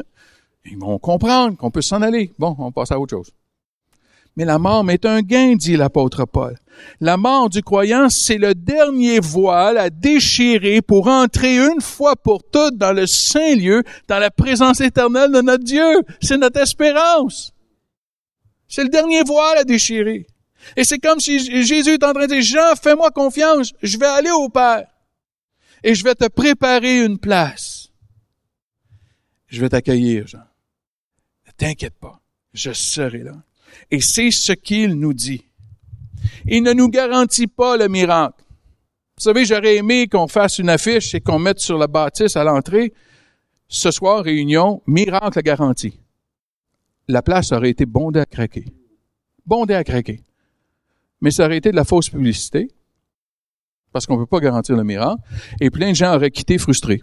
Ils 0.65 0.77
vont 0.77 0.99
comprendre 0.99 1.57
qu'on 1.57 1.71
peut 1.71 1.81
s'en 1.81 2.01
aller. 2.01 2.31
Bon, 2.37 2.55
on 2.59 2.71
passe 2.71 2.91
à 2.91 2.99
autre 2.99 3.15
chose. 3.15 3.31
Mais 4.35 4.45
la 4.45 4.59
mort 4.59 4.83
m'est 4.83 5.05
un 5.05 5.21
gain, 5.21 5.55
dit 5.55 5.75
l'apôtre 5.75 6.25
Paul. 6.25 6.57
La 6.99 7.17
mort 7.17 7.49
du 7.49 7.61
croyant, 7.61 8.09
c'est 8.09 8.37
le 8.37 8.55
dernier 8.55 9.19
voile 9.19 9.77
à 9.77 9.89
déchirer 9.89 10.81
pour 10.81 11.07
entrer 11.07 11.57
une 11.57 11.81
fois 11.81 12.15
pour 12.15 12.43
toutes 12.43 12.77
dans 12.77 12.93
le 12.93 13.05
saint 13.07 13.55
lieu, 13.55 13.83
dans 14.07 14.19
la 14.19 14.31
présence 14.31 14.81
éternelle 14.81 15.31
de 15.31 15.41
notre 15.41 15.63
Dieu. 15.63 16.03
C'est 16.21 16.37
notre 16.37 16.61
espérance. 16.61 17.53
C'est 18.69 18.83
le 18.83 18.89
dernier 18.89 19.23
voile 19.23 19.57
à 19.57 19.63
déchirer. 19.63 20.27
Et 20.77 20.83
c'est 20.83 20.99
comme 20.99 21.19
si 21.19 21.39
Jésus 21.65 21.93
est 21.93 22.03
en 22.03 22.13
train 22.13 22.27
de 22.27 22.33
dire, 22.33 22.41
Jean, 22.41 22.75
fais-moi 22.81 23.11
confiance, 23.11 23.73
je 23.81 23.97
vais 23.97 24.05
aller 24.05 24.31
au 24.31 24.49
Père. 24.49 24.87
Et 25.83 25.95
je 25.95 26.03
vais 26.03 26.15
te 26.15 26.27
préparer 26.27 27.03
une 27.03 27.17
place. 27.17 27.89
Je 29.47 29.59
vais 29.59 29.69
t'accueillir, 29.69 30.27
Jean. 30.27 30.43
T'inquiète 31.57 31.95
pas, 31.99 32.21
je 32.53 32.71
serai 32.71 33.19
là. 33.19 33.35
Et 33.91 33.99
c'est 33.99 34.31
ce 34.31 34.53
qu'il 34.53 34.93
nous 34.93 35.13
dit. 35.13 35.45
Il 36.45 36.63
ne 36.63 36.71
nous 36.73 36.89
garantit 36.89 37.47
pas 37.47 37.75
le 37.75 37.89
miracle. 37.89 38.43
Vous 39.17 39.23
savez, 39.23 39.43
j'aurais 39.43 39.75
aimé 39.75 40.07
qu'on 40.07 40.27
fasse 40.27 40.59
une 40.59 40.69
affiche 40.69 41.13
et 41.15 41.19
qu'on 41.19 41.39
mette 41.39 41.59
sur 41.59 41.77
la 41.77 41.87
bâtisse 41.87 42.37
à 42.37 42.43
l'entrée, 42.45 42.93
ce 43.67 43.91
soir, 43.91 44.23
réunion, 44.23 44.81
miracle 44.87 45.41
garanti. 45.41 45.99
La 47.09 47.23
place 47.23 47.51
aurait 47.51 47.71
été 47.71 47.87
bondée 47.87 48.19
à 48.19 48.25
craquer. 48.27 48.65
Bondée 49.43 49.73
à 49.73 49.83
craquer. 49.83 50.23
Mais 51.21 51.31
ça 51.31 51.45
aurait 51.45 51.57
été 51.57 51.71
de 51.71 51.75
la 51.75 51.83
fausse 51.83 52.11
publicité, 52.11 52.69
parce 53.91 54.05
qu'on 54.05 54.13
ne 54.13 54.21
peut 54.21 54.27
pas 54.27 54.39
garantir 54.39 54.77
le 54.77 54.83
miracle, 54.83 55.19
et 55.59 55.71
plein 55.71 55.89
de 55.89 55.95
gens 55.95 56.15
auraient 56.15 56.29
quitté 56.29 56.59
frustrés 56.59 57.01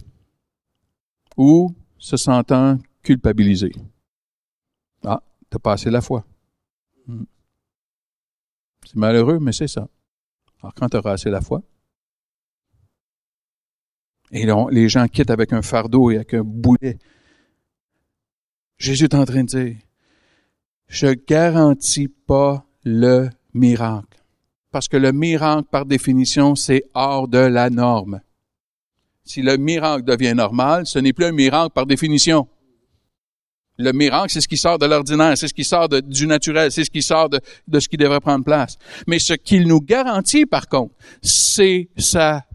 ou 1.35 1.75
se 1.97 2.15
sentant 2.15 2.79
culpabilisés. 3.03 3.73
Ah, 5.03 5.21
t'as 5.49 5.59
passé 5.59 5.91
la 5.91 5.99
foi. 5.99 6.25
Hmm. 7.05 7.25
C'est 8.85 8.95
malheureux, 8.95 9.39
mais 9.39 9.51
c'est 9.51 9.67
ça. 9.67 9.89
Alors 10.61 10.73
quand 10.73 10.87
tu 10.87 10.95
auras 10.95 11.11
assez 11.11 11.29
la 11.29 11.41
foi, 11.41 11.61
et 14.31 14.47
les 14.71 14.87
gens 14.87 15.05
quittent 15.07 15.31
avec 15.31 15.51
un 15.51 15.61
fardeau 15.61 16.11
et 16.11 16.15
avec 16.15 16.33
un 16.33 16.43
boulet, 16.43 16.97
Jésus 18.77 19.03
est 19.03 19.15
en 19.15 19.25
train 19.25 19.43
de 19.43 19.47
dire, 19.47 19.77
je 20.87 21.07
garantis 21.07 22.07
pas 22.07 22.65
le 22.83 23.29
miracle. 23.53 24.23
Parce 24.71 24.87
que 24.87 24.97
le 24.97 25.11
miracle, 25.11 25.67
par 25.71 25.85
définition, 25.85 26.55
c'est 26.55 26.83
hors 26.93 27.27
de 27.27 27.39
la 27.39 27.69
norme. 27.69 28.21
Si 29.23 29.41
le 29.41 29.57
miracle 29.57 30.05
devient 30.05 30.33
normal, 30.35 30.85
ce 30.85 30.99
n'est 30.99 31.13
plus 31.13 31.25
un 31.25 31.31
miracle 31.31 31.71
par 31.73 31.85
définition. 31.85 32.47
Le 33.77 33.91
miracle, 33.91 34.31
c'est 34.31 34.41
ce 34.41 34.47
qui 34.47 34.57
sort 34.57 34.79
de 34.79 34.85
l'ordinaire, 34.85 35.37
c'est 35.37 35.47
ce 35.47 35.53
qui 35.53 35.63
sort 35.63 35.87
du 35.89 36.25
naturel, 36.25 36.71
c'est 36.71 36.83
ce 36.83 36.89
qui 36.89 37.03
sort 37.03 37.29
de, 37.29 37.39
de 37.67 37.79
ce 37.79 37.87
qui 37.87 37.97
devrait 37.97 38.21
prendre 38.21 38.43
place. 38.43 38.77
Mais 39.05 39.19
ce 39.19 39.33
qu'il 39.33 39.67
nous 39.67 39.81
garantit, 39.81 40.45
par 40.45 40.67
contre, 40.67 40.95
c'est 41.21 41.89
sa 41.97 42.46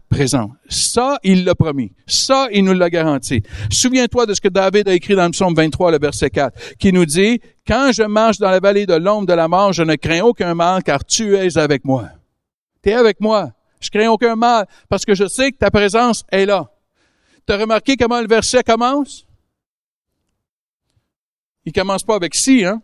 Ça, 0.69 1.19
il 1.23 1.43
l'a 1.43 1.55
promis. 1.55 1.91
Ça, 2.07 2.47
il 2.51 2.63
nous 2.63 2.73
l'a 2.73 2.89
garanti. 2.89 3.43
Souviens-toi 3.69 4.25
de 4.25 4.33
ce 4.33 4.41
que 4.41 4.47
David 4.47 4.87
a 4.87 4.93
écrit 4.93 5.15
dans 5.15 5.25
le 5.25 5.31
psaume 5.31 5.53
23, 5.53 5.91
le 5.91 5.99
verset 5.99 6.29
4, 6.29 6.77
qui 6.77 6.93
nous 6.93 7.05
dit, 7.05 7.39
quand 7.67 7.91
je 7.91 8.03
marche 8.03 8.37
dans 8.37 8.49
la 8.49 8.59
vallée 8.59 8.85
de 8.85 8.93
l'ombre 8.93 9.27
de 9.27 9.33
la 9.33 9.47
mort, 9.47 9.73
je 9.73 9.83
ne 9.83 9.95
crains 9.95 10.21
aucun 10.21 10.53
mal, 10.53 10.83
car 10.83 11.03
tu 11.03 11.35
es 11.35 11.57
avec 11.57 11.83
moi. 11.85 12.09
Tu 12.83 12.89
es 12.89 12.93
avec 12.93 13.19
moi. 13.19 13.51
Je 13.79 13.89
crains 13.89 14.09
aucun 14.09 14.35
mal, 14.35 14.67
parce 14.89 15.05
que 15.05 15.13
je 15.15 15.27
sais 15.27 15.51
que 15.51 15.57
ta 15.57 15.71
présence 15.71 16.23
est 16.31 16.45
là. 16.45 16.71
Tu 17.45 17.53
as 17.53 17.57
remarqué 17.57 17.97
comment 17.97 18.21
le 18.21 18.27
verset 18.27 18.63
commence? 18.63 19.25
Il 21.65 21.73
commence 21.73 22.03
pas 22.03 22.15
avec 22.15 22.35
si, 22.35 22.63
hein? 22.63 22.81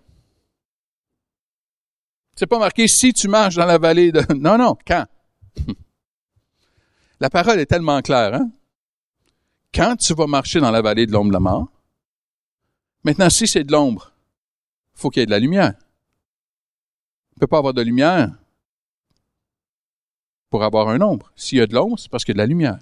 C'est 2.35 2.47
pas 2.47 2.59
marqué 2.59 2.87
si 2.87 3.11
tu 3.11 3.27
marches 3.27 3.55
dans 3.55 3.65
la 3.65 3.77
vallée 3.77 4.11
de... 4.11 4.21
Non, 4.33 4.57
non, 4.57 4.77
quand? 4.87 5.05
La 7.19 7.29
parole 7.29 7.59
est 7.59 7.65
tellement 7.65 8.01
claire, 8.01 8.33
hein? 8.33 8.49
Quand 9.73 9.95
tu 9.97 10.13
vas 10.13 10.27
marcher 10.27 10.59
dans 10.59 10.71
la 10.71 10.81
vallée 10.81 11.05
de 11.05 11.11
l'ombre 11.11 11.29
de 11.29 11.33
la 11.33 11.39
mort, 11.39 11.67
maintenant, 13.03 13.29
si 13.29 13.47
c'est 13.47 13.63
de 13.63 13.71
l'ombre, 13.71 14.13
faut 14.93 15.09
qu'il 15.09 15.21
y 15.21 15.23
ait 15.23 15.27
de 15.27 15.31
la 15.31 15.39
lumière. 15.39 15.73
Il 17.31 17.35
ne 17.35 17.39
peut 17.41 17.47
pas 17.47 17.59
avoir 17.59 17.73
de 17.73 17.81
lumière 17.81 18.31
pour 20.49 20.63
avoir 20.63 20.89
un 20.89 20.99
ombre. 21.01 21.31
S'il 21.35 21.59
y 21.59 21.61
a 21.61 21.67
de 21.67 21.73
l'ombre, 21.73 21.99
c'est 21.99 22.09
parce 22.09 22.25
qu'il 22.25 22.33
y 22.33 22.37
a 22.37 22.41
de 22.41 22.47
la 22.47 22.47
lumière. 22.47 22.79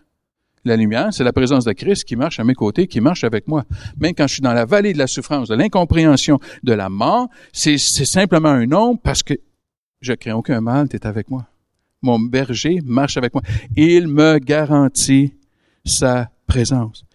La 0.64 0.76
lumière, 0.76 1.14
c'est 1.14 1.24
la 1.24 1.34
présence 1.34 1.66
de 1.66 1.74
Christ 1.74 2.06
qui 2.06 2.16
marche 2.16 2.40
à 2.40 2.44
mes 2.44 2.56
côtés, 2.56 2.88
qui 2.88 3.02
marche 3.02 3.24
avec 3.24 3.48
moi. 3.48 3.66
Même 3.98 4.14
quand 4.16 4.28
je 4.28 4.34
suis 4.34 4.42
dans 4.42 4.54
la 4.54 4.66
vallée 4.66 4.94
de 4.94 4.98
la 4.98 5.08
souffrance, 5.08 5.48
de 5.50 5.56
l'incompréhension, 5.56 6.40
de 6.64 6.74
la 6.74 6.90
mort, 6.90 7.28
c'est 7.54 7.78
simplement 7.78 8.50
un 8.50 8.66
nom 8.66 8.98
parce 8.98 9.24
que 9.24 9.34
je 10.02 10.14
crains 10.14 10.36
aucun 10.36 10.62
mal, 10.62 10.90
tu 10.90 10.98
avec 11.04 11.30
moi. 11.30 11.48
Mon 12.02 12.20
berger 12.20 12.80
marche 12.84 13.18
avec 13.18 13.34
moi. 13.34 13.44
Il 13.76 14.08
me 14.08 14.38
garantit 14.38 15.34
sa 15.84 16.30
présence. 16.46 17.06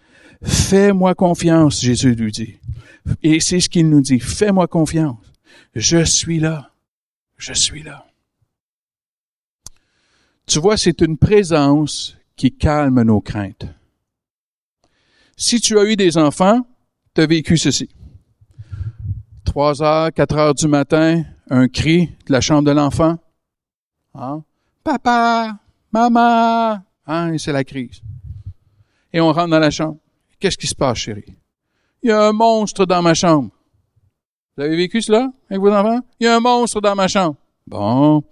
Fais-moi 0.42 1.14
confiance, 1.14 1.80
Jésus 1.80 2.14
lui 2.14 2.32
dit. 2.32 2.56
Et 3.22 3.40
c'est 3.40 3.60
ce 3.60 3.68
qu'il 3.68 3.88
nous 3.88 4.00
dit. 4.00 4.18
Fais-moi 4.18 4.66
confiance. 4.66 5.32
Je 5.74 6.04
suis 6.04 6.40
là. 6.40 6.72
Je 7.36 7.52
suis 7.52 7.82
là. 7.82 8.06
Tu 10.46 10.58
vois, 10.58 10.76
c'est 10.76 11.00
une 11.00 11.16
présence 11.16 12.16
qui 12.36 12.52
calme 12.52 13.02
nos 13.02 13.20
craintes. 13.20 13.66
Si 15.36 15.60
tu 15.60 15.78
as 15.78 15.84
eu 15.84 15.96
des 15.96 16.18
enfants, 16.18 16.66
tu 17.14 17.20
as 17.20 17.26
vécu 17.26 17.56
ceci. 17.56 17.88
Trois 19.44 19.82
heures, 19.82 20.12
quatre 20.12 20.36
heures 20.36 20.54
du 20.54 20.66
matin, 20.66 21.24
un 21.50 21.68
cri 21.68 22.06
de 22.26 22.32
la 22.32 22.40
chambre 22.40 22.64
de 22.64 22.70
l'enfant. 22.70 23.18
Hein? 24.14 24.44
Papa, 24.84 25.58
maman, 25.92 26.82
hein, 27.06 27.38
c'est 27.38 27.52
la 27.52 27.62
crise. 27.62 28.02
Et 29.12 29.20
on 29.20 29.32
rentre 29.32 29.50
dans 29.50 29.60
la 29.60 29.70
chambre. 29.70 29.98
Qu'est-ce 30.40 30.58
qui 30.58 30.66
se 30.66 30.74
passe, 30.74 30.98
chérie? 30.98 31.36
Il 32.02 32.08
y 32.08 32.12
a 32.12 32.26
un 32.26 32.32
monstre 32.32 32.84
dans 32.84 33.00
ma 33.00 33.14
chambre. 33.14 33.50
Vous 34.56 34.64
avez 34.64 34.76
vécu 34.76 35.00
cela 35.00 35.30
avec 35.48 35.60
vos 35.60 35.72
enfants? 35.72 36.00
Il 36.18 36.24
y 36.24 36.26
a 36.26 36.36
un 36.36 36.40
monstre 36.40 36.80
dans 36.80 36.96
ma 36.96 37.06
chambre. 37.06 37.36
Bon, 37.66 38.24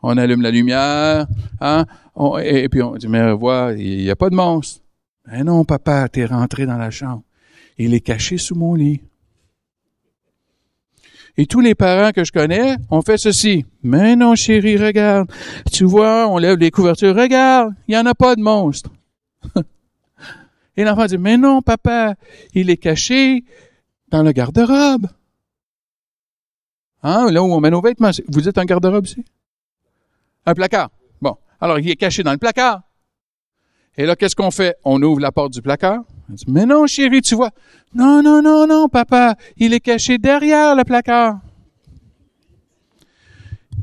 on 0.00 0.16
allume 0.16 0.42
la 0.42 0.52
lumière, 0.52 1.26
hein, 1.60 1.84
et, 2.40 2.68
puis 2.68 2.82
on 2.82 2.94
dit, 2.94 3.08
mais 3.08 3.32
vois, 3.32 3.72
il 3.76 4.04
n'y 4.04 4.10
a 4.10 4.16
pas 4.16 4.30
de 4.30 4.36
monstre. 4.36 4.82
Mais 5.26 5.42
non, 5.42 5.64
papa, 5.64 6.08
t'es 6.08 6.24
rentré 6.24 6.66
dans 6.66 6.78
la 6.78 6.90
chambre. 6.90 7.22
Il 7.78 7.94
est 7.94 8.00
caché 8.00 8.38
sous 8.38 8.54
mon 8.54 8.74
lit. 8.74 9.00
Et 11.40 11.46
tous 11.46 11.60
les 11.60 11.74
parents 11.74 12.12
que 12.12 12.22
je 12.22 12.32
connais 12.32 12.76
ont 12.90 13.00
fait 13.00 13.16
ceci. 13.16 13.64
Mais 13.82 14.14
non, 14.14 14.34
chérie, 14.34 14.76
regarde. 14.76 15.32
Tu 15.72 15.84
vois, 15.84 16.28
on 16.28 16.36
lève 16.36 16.58
les 16.58 16.70
couvertures. 16.70 17.16
Regarde, 17.16 17.72
il 17.88 17.92
n'y 17.92 17.96
en 17.96 18.04
a 18.04 18.14
pas 18.14 18.36
de 18.36 18.42
monstre. 18.42 18.90
Et 20.76 20.84
l'enfant 20.84 21.06
dit, 21.06 21.16
mais 21.16 21.38
non, 21.38 21.62
papa, 21.62 22.14
il 22.52 22.68
est 22.68 22.76
caché 22.76 23.42
dans 24.10 24.22
le 24.22 24.32
garde-robe. 24.32 25.06
Hein, 27.02 27.30
là 27.30 27.42
où 27.42 27.46
on 27.46 27.60
met 27.60 27.70
nos 27.70 27.80
vêtements. 27.80 28.10
Vous 28.28 28.46
êtes 28.46 28.58
un 28.58 28.66
garde-robe 28.66 29.06
ici? 29.06 29.24
Un 30.44 30.52
placard. 30.52 30.90
Bon. 31.22 31.38
Alors, 31.58 31.78
il 31.78 31.88
est 31.88 31.96
caché 31.96 32.22
dans 32.22 32.32
le 32.32 32.38
placard. 32.38 32.82
Et 33.96 34.04
là, 34.04 34.14
qu'est-ce 34.14 34.36
qu'on 34.36 34.50
fait? 34.50 34.76
On 34.84 35.02
ouvre 35.02 35.20
la 35.20 35.32
porte 35.32 35.54
du 35.54 35.62
placard. 35.62 36.02
Mais 36.46 36.66
non, 36.66 36.86
chérie, 36.86 37.22
tu 37.22 37.34
vois. 37.34 37.50
Non, 37.94 38.22
non, 38.22 38.42
non, 38.42 38.66
non, 38.66 38.88
papa. 38.88 39.36
Il 39.56 39.74
est 39.74 39.80
caché 39.80 40.18
derrière 40.18 40.74
le 40.74 40.84
placard. 40.84 41.40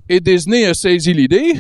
Et 0.10 0.20
Disney 0.20 0.66
a 0.66 0.74
saisi 0.74 1.14
l'idée. 1.14 1.54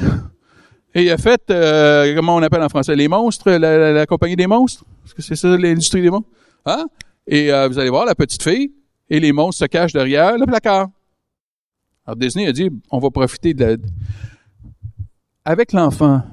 Et 0.95 1.03
il 1.03 1.11
a 1.11 1.17
fait, 1.17 1.41
euh, 1.49 2.15
comment 2.15 2.35
on 2.35 2.41
appelle 2.41 2.63
en 2.63 2.69
français, 2.69 2.95
les 2.95 3.07
monstres, 3.07 3.51
la, 3.51 4.05
compagnie 4.05 4.35
des 4.35 4.47
monstres? 4.47 4.83
Est-ce 5.05 5.13
que 5.13 5.21
c'est 5.21 5.35
ça 5.35 5.55
l'industrie 5.57 6.01
des 6.01 6.09
monstres? 6.09 6.29
Hein? 6.65 6.87
Et 7.27 7.51
euh, 7.51 7.67
vous 7.67 7.77
allez 7.77 7.89
voir 7.89 8.05
la 8.05 8.15
petite 8.15 8.41
fille 8.41 8.71
et 9.09 9.19
les 9.19 9.31
monstres 9.31 9.59
se 9.59 9.65
cachent 9.65 9.93
derrière 9.93 10.37
le 10.37 10.45
placard. 10.45 10.87
Alors 12.05 12.15
Disney 12.15 12.47
a 12.47 12.51
dit, 12.51 12.69
on 12.89 12.99
va 12.99 13.09
profiter 13.09 13.53
de, 13.53 13.79
avec 15.43 15.73
l'enfant, 15.73 16.23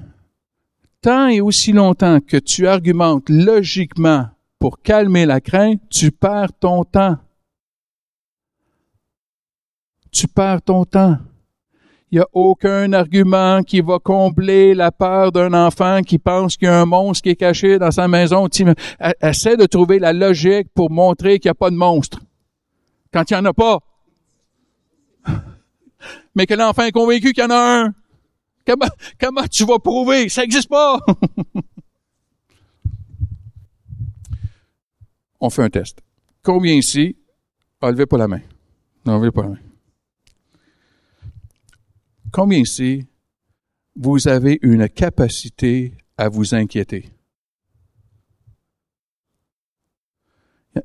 tant 1.00 1.28
et 1.28 1.40
aussi 1.40 1.72
longtemps 1.72 2.20
que 2.20 2.36
tu 2.36 2.66
argumentes 2.66 3.28
logiquement 3.28 4.28
pour 4.64 4.80
calmer 4.80 5.26
la 5.26 5.42
crainte, 5.42 5.82
tu 5.90 6.10
perds 6.10 6.54
ton 6.58 6.84
temps. 6.84 7.18
Tu 10.10 10.26
perds 10.26 10.62
ton 10.62 10.86
temps. 10.86 11.18
Il 12.10 12.14
n'y 12.14 12.22
a 12.22 12.26
aucun 12.32 12.94
argument 12.94 13.62
qui 13.62 13.82
va 13.82 13.98
combler 13.98 14.74
la 14.74 14.90
peur 14.90 15.32
d'un 15.32 15.52
enfant 15.52 16.00
qui 16.00 16.18
pense 16.18 16.56
qu'il 16.56 16.68
y 16.68 16.70
a 16.70 16.80
un 16.80 16.86
monstre 16.86 17.24
qui 17.24 17.28
est 17.28 17.36
caché 17.36 17.78
dans 17.78 17.90
sa 17.90 18.08
maison. 18.08 18.48
Essaie 19.20 19.58
de 19.58 19.66
trouver 19.66 19.98
la 19.98 20.14
logique 20.14 20.68
pour 20.74 20.90
montrer 20.90 21.38
qu'il 21.40 21.50
n'y 21.50 21.56
a 21.56 21.56
pas 21.56 21.68
de 21.68 21.76
monstre. 21.76 22.20
Quand 23.12 23.30
il 23.30 23.34
n'y 23.34 23.40
en 23.40 23.44
a 23.44 23.52
pas. 23.52 23.80
Mais 26.34 26.46
que 26.46 26.54
l'enfant 26.54 26.84
est 26.84 26.92
convaincu 26.92 27.34
qu'il 27.34 27.44
y 27.44 27.46
en 27.46 27.50
a 27.50 27.82
un. 27.82 27.94
Comment, 29.20 29.46
tu 29.50 29.66
vas 29.66 29.78
prouver? 29.78 30.30
Ça 30.30 30.40
n'existe 30.40 30.70
pas! 30.70 31.00
On 35.44 35.50
fait 35.50 35.62
un 35.62 35.68
test. 35.68 36.00
Combien 36.42 36.72
ici? 36.72 37.18
Enlevez 37.82 38.06
pas 38.06 38.16
la 38.16 38.26
main. 38.26 38.40
Pas 39.04 39.12
la 39.18 39.48
main. 39.48 39.58
Combien 42.32 42.60
ici, 42.60 43.06
vous 43.94 44.26
avez 44.26 44.58
une 44.62 44.88
capacité 44.88 45.92
à 46.16 46.30
vous 46.30 46.54
inquiéter? 46.54 47.10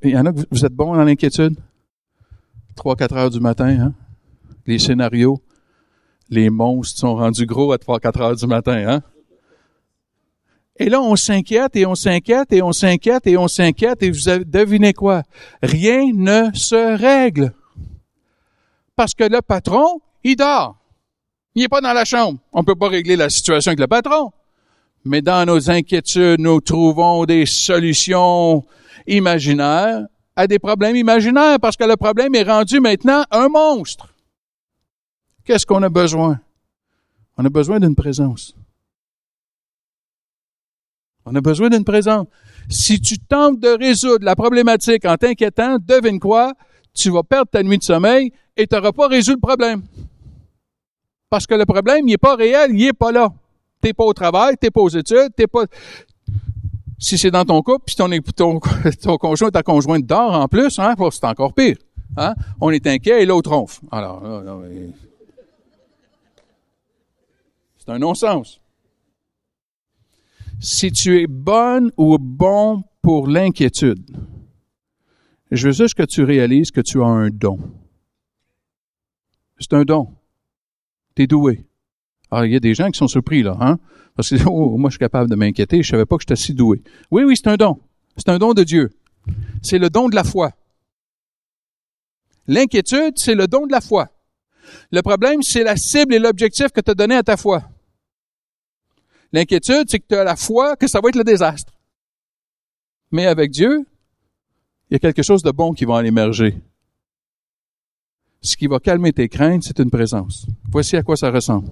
Il 0.03 0.10
y 0.10 0.18
en 0.18 0.26
a 0.26 0.34
que 0.34 0.41
vous 0.51 0.66
êtes 0.66 0.74
bon 0.74 0.93
dans 0.93 1.05
l'inquiétude? 1.05 1.57
Trois, 2.76 2.97
quatre 2.97 3.16
heures 3.16 3.30
du 3.30 3.39
matin, 3.39 3.80
hein? 3.80 3.93
Les 4.66 4.78
scénarios 4.78 5.41
les 6.30 6.49
monstres 6.49 6.99
sont 6.99 7.16
rendus 7.16 7.45
gros 7.45 7.72
à 7.72 7.78
3-4 7.78 8.22
heures 8.22 8.36
du 8.36 8.45
matin, 8.45 8.88
hein? 8.88 9.03
Et 10.82 10.88
là, 10.90 11.02
on 11.02 11.18
s'inquiète 11.18 11.76
et 11.76 11.86
on 11.86 11.94
s'inquiète 11.94 12.54
et 12.54 12.62
on 12.62 12.72
s'inquiète 12.72 13.28
et 13.28 13.38
on 13.38 13.50
s'inquiète 13.50 14.02
et 14.02 14.12
vous 14.12 14.44
devinez 14.46 14.94
quoi? 14.94 15.24
Rien 15.62 16.12
ne 16.14 16.50
se 16.54 16.98
règle. 16.98 17.54
parce 18.96 19.14
que 19.14 19.24
le 19.24 19.42
patron, 19.42 20.02
il 20.26 20.36
dort. 20.36 20.76
Il 21.56 21.62
n'est 21.62 21.68
pas 21.70 21.82
dans 21.82 21.94
la 21.94 22.06
chambre. 22.06 22.40
On 22.52 22.60
ne 22.60 22.66
peut 22.66 22.76
pas 22.76 22.90
régler 22.90 23.16
la 23.16 23.30
situation 23.30 23.70
avec 23.70 23.80
le 23.80 23.88
patron. 23.88 24.32
Mais 25.06 25.22
dans 25.22 25.46
nos 25.46 25.70
inquiétudes, 25.70 26.40
nous 26.40 26.60
trouvons 26.62 27.26
des 27.26 27.46
solutions 27.46 28.66
imaginaires 29.08 30.06
à 30.36 30.48
des 30.48 30.60
problèmes 30.60 30.96
imaginaires 30.96 31.60
parce 31.62 31.78
que 31.78 31.86
le 31.86 31.96
problème 31.96 32.36
est 32.36 32.44
rendu 32.44 32.80
maintenant 32.80 33.24
un 33.32 33.48
monstre. 33.50 34.14
Qu'est-ce 35.46 35.66
qu'on 35.66 35.84
a 35.84 35.90
besoin? 35.90 36.40
On 37.38 37.46
a 37.46 37.50
besoin 37.50 37.80
d'une 37.80 37.96
présence. 37.96 38.54
On 41.32 41.36
a 41.36 41.42
besoin 41.42 41.70
d'une 41.70 41.84
présence. 41.84 42.26
Si 42.70 43.00
tu 43.00 43.20
tentes 43.20 43.60
de 43.60 43.78
résoudre 43.78 44.26
la 44.26 44.36
problématique 44.36 45.06
en 45.06 45.16
t'inquiétant, 45.16 45.78
devine 45.78 46.20
quoi? 46.20 46.54
Tu 46.94 47.12
vas 47.12 47.22
perdre 47.22 47.52
ta 47.52 47.62
nuit 47.62 47.78
de 47.78 47.84
sommeil 47.84 48.34
et 48.58 48.66
tu 48.66 48.76
n'auras 48.76 48.92
pas 48.92 49.08
résolu 49.08 49.36
le 49.36 49.48
problème. 49.48 49.84
Parce 51.30 51.46
que 51.46 51.54
le 51.54 51.68
problème, 51.68 52.08
il 52.08 52.12
n'est 52.12 52.18
pas 52.18 52.36
réel, 52.36 52.72
il 52.72 52.84
n'est 52.84 52.94
pas 52.94 53.12
là. 53.12 53.32
T'es 53.80 53.94
pas 53.94 54.06
au 54.06 54.14
travail, 54.14 54.56
t'es 54.60 54.72
pas 54.72 54.82
aux 54.82 54.90
études, 54.90 55.30
t'es 55.36 55.46
pas. 55.46 55.66
Si 56.98 57.18
c'est 57.20 57.32
dans 57.32 57.46
ton 57.46 57.62
couple, 57.62 57.84
puis 57.86 57.96
ton, 57.96 58.10
ton, 58.36 58.60
ton 59.04 59.18
conjoint, 59.18 59.52
ta 59.52 59.62
conjointe 59.62 60.08
dort 60.08 60.34
en 60.34 60.48
plus, 60.48 60.80
hein, 60.80 60.96
c'est 61.12 61.26
encore 61.26 61.54
pire. 61.54 61.78
Hein? 62.18 62.34
On 62.60 62.72
est 62.72 62.88
inquiet 62.88 63.22
et 63.22 63.26
l'autre 63.28 63.52
ronfle. 63.52 63.82
Alors, 63.92 64.24
c'est 67.78 67.92
un 67.92 68.00
non-sens. 68.00 68.60
Si 70.60 70.91
tu 70.91 71.22
es 71.22 71.28
bonne 71.28 71.91
ou 71.95 72.18
bon 72.18 72.84
pour 73.01 73.28
l'inquiétude, 73.28 74.05
je 75.51 75.68
veux 75.68 75.74
juste 75.74 75.93
que 75.93 76.03
tu 76.03 76.24
réalises 76.24 76.72
que 76.72 76.82
tu 76.82 77.01
as 77.01 77.05
un 77.05 77.30
don. 77.30 77.60
C'est 79.57 79.74
un 79.74 79.84
don. 79.84 80.16
Tu 81.16 81.24
es 81.24 81.28
doué. 81.28 81.66
Alors, 82.30 82.45
il 82.45 82.51
y 82.51 82.55
a 82.55 82.60
des 82.60 82.76
gens 82.76 82.89
qui 82.91 82.97
sont 82.97 83.07
surpris, 83.07 83.41
là, 83.41 83.57
hein? 83.60 83.80
Parce 84.16 84.30
que, 84.30 84.47
oh, 84.47 84.78
moi, 84.78 84.89
je 84.89 84.93
suis 84.93 84.99
capable 84.99 85.30
de 85.30 85.36
m'inquiéter, 85.36 85.82
je 85.82 85.89
savais 85.89 86.05
pas 86.05 86.18
que 86.18 86.24
j'étais 86.24 86.36
si 86.36 86.53
doué. 86.53 86.84
Oui, 87.10 87.24
oui, 87.24 87.36
c'est 87.36 87.47
un 87.47 87.55
don. 87.55 87.80
C'est 88.18 88.30
un 88.30 88.38
don 88.38 88.53
de 88.53 88.64
Dieu. 88.64 88.91
C'est 89.62 89.80
le 89.80 89.89
don 89.89 90.10
de 90.10 90.16
la 90.16 90.24
foi. 90.24 90.51
L'inquiétude, 92.47 93.14
c'est 93.16 93.36
le 93.36 93.47
don 93.47 93.66
de 93.66 93.72
la 93.72 93.82
foi. 93.82 94.10
Le 94.91 95.01
problème, 95.01 95.41
c'est 95.41 95.64
la 95.64 95.78
cible 95.78 96.14
et 96.14 96.20
l'objectif 96.20 96.68
que 96.70 96.82
tu 96.82 96.91
as 96.91 96.95
donné 96.95 97.16
à 97.16 97.24
ta 97.24 97.38
foi. 97.38 97.64
L'inquiétude, 99.32 99.86
c'est 99.88 100.00
que 100.00 100.08
tu 100.08 100.16
as 100.16 100.24
la 100.24 100.36
foi 100.36 100.76
que 100.76 100.88
ça 100.88 101.00
va 101.02 101.10
être 101.10 101.16
le 101.16 101.24
désastre. 101.24 101.74
Mais 103.12 103.26
avec 103.26 103.52
Dieu, 103.52 103.86
il 104.90 104.94
y 104.94 104.96
a 104.96 105.00
quelque 105.00 105.24
chose 105.24 105.44
de 105.44 105.52
bon 105.52 105.74
qui 105.74 105.86
va 105.86 105.96
en 105.96 106.04
émerger. 106.04 106.58
Ce 108.42 108.56
qui 108.56 108.68
va 108.68 108.80
calmer 108.80 109.14
tes 109.14 109.28
craintes, 109.28 109.64
c'est 109.64 109.80
une 109.80 109.92
présence. 109.92 110.48
Voici 110.72 110.96
à 110.96 111.04
quoi 111.04 111.18
ça 111.18 111.30
ressemble. 111.30 111.70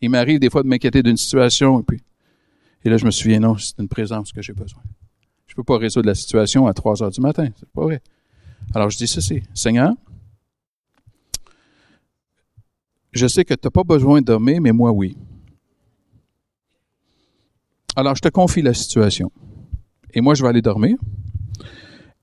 Il 0.00 0.10
m'arrive 0.10 0.40
des 0.40 0.50
fois 0.50 0.62
de 0.62 0.68
m'inquiéter 0.68 1.02
d'une 1.02 1.16
situation 1.16 1.80
et 1.80 1.82
puis, 1.84 2.02
et 2.84 2.90
là 2.90 2.96
je 2.96 3.04
me 3.04 3.10
souviens, 3.10 3.38
non, 3.38 3.56
c'est 3.56 3.78
une 3.78 3.88
présence 3.88 4.32
que 4.32 4.42
j'ai 4.42 4.52
besoin. 4.52 4.82
Je 5.46 5.54
peux 5.54 5.62
pas 5.62 5.76
résoudre 5.76 6.06
la 6.06 6.14
situation 6.14 6.66
à 6.66 6.74
3 6.74 7.02
heures 7.02 7.10
du 7.10 7.20
matin. 7.20 7.48
C'est 7.58 7.68
pas 7.68 7.82
vrai. 7.82 8.00
Alors 8.74 8.90
je 8.90 8.96
dis 8.96 9.06
ceci. 9.06 9.42
Seigneur, 9.54 9.92
je 13.12 13.26
sais 13.26 13.44
que 13.44 13.54
tu 13.54 13.60
n'as 13.66 13.70
pas 13.70 13.84
besoin 13.84 14.20
de 14.20 14.26
dormir, 14.26 14.60
mais 14.60 14.72
moi 14.72 14.90
oui. 14.90 15.16
Alors 17.94 18.16
je 18.16 18.22
te 18.22 18.28
confie 18.28 18.62
la 18.62 18.74
situation. 18.74 19.30
Et 20.14 20.20
moi 20.20 20.34
je 20.34 20.42
vais 20.42 20.48
aller 20.48 20.62
dormir. 20.62 20.96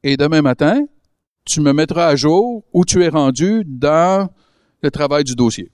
Et 0.03 0.17
demain 0.17 0.41
matin, 0.41 0.85
tu 1.45 1.61
me 1.61 1.73
mettras 1.73 2.07
à 2.07 2.15
jour 2.15 2.63
où 2.73 2.85
tu 2.85 3.03
es 3.03 3.09
rendu 3.09 3.63
dans 3.65 4.29
le 4.81 4.91
travail 4.91 5.23
du 5.23 5.35
dossier. 5.35 5.71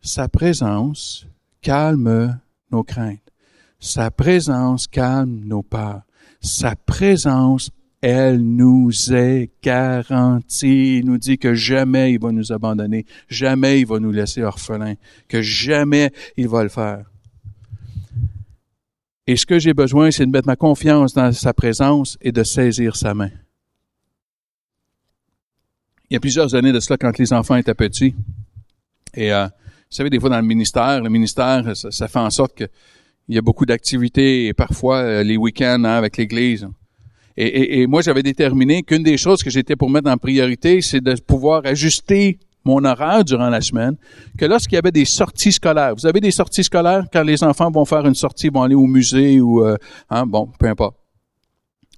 Sa 0.00 0.28
présence 0.28 1.26
calme 1.60 2.38
nos 2.70 2.84
craintes. 2.84 3.20
Sa 3.78 4.10
présence 4.10 4.86
calme 4.86 5.44
nos 5.44 5.62
peurs. 5.62 6.02
Sa 6.40 6.76
présence, 6.76 7.70
elle 8.06 8.42
nous 8.42 9.14
est 9.14 9.48
garantie. 9.62 10.98
Il 10.98 11.06
nous 11.06 11.16
dit 11.16 11.38
que 11.38 11.54
jamais 11.54 12.12
il 12.12 12.20
va 12.20 12.32
nous 12.32 12.52
abandonner, 12.52 13.06
jamais 13.30 13.80
il 13.80 13.86
va 13.86 13.98
nous 13.98 14.12
laisser 14.12 14.42
orphelins, 14.42 14.96
que 15.26 15.40
jamais 15.40 16.12
il 16.36 16.46
va 16.46 16.62
le 16.64 16.68
faire. 16.68 17.10
Et 19.26 19.36
ce 19.36 19.46
que 19.46 19.58
j'ai 19.58 19.72
besoin, 19.72 20.10
c'est 20.10 20.26
de 20.26 20.30
mettre 20.30 20.46
ma 20.46 20.54
confiance 20.54 21.14
dans 21.14 21.32
sa 21.32 21.54
présence 21.54 22.18
et 22.20 22.30
de 22.30 22.42
saisir 22.42 22.94
sa 22.94 23.14
main. 23.14 23.30
Il 26.10 26.12
y 26.12 26.16
a 26.18 26.20
plusieurs 26.20 26.54
années 26.54 26.72
de 26.72 26.80
cela, 26.80 26.98
quand 26.98 27.16
les 27.16 27.32
enfants 27.32 27.56
étaient 27.56 27.72
petits, 27.72 28.14
et 29.14 29.32
euh, 29.32 29.46
vous 29.46 29.96
savez, 29.96 30.10
des 30.10 30.20
fois 30.20 30.28
dans 30.28 30.40
le 30.40 30.46
ministère, 30.46 31.00
le 31.00 31.08
ministère, 31.08 31.74
ça, 31.74 32.08
fait 32.08 32.18
en 32.18 32.28
sorte 32.28 32.54
qu'il 32.54 32.68
y 33.30 33.38
a 33.38 33.42
beaucoup 33.42 33.64
d'activités 33.64 34.46
et 34.48 34.52
parfois 34.52 34.98
euh, 34.98 35.22
les 35.22 35.38
week-ends 35.38 35.84
hein, 35.84 35.96
avec 35.96 36.18
l'Église. 36.18 36.68
Et, 37.36 37.80
et, 37.80 37.86
moi, 37.86 38.00
j'avais 38.00 38.22
déterminé 38.22 38.82
qu'une 38.82 39.02
des 39.02 39.16
choses 39.16 39.42
que 39.42 39.50
j'étais 39.50 39.74
pour 39.74 39.90
mettre 39.90 40.08
en 40.08 40.16
priorité, 40.16 40.80
c'est 40.80 41.00
de 41.00 41.14
pouvoir 41.20 41.62
ajuster 41.64 42.38
mon 42.64 42.84
horaire 42.84 43.24
durant 43.24 43.50
la 43.50 43.60
semaine, 43.60 43.96
que 44.38 44.44
lorsqu'il 44.46 44.76
y 44.76 44.78
avait 44.78 44.90
des 44.90 45.04
sorties 45.04 45.52
scolaires, 45.52 45.94
vous 45.94 46.06
avez 46.06 46.20
des 46.20 46.30
sorties 46.30 46.64
scolaires 46.64 47.04
quand 47.12 47.22
les 47.22 47.42
enfants 47.44 47.70
vont 47.70 47.84
faire 47.84 48.06
une 48.06 48.14
sortie, 48.14 48.48
vont 48.48 48.62
aller 48.62 48.74
au 48.74 48.86
musée 48.86 49.40
ou, 49.40 49.62
euh, 49.62 49.76
hein, 50.10 50.24
bon, 50.26 50.50
peu 50.58 50.66
importe. 50.66 50.96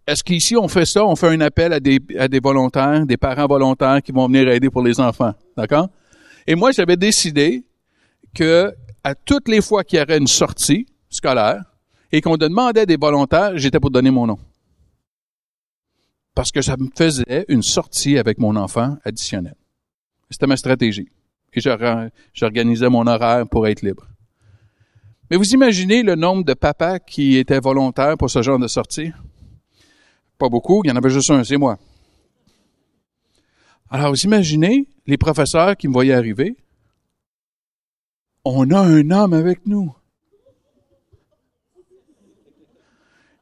Est-ce 0.06 0.22
qu'ici 0.22 0.56
on 0.56 0.68
fait 0.68 0.84
ça, 0.84 1.04
on 1.04 1.16
fait 1.16 1.28
un 1.28 1.40
appel 1.40 1.72
à 1.72 1.80
des, 1.80 2.00
à 2.18 2.28
des 2.28 2.40
volontaires, 2.40 3.04
des 3.06 3.16
parents 3.16 3.46
volontaires 3.46 4.00
qui 4.02 4.12
vont 4.12 4.26
venir 4.26 4.48
aider 4.48 4.70
pour 4.70 4.82
les 4.82 5.00
enfants, 5.00 5.34
d'accord? 5.56 5.88
Et 6.46 6.54
moi, 6.54 6.70
j'avais 6.70 6.96
décidé 6.96 7.64
que 8.34 8.72
à 9.02 9.14
toutes 9.14 9.48
les 9.48 9.60
fois 9.60 9.82
qu'il 9.82 9.98
y 9.98 10.02
aurait 10.02 10.18
une 10.18 10.26
sortie 10.26 10.86
scolaire 11.10 11.62
et 12.12 12.20
qu'on 12.20 12.36
demandait 12.36 12.86
des 12.86 12.96
volontaires, 12.96 13.52
j'étais 13.56 13.80
pour 13.80 13.90
donner 13.90 14.10
mon 14.10 14.26
nom. 14.26 14.38
Parce 16.36 16.52
que 16.52 16.60
ça 16.60 16.76
me 16.76 16.88
faisait 16.94 17.46
une 17.48 17.62
sortie 17.62 18.18
avec 18.18 18.36
mon 18.38 18.56
enfant 18.56 18.98
additionnelle. 19.04 19.56
C'était 20.30 20.46
ma 20.46 20.58
stratégie. 20.58 21.08
Et 21.54 21.60
j'organisais 22.34 22.90
mon 22.90 23.06
horaire 23.06 23.48
pour 23.48 23.66
être 23.66 23.80
libre. 23.80 24.06
Mais 25.30 25.38
vous 25.38 25.54
imaginez 25.54 26.02
le 26.02 26.14
nombre 26.14 26.44
de 26.44 26.52
papas 26.52 26.98
qui 26.98 27.38
étaient 27.38 27.58
volontaires 27.58 28.18
pour 28.18 28.28
ce 28.28 28.42
genre 28.42 28.58
de 28.58 28.68
sortie? 28.68 29.12
Pas 30.36 30.50
beaucoup, 30.50 30.82
il 30.84 30.88
y 30.88 30.92
en 30.92 30.96
avait 30.96 31.08
juste 31.08 31.30
un, 31.30 31.42
c'est 31.42 31.56
moi. 31.56 31.78
Alors, 33.88 34.10
vous 34.10 34.22
imaginez 34.26 34.86
les 35.06 35.16
professeurs 35.16 35.74
qui 35.74 35.88
me 35.88 35.94
voyaient 35.94 36.12
arriver? 36.12 36.54
On 38.44 38.70
a 38.72 38.80
un 38.80 39.10
homme 39.10 39.32
avec 39.32 39.66
nous. 39.66 39.95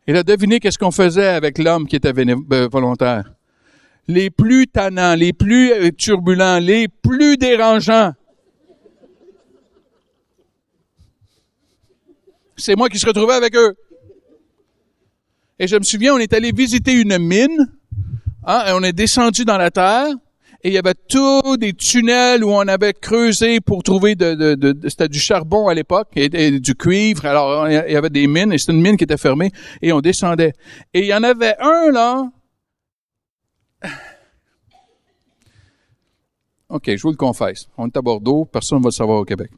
Et 0.06 0.12
là, 0.12 0.22
devinez 0.22 0.60
qu'est-ce 0.60 0.78
qu'on 0.78 0.90
faisait 0.90 1.28
avec 1.28 1.58
l'homme 1.58 1.86
qui 1.86 1.96
était 1.96 2.12
euh, 2.16 2.68
volontaire 2.70 3.34
les 4.08 4.30
plus 4.30 4.66
tannants, 4.66 5.14
les 5.14 5.32
plus 5.32 5.72
euh, 5.72 5.90
turbulents, 5.90 6.58
les 6.58 6.88
plus 6.88 7.36
dérangeants. 7.36 8.12
C'est 12.56 12.76
moi 12.76 12.88
qui 12.88 12.98
se 12.98 13.06
retrouvais 13.06 13.34
avec 13.34 13.56
eux. 13.56 13.74
Et 15.58 15.66
je 15.66 15.76
me 15.76 15.82
souviens, 15.82 16.14
on 16.14 16.18
est 16.18 16.32
allé 16.32 16.52
visiter 16.52 16.92
une 16.92 17.18
mine, 17.18 17.72
hein, 18.44 18.64
et 18.66 18.72
on 18.72 18.82
est 18.82 18.92
descendu 18.92 19.44
dans 19.44 19.56
la 19.56 19.70
terre, 19.70 20.08
et 20.64 20.68
il 20.68 20.72
y 20.72 20.78
avait 20.78 20.94
tous 20.94 21.58
des 21.58 21.74
tunnels 21.74 22.42
où 22.42 22.48
on 22.48 22.66
avait 22.66 22.94
creusé 22.94 23.60
pour 23.60 23.82
trouver 23.82 24.14
de, 24.14 24.74
c'était 24.88 25.10
du 25.10 25.18
charbon 25.18 25.68
à 25.68 25.74
l'époque 25.74 26.08
et, 26.16 26.58
du 26.58 26.74
cuivre. 26.74 27.26
Alors 27.26 27.68
il 27.68 27.92
y 27.92 27.96
avait 27.96 28.08
des 28.08 28.26
mines 28.26 28.50
et 28.50 28.56
c'était 28.56 28.72
une 28.72 28.80
mine 28.80 28.96
qui 28.96 29.04
était 29.04 29.18
fermée 29.18 29.50
et 29.82 29.92
on 29.92 30.00
descendait. 30.00 30.54
Et 30.94 31.00
il 31.00 31.06
y 31.06 31.14
en 31.14 31.22
avait 31.22 31.54
un 31.60 31.90
là 31.92 32.30
OK, 36.70 36.84
je 36.96 37.02
vous 37.02 37.10
le 37.10 37.16
confesse. 37.16 37.68
On 37.76 37.86
est 37.86 37.96
à 37.98 38.00
Bordeaux, 38.00 38.46
personne 38.46 38.78
ne 38.78 38.84
va 38.84 38.88
le 38.88 38.92
savoir 38.92 39.20
au 39.20 39.24
Québec. 39.24 39.50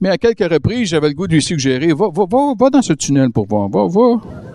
Mais 0.00 0.10
à 0.10 0.16
quelques 0.16 0.48
reprises, 0.48 0.90
j'avais 0.90 1.08
le 1.08 1.14
goût 1.14 1.26
de 1.26 1.32
lui 1.32 1.42
suggérer, 1.42 1.88
va, 1.88 2.08
va, 2.08 2.24
va, 2.30 2.54
va 2.56 2.70
dans 2.70 2.82
ce 2.82 2.92
tunnel 2.92 3.30
pour 3.30 3.46
voir, 3.46 3.68
va, 3.68 3.88
va. 3.88 4.53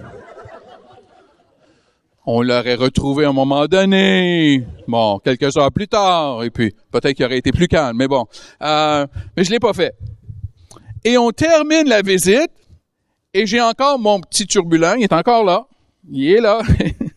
On 2.31 2.43
l'aurait 2.43 2.75
retrouvé 2.75 3.25
à 3.25 3.29
un 3.29 3.33
moment 3.33 3.65
donné. 3.65 4.63
Bon, 4.87 5.17
quelques 5.17 5.57
heures 5.57 5.71
plus 5.71 5.87
tard, 5.87 6.43
et 6.43 6.51
puis 6.51 6.75
peut-être 6.91 7.15
qu'il 7.15 7.25
aurait 7.25 7.39
été 7.39 7.51
plus 7.51 7.67
calme, 7.67 7.97
mais 7.97 8.07
bon. 8.07 8.27
Euh, 8.61 9.07
mais 9.35 9.43
je 9.43 9.49
l'ai 9.49 9.57
pas 9.57 9.73
fait. 9.73 9.95
Et 11.03 11.17
on 11.17 11.31
termine 11.31 11.89
la 11.89 12.03
visite, 12.03 12.51
et 13.33 13.47
j'ai 13.47 13.59
encore 13.59 13.97
mon 13.97 14.21
petit 14.21 14.45
turbulent, 14.45 14.93
il 14.99 15.05
est 15.05 15.13
encore 15.13 15.43
là. 15.43 15.65
Il 16.07 16.31
est 16.31 16.39
là. 16.39 16.61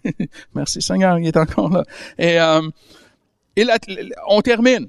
Merci 0.55 0.81
Seigneur, 0.81 1.19
il 1.19 1.27
est 1.27 1.37
encore 1.37 1.69
là. 1.69 1.85
Et, 2.19 2.41
euh, 2.41 2.63
et 3.57 3.67
on 4.29 4.41
termine. 4.41 4.89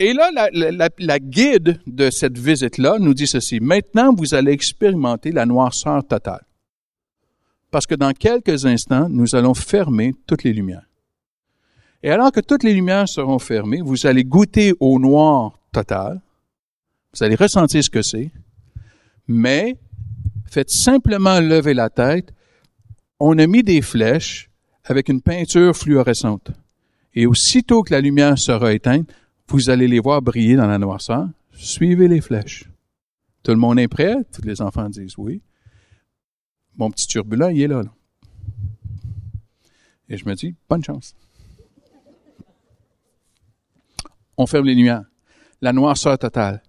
Et 0.00 0.12
là, 0.12 0.28
la, 0.32 0.88
la, 0.98 1.18
guide 1.20 1.78
de 1.86 2.10
cette 2.10 2.36
visite-là 2.36 2.96
nous 2.98 3.14
dit 3.14 3.28
ceci. 3.28 3.60
Maintenant, 3.60 4.12
vous 4.12 4.34
allez 4.34 4.50
expérimenter 4.50 5.30
la 5.30 5.46
noirceur 5.46 6.04
totale. 6.04 6.45
Parce 7.76 7.86
que 7.86 7.94
dans 7.94 8.14
quelques 8.14 8.64
instants, 8.64 9.06
nous 9.10 9.34
allons 9.34 9.52
fermer 9.52 10.14
toutes 10.26 10.44
les 10.44 10.54
lumières. 10.54 10.88
Et 12.02 12.10
alors 12.10 12.32
que 12.32 12.40
toutes 12.40 12.62
les 12.62 12.72
lumières 12.72 13.06
seront 13.06 13.38
fermées, 13.38 13.82
vous 13.82 14.06
allez 14.06 14.24
goûter 14.24 14.72
au 14.80 14.98
noir 14.98 15.58
total, 15.72 16.22
vous 17.12 17.22
allez 17.22 17.34
ressentir 17.34 17.84
ce 17.84 17.90
que 17.90 18.00
c'est, 18.00 18.30
mais 19.28 19.76
faites 20.46 20.70
simplement 20.70 21.38
lever 21.38 21.74
la 21.74 21.90
tête. 21.90 22.32
On 23.20 23.38
a 23.38 23.46
mis 23.46 23.62
des 23.62 23.82
flèches 23.82 24.48
avec 24.84 25.10
une 25.10 25.20
peinture 25.20 25.76
fluorescente. 25.76 26.52
Et 27.14 27.26
aussitôt 27.26 27.82
que 27.82 27.92
la 27.92 28.00
lumière 28.00 28.38
sera 28.38 28.72
éteinte, 28.72 29.12
vous 29.48 29.68
allez 29.68 29.86
les 29.86 30.00
voir 30.00 30.22
briller 30.22 30.56
dans 30.56 30.66
la 30.66 30.78
noirceur. 30.78 31.28
Suivez 31.52 32.08
les 32.08 32.22
flèches. 32.22 32.70
Tout 33.42 33.50
le 33.50 33.58
monde 33.58 33.78
est 33.78 33.88
prêt? 33.88 34.16
Tous 34.32 34.46
les 34.46 34.62
enfants 34.62 34.88
disent 34.88 35.18
oui. 35.18 35.42
Mon 36.76 36.90
petit 36.90 37.06
turbulent, 37.06 37.48
il 37.48 37.62
est 37.62 37.68
là. 37.68 37.82
Et 40.08 40.16
je 40.16 40.26
me 40.26 40.34
dis, 40.34 40.54
bonne 40.68 40.84
chance. 40.84 41.16
On 44.36 44.46
ferme 44.46 44.66
les 44.66 44.74
lumières. 44.74 45.04
La 45.62 45.72
noirceur 45.72 46.18
totale. 46.18 46.62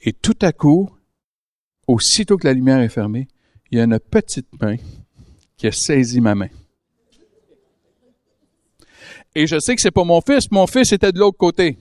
Et 0.00 0.12
tout 0.12 0.36
à 0.42 0.52
coup, 0.52 0.90
aussitôt 1.86 2.36
que 2.36 2.46
la 2.46 2.52
lumière 2.52 2.80
est 2.80 2.88
fermée, 2.88 3.28
il 3.70 3.78
y 3.78 3.80
a 3.80 3.84
une 3.84 3.98
petite 3.98 4.48
main 4.60 4.76
qui 5.56 5.66
a 5.66 5.72
saisi 5.72 6.20
ma 6.20 6.34
main. 6.34 6.48
Et 9.34 9.46
je 9.46 9.58
sais 9.60 9.76
que 9.76 9.80
c'est 9.80 9.90
pas 9.90 10.04
mon 10.04 10.20
fils, 10.20 10.50
mon 10.50 10.66
fils 10.66 10.92
était 10.92 11.12
de 11.12 11.18
l'autre 11.18 11.38
côté. 11.38 11.78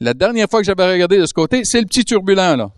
La 0.00 0.12
dernière 0.12 0.48
fois 0.50 0.60
que 0.60 0.66
j'avais 0.66 0.90
regardé 0.90 1.18
de 1.18 1.26
ce 1.26 1.32
côté, 1.32 1.64
c'est 1.64 1.80
le 1.80 1.86
petit 1.86 2.04
turbulent, 2.04 2.56
là. 2.56 2.72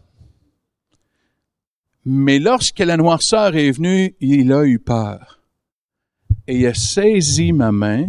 Mais 2.05 2.39
lorsque 2.39 2.81
la 2.81 2.97
noirceur 2.97 3.57
est 3.57 3.71
venue, 3.71 4.15
il 4.21 4.53
a 4.53 4.65
eu 4.65 4.79
peur. 4.79 5.41
Et 6.47 6.59
il 6.59 6.67
a 6.67 6.75
saisi 6.75 7.53
ma 7.53 7.73
main, 7.73 8.09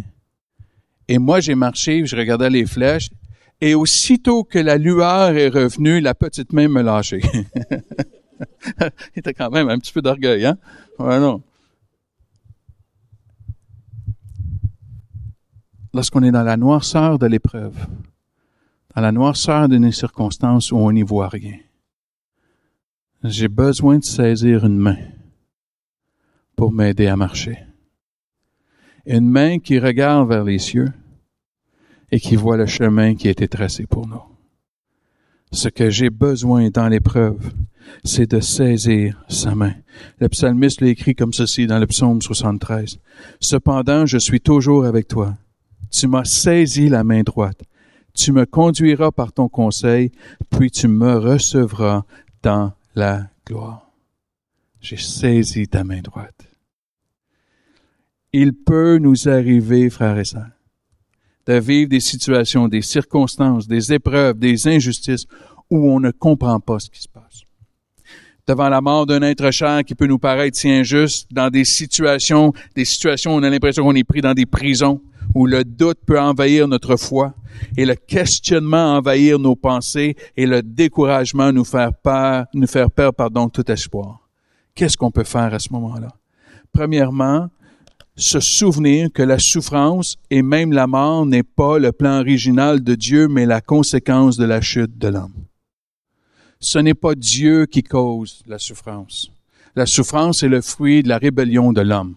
et 1.08 1.18
moi 1.18 1.40
j'ai 1.40 1.56
marché, 1.56 2.06
je 2.06 2.16
regardais 2.16 2.50
les 2.50 2.66
flèches, 2.66 3.10
et 3.62 3.74
aussitôt 3.76 4.44
que 4.44 4.60
la 4.60 4.78
lueur 4.78 5.30
est 5.38 5.48
revenue, 5.48 6.02
la 6.02 6.14
petite 6.14 6.52
main 6.52 6.68
me 6.68 6.82
lâchait. 6.82 7.22
il 8.82 8.92
était 9.20 9.34
quand 9.34 9.50
même 9.50 9.70
un 9.70 9.80
petit 9.80 9.94
peu 9.94 10.02
d'orgueil, 10.02 10.46
hein? 10.46 10.58
Ouais. 11.00 11.20
Lorsqu'on 15.94 16.24
est 16.24 16.32
dans 16.32 16.44
la 16.44 16.58
noirceur 16.58 17.18
de 17.18 17.28
l'épreuve, 17.28 17.88
dans 18.94 19.02
la 19.02 19.14
noirceur 19.14 19.70
d'une 19.70 19.94
circonstance 19.94 20.74
où 20.74 20.78
on 20.78 20.92
n'y 20.92 21.04
voit 21.04 21.30
rien, 21.30 21.58
j'ai 23.24 23.48
besoin 23.48 24.00
de 24.00 24.04
saisir 24.04 24.66
une 24.66 24.78
main 24.78 24.98
pour 26.56 26.72
m'aider 26.72 27.08
à 27.08 27.16
marcher. 27.16 27.60
Une 29.06 29.30
main 29.30 29.60
qui 29.60 29.80
regarde 29.80 30.30
vers 30.30 30.44
les 30.44 30.60
cieux 30.60 30.92
et 32.12 32.20
qui 32.20 32.36
voit 32.36 32.58
le 32.58 32.66
chemin 32.66 33.16
qui 33.16 33.28
a 33.28 33.32
été 33.32 33.48
tracé 33.48 33.86
pour 33.86 34.08
nous. 34.08 34.22
Ce 35.52 35.70
que 35.70 35.90
j'ai 35.90 36.10
besoin 36.10 36.70
dans 36.70 36.88
l'épreuve, 36.88 37.54
c'est 38.04 38.30
de 38.30 38.40
saisir 38.40 39.24
sa 39.30 39.56
main. 39.56 39.74
Le 40.20 40.28
psalmiste 40.30 40.82
l'a 40.82 40.88
écrit 40.88 41.16
comme 41.16 41.34
ceci 41.34 41.68
dans 41.68 41.80
le 41.80 41.88
psaume 41.88 42.22
73. 42.22 43.00
Cependant, 43.40 44.06
je 44.06 44.18
suis 44.18 44.42
toujours 44.42 44.86
avec 44.86 45.08
toi. 45.08 45.36
Tu 45.92 46.08
m'as 46.08 46.26
saisi 46.26 46.90
la 46.90 47.04
main 47.04 47.22
droite. 47.22 47.62
Tu 48.14 48.32
me 48.32 48.46
conduiras 48.46 49.12
par 49.12 49.34
ton 49.34 49.50
conseil, 49.50 50.12
puis 50.50 50.72
tu 50.72 50.88
me 50.88 51.18
recevras 51.18 52.04
dans 52.44 52.74
la 52.96 53.28
gloire. 53.46 53.92
J'ai 54.80 54.98
saisi 54.98 55.68
ta 55.68 55.84
main 55.84 56.02
droite. 56.02 56.48
Il 58.34 58.54
peut 58.54 58.98
nous 58.98 59.30
arriver, 59.30 59.90
frères 59.90 60.18
et 60.18 60.26
sœurs, 60.26 60.52
de 61.46 61.54
vivre 61.54 61.90
des 61.90 62.00
situations, 62.00 62.68
des 62.68 62.82
circonstances, 62.82 63.68
des 63.68 63.94
épreuves, 63.94 64.38
des 64.38 64.68
injustices 64.68 65.26
où 65.70 65.90
on 65.90 66.00
ne 66.00 66.12
comprend 66.12 66.60
pas 66.60 66.80
ce 66.80 66.90
qui 66.90 67.02
se 67.02 67.08
passe. 67.08 67.44
Devant 68.48 68.70
la 68.70 68.82
mort 68.82 69.06
d'un 69.06 69.22
être 69.24 69.50
cher 69.52 69.84
qui 69.84 69.96
peut 69.96 70.06
nous 70.06 70.20
paraître 70.20 70.58
si 70.58 70.70
injuste, 70.70 71.28
dans 71.32 71.50
des 71.50 71.66
situations, 71.66 72.54
des 72.76 72.86
situations 72.86 73.34
où 73.34 73.40
on 73.40 73.44
a 73.44 73.50
l'impression 73.50 73.84
qu'on 73.84 73.96
est 73.96 74.04
pris 74.04 74.22
dans 74.22 74.34
des 74.34 74.46
prisons, 74.46 75.02
où 75.34 75.48
le 75.48 75.64
doute 75.64 76.00
peut 76.06 76.20
envahir 76.20 76.68
notre 76.68 76.96
foi 76.96 77.34
et 77.78 77.86
le 77.86 77.96
questionnement 77.96 78.98
envahir 78.98 79.40
nos 79.40 79.56
pensées 79.56 80.16
et 80.36 80.46
le 80.46 80.62
découragement 80.62 81.52
nous 81.52 81.66
faire 81.66 81.94
peur, 81.94 82.46
nous 82.54 82.68
faire 82.68 82.92
perdre, 82.92 83.16
pardon, 83.16 83.50
tout 83.50 83.70
espoir. 83.72 84.28
Qu'est-ce 84.74 84.98
qu'on 84.98 85.12
peut 85.12 85.24
faire 85.24 85.54
à 85.54 85.60
ce 85.60 85.72
moment-là? 85.74 86.10
Premièrement, 86.74 87.50
se 88.18 88.40
souvenir 88.40 89.10
que 89.14 89.24
la 89.24 89.40
souffrance 89.40 90.18
et 90.30 90.42
même 90.42 90.72
la 90.72 90.88
mort 90.88 91.26
n'est 91.26 91.44
pas 91.44 91.80
le 91.80 91.92
plan 91.92 92.20
original 92.20 92.84
de 92.84 92.96
Dieu, 92.96 93.28
mais 93.28 93.46
la 93.46 93.62
conséquence 93.62 94.38
de 94.38 94.46
la 94.46 94.62
chute 94.62 94.98
de 94.98 95.08
l'homme. 95.10 95.46
Ce 96.60 96.80
n'est 96.80 96.94
pas 96.94 97.16
Dieu 97.16 97.66
qui 97.66 97.84
cause 97.84 98.42
la 98.48 98.58
souffrance. 98.58 99.32
La 99.76 99.86
souffrance 99.86 100.44
est 100.44 100.48
le 100.48 100.62
fruit 100.62 101.04
de 101.04 101.10
la 101.10 101.18
rébellion 101.18 101.74
de 101.74 101.82
l'homme. 101.82 102.16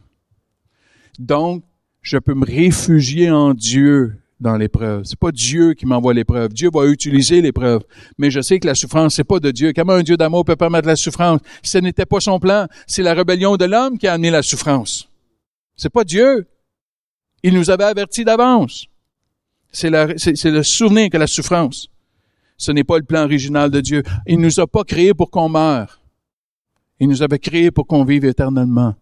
Donc, 1.18 1.64
je 2.02 2.18
peux 2.18 2.34
me 2.34 2.46
réfugier 2.46 3.30
en 3.30 3.52
Dieu 3.52 4.16
dans 4.40 4.56
l'épreuve. 4.56 5.04
C'est 5.04 5.18
pas 5.18 5.32
Dieu 5.32 5.74
qui 5.74 5.86
m'envoie 5.86 6.14
l'épreuve. 6.14 6.52
Dieu 6.52 6.70
va 6.72 6.86
utiliser 6.86 7.40
l'épreuve. 7.40 7.82
Mais 8.18 8.30
je 8.30 8.40
sais 8.40 8.58
que 8.60 8.66
la 8.66 8.74
souffrance, 8.74 9.16
c'est 9.16 9.24
pas 9.24 9.40
de 9.40 9.50
Dieu. 9.50 9.72
Comment 9.74 9.94
un 9.94 10.02
Dieu 10.02 10.16
d'amour 10.16 10.44
peut 10.44 10.56
permettre 10.56 10.86
la 10.86 10.96
souffrance? 10.96 11.40
Ce 11.62 11.78
n'était 11.78 12.06
pas 12.06 12.20
son 12.20 12.38
plan. 12.38 12.66
C'est 12.86 13.02
la 13.02 13.14
rébellion 13.14 13.56
de 13.56 13.64
l'homme 13.64 13.98
qui 13.98 14.06
a 14.06 14.14
amené 14.14 14.30
la 14.30 14.42
souffrance. 14.42 15.08
C'est 15.76 15.90
pas 15.90 16.04
Dieu. 16.04 16.46
Il 17.42 17.54
nous 17.54 17.70
avait 17.70 17.84
avertis 17.84 18.24
d'avance. 18.24 18.86
C'est 19.70 19.90
le 19.90 20.62
souvenir 20.62 21.10
que 21.10 21.16
la 21.16 21.26
souffrance. 21.26 21.88
Ce 22.56 22.72
n'est 22.72 22.84
pas 22.84 22.98
le 22.98 23.04
plan 23.04 23.24
original 23.24 23.70
de 23.70 23.80
Dieu. 23.80 24.02
Il 24.26 24.40
nous 24.40 24.60
a 24.60 24.66
pas 24.66 24.84
créés 24.84 25.14
pour 25.14 25.30
qu'on 25.30 25.48
meure. 25.48 26.00
Il 27.00 27.08
nous 27.08 27.22
avait 27.22 27.38
créés 27.38 27.70
pour 27.70 27.86
qu'on 27.86 28.04
vive 28.04 28.24
éternellement. 28.24 28.96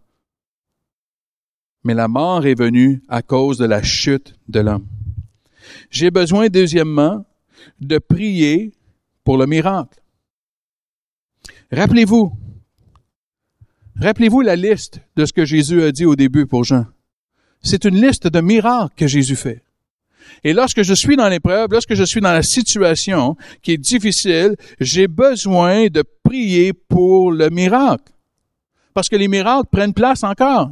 Mais 1.83 1.93
la 1.93 2.07
mort 2.07 2.45
est 2.45 2.53
venue 2.53 3.01
à 3.07 3.21
cause 3.21 3.57
de 3.57 3.65
la 3.65 3.81
chute 3.81 4.35
de 4.49 4.59
l'homme. 4.59 4.85
J'ai 5.89 6.11
besoin, 6.11 6.47
deuxièmement, 6.47 7.25
de 7.79 7.97
prier 7.97 8.73
pour 9.23 9.37
le 9.37 9.45
miracle. 9.45 9.99
Rappelez-vous, 11.71 12.31
Rappelez-vous 13.99 14.41
la 14.41 14.55
liste 14.55 15.01
de 15.15 15.25
ce 15.25 15.33
que 15.33 15.43
Jésus 15.43 15.81
a 15.81 15.91
dit 15.91 16.05
au 16.05 16.15
début 16.15 16.45
pour 16.45 16.63
Jean. 16.63 16.85
C'est 17.63 17.83
une 17.83 17.99
liste 17.99 18.27
de 18.27 18.41
miracles 18.41 18.93
que 18.95 19.07
Jésus 19.07 19.35
fait. 19.35 19.63
Et 20.43 20.53
lorsque 20.53 20.83
je 20.83 20.93
suis 20.93 21.15
dans 21.15 21.29
l'épreuve, 21.29 21.69
lorsque 21.71 21.95
je 21.95 22.03
suis 22.03 22.21
dans 22.21 22.31
la 22.31 22.43
situation 22.43 23.35
qui 23.63 23.71
est 23.71 23.77
difficile, 23.77 24.55
j'ai 24.79 25.07
besoin 25.07 25.87
de 25.87 26.03
prier 26.23 26.73
pour 26.73 27.31
le 27.31 27.49
miracle. 27.49 28.13
Parce 28.93 29.09
que 29.09 29.15
les 29.15 29.27
miracles 29.27 29.69
prennent 29.71 29.93
place 29.93 30.23
encore. 30.23 30.69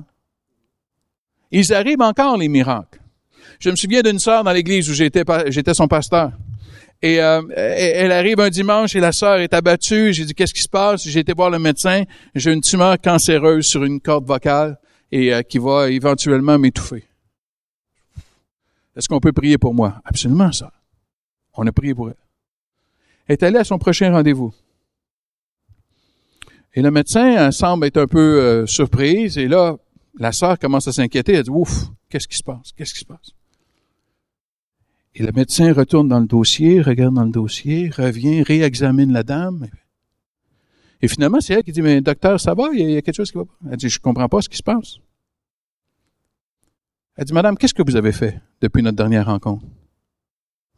Ils 1.52 1.74
arrivent 1.74 2.02
encore, 2.02 2.38
les 2.38 2.48
miracles. 2.48 3.00
Je 3.66 3.72
me 3.72 3.76
souviens 3.76 4.04
d'une 4.04 4.20
sœur 4.20 4.44
dans 4.44 4.52
l'église 4.52 4.88
où 4.92 4.94
j'étais, 4.94 5.24
j'étais 5.48 5.74
son 5.74 5.88
pasteur. 5.88 6.32
Et 7.02 7.20
euh, 7.20 7.42
elle 7.56 8.12
arrive 8.12 8.40
un 8.40 8.52
dimanche 8.52 8.96
et 8.96 9.00
la 9.00 9.12
sœur 9.12 9.40
est 9.40 9.56
abattue. 9.56 10.14
J'ai 10.14 10.24
dit, 10.24 10.36
qu'est-ce 10.36 10.54
qui 10.54 10.62
se 10.62 10.70
passe? 10.70 11.08
J'ai 11.08 11.22
été 11.22 11.34
voir 11.34 11.50
le 11.50 11.58
médecin. 11.58 12.04
J'ai 12.36 12.54
une 12.54 12.62
tumeur 12.62 13.02
cancéreuse 13.02 13.66
sur 13.66 13.84
une 13.84 14.00
corde 14.00 14.28
vocale 14.28 14.78
et 15.12 15.34
euh, 15.34 15.42
qui 15.42 15.58
va 15.58 15.90
éventuellement 15.90 16.60
m'étouffer. 16.60 17.06
Est-ce 18.96 19.10
qu'on 19.10 19.20
peut 19.20 19.34
prier 19.34 19.58
pour 19.58 19.74
moi? 19.74 20.00
Absolument, 20.06 20.52
ça. 20.52 20.72
On 21.56 21.66
a 21.66 21.72
prié 21.72 21.96
pour 21.96 22.10
elle. 22.10 22.16
Elle 23.26 23.34
est 23.34 23.44
allée 23.44 23.58
à 23.58 23.64
son 23.64 23.80
prochain 23.80 24.12
rendez-vous. 24.12 24.54
Et 26.76 26.84
le 26.84 26.92
médecin 26.92 27.36
euh, 27.36 27.50
semble 27.50 27.88
être 27.88 27.98
un 27.98 28.06
peu 28.06 28.68
surprise. 28.68 29.40
Et 29.40 29.48
là, 29.48 29.76
la 30.20 30.32
sœur 30.32 30.60
commence 30.60 30.88
à 30.88 30.92
s'inquiéter. 30.92 31.34
Elle 31.34 31.44
dit, 31.46 31.50
ouf, 31.50 31.86
qu'est-ce 32.12 32.28
qui 32.28 32.38
se 32.38 32.44
passe? 32.44 32.72
Qu'est-ce 32.78 32.94
qui 32.94 33.00
se 33.00 33.06
passe? 33.06 33.32
Et 35.16 35.24
le 35.24 35.32
médecin 35.32 35.72
retourne 35.72 36.10
dans 36.10 36.20
le 36.20 36.28
dossier, 36.28 36.82
regarde 36.82 37.16
dans 37.16 37.24
le 37.24 37.32
dossier, 37.32 37.90
revient, 37.90 38.44
réexamine 38.44 39.14
la 39.14 39.24
dame. 39.24 39.68
Et 41.02 41.08
finalement, 41.08 41.40
c'est 41.40 41.54
elle 41.54 41.64
qui 41.64 41.72
dit, 41.72 41.82
mais 41.82 42.02
docteur, 42.02 42.40
ça 42.40 42.54
va? 42.54 42.68
Il 42.74 42.90
y, 42.90 42.98
a, 42.98 43.02
quelque 43.02 43.16
chose 43.16 43.32
qui 43.32 43.38
va 43.38 43.46
pas? 43.46 43.54
Elle 43.72 43.78
dit, 43.78 43.88
je 43.88 44.00
comprends 44.00 44.28
pas 44.28 44.42
ce 44.42 44.50
qui 44.50 44.58
se 44.58 44.64
passe. 44.64 44.98
Elle 47.16 47.24
dit, 47.24 47.34
madame, 47.34 47.58
qu'est-ce 47.58 47.74
que 47.74 47.82
vous 47.82 47.96
avez 47.96 48.12
fait 48.12 48.42
depuis 48.60 48.84
notre 48.84 48.98
dernière 48.98 49.28
rencontre? 49.28 49.66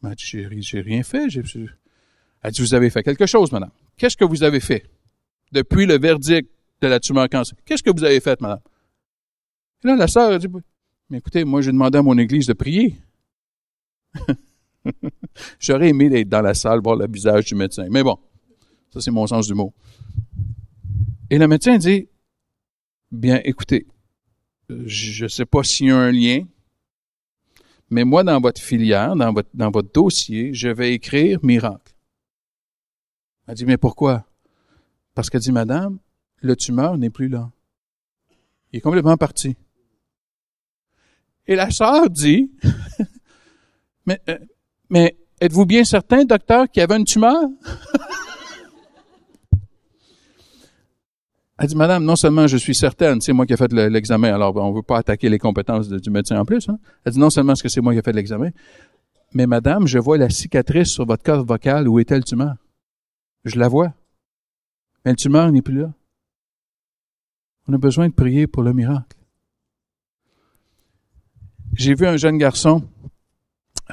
Elle 0.03 0.13
dit, 0.13 0.61
j'ai 0.61 0.81
rien 0.81 1.01
fait. 1.01 1.27
Elle 2.43 2.51
dit, 2.51 2.61
vous 2.61 2.73
avez 2.75 2.91
fait 2.91 3.01
quelque 3.01 3.25
chose, 3.25 3.51
madame. 3.51 3.71
Qu'est-ce 3.97 4.17
que 4.17 4.25
vous 4.25 4.43
avez 4.43 4.59
fait 4.59 4.85
depuis 5.51 5.87
le 5.87 5.97
verdict 5.97 6.47
de 6.81 6.87
la 6.87 6.99
tumeur 6.99 7.27
cancer? 7.27 7.57
Qu'est-ce 7.65 7.81
que 7.81 7.89
vous 7.89 8.03
avez 8.03 8.19
fait, 8.19 8.39
madame? 8.39 8.59
Et 9.83 9.87
là, 9.87 9.95
la 9.95 10.07
sœur 10.07 10.31
a 10.31 10.37
dit, 10.37 10.47
mais 11.09 11.17
écoutez, 11.17 11.43
moi, 11.43 11.61
j'ai 11.61 11.71
demandé 11.71 11.97
à 11.97 12.03
mon 12.03 12.19
église 12.19 12.45
de 12.45 12.53
prier. 12.53 12.97
J'aurais 15.59 15.89
aimé 15.89 16.09
être 16.13 16.29
dans 16.29 16.41
la 16.41 16.53
salle, 16.53 16.81
voir 16.81 16.95
le 16.95 17.07
visage 17.07 17.45
du 17.45 17.55
médecin. 17.55 17.87
Mais 17.89 18.03
bon, 18.03 18.17
ça 18.91 19.01
c'est 19.01 19.11
mon 19.11 19.27
sens 19.27 19.47
du 19.47 19.53
mot. 19.53 19.73
Et 21.29 21.37
le 21.37 21.47
médecin 21.47 21.77
dit, 21.77 22.07
Bien, 23.11 23.39
écoutez, 23.45 23.87
je 24.69 25.23
ne 25.23 25.29
sais 25.29 25.45
pas 25.45 25.63
s'il 25.63 25.87
y 25.87 25.91
a 25.91 25.97
un 25.97 26.11
lien, 26.11 26.43
mais 27.89 28.03
moi, 28.03 28.23
dans 28.23 28.39
votre 28.41 28.61
filière, 28.61 29.15
dans 29.15 29.31
votre, 29.33 29.93
dossier, 29.93 30.53
je 30.53 30.67
vais 30.67 30.93
écrire 30.93 31.39
miracle. 31.43 31.93
Elle 33.47 33.55
dit, 33.55 33.65
mais 33.65 33.77
pourquoi? 33.77 34.25
Parce 35.13 35.29
qu'elle 35.29 35.41
dit, 35.41 35.53
madame, 35.53 35.99
le 36.41 36.55
tumeur 36.57 36.97
n'est 36.97 37.09
plus 37.09 37.29
là. 37.29 37.49
Il 38.73 38.77
est 38.77 38.81
complètement 38.81 39.15
parti. 39.15 39.55
Et 41.45 41.55
la 41.55 41.71
sœur 41.71 42.09
dit, 42.09 42.51
mais, 44.07 44.19
euh, 44.29 44.39
mais 44.89 45.15
êtes-vous 45.39 45.67
bien 45.67 45.83
certain, 45.83 46.25
docteur, 46.25 46.67
qu'il 46.69 46.79
y 46.79 46.83
avait 46.83 46.97
une 46.97 47.05
tumeur? 47.05 47.35
Elle 51.59 51.67
dit, 51.67 51.75
Madame, 51.75 52.03
non 52.03 52.15
seulement 52.15 52.45
je 52.45 52.57
suis 52.57 52.75
certaine, 52.75 53.19
c'est 53.19 53.33
moi 53.33 53.47
qui 53.47 53.53
ai 53.53 53.57
fait 53.57 53.73
l'examen, 53.73 54.31
alors 54.31 54.55
on 54.55 54.69
ne 54.69 54.75
veut 54.75 54.83
pas 54.83 54.99
attaquer 54.99 55.27
les 55.27 55.39
compétences 55.39 55.89
du 55.89 56.09
médecin 56.11 56.39
en 56.39 56.45
plus. 56.45 56.69
Hein? 56.69 56.77
Elle 57.03 57.13
dit, 57.13 57.19
non 57.19 57.31
seulement 57.31 57.53
est-ce 57.53 57.63
que 57.63 57.69
c'est 57.69 57.81
moi 57.81 57.93
qui 57.93 57.99
ai 57.99 58.03
fait 58.03 58.13
l'examen, 58.13 58.51
mais 59.33 59.47
Madame, 59.47 59.87
je 59.87 59.99
vois 59.99 60.17
la 60.17 60.29
cicatrice 60.29 60.89
sur 60.89 61.05
votre 61.05 61.23
corps 61.23 61.45
vocal. 61.45 61.87
Où 61.87 61.99
était 61.99 62.15
le 62.15 62.23
tumeur? 62.23 62.55
Je 63.43 63.59
la 63.59 63.67
vois. 63.67 63.93
Mais 65.05 65.11
le 65.11 65.17
tumeur 65.17 65.51
n'est 65.51 65.61
plus 65.61 65.81
là. 65.81 65.93
On 67.67 67.73
a 67.73 67.77
besoin 67.77 68.07
de 68.07 68.13
prier 68.13 68.47
pour 68.47 68.63
le 68.63 68.73
miracle. 68.73 69.17
J'ai 71.73 71.93
vu 71.93 72.07
un 72.07 72.17
jeune 72.17 72.37
garçon 72.37 72.83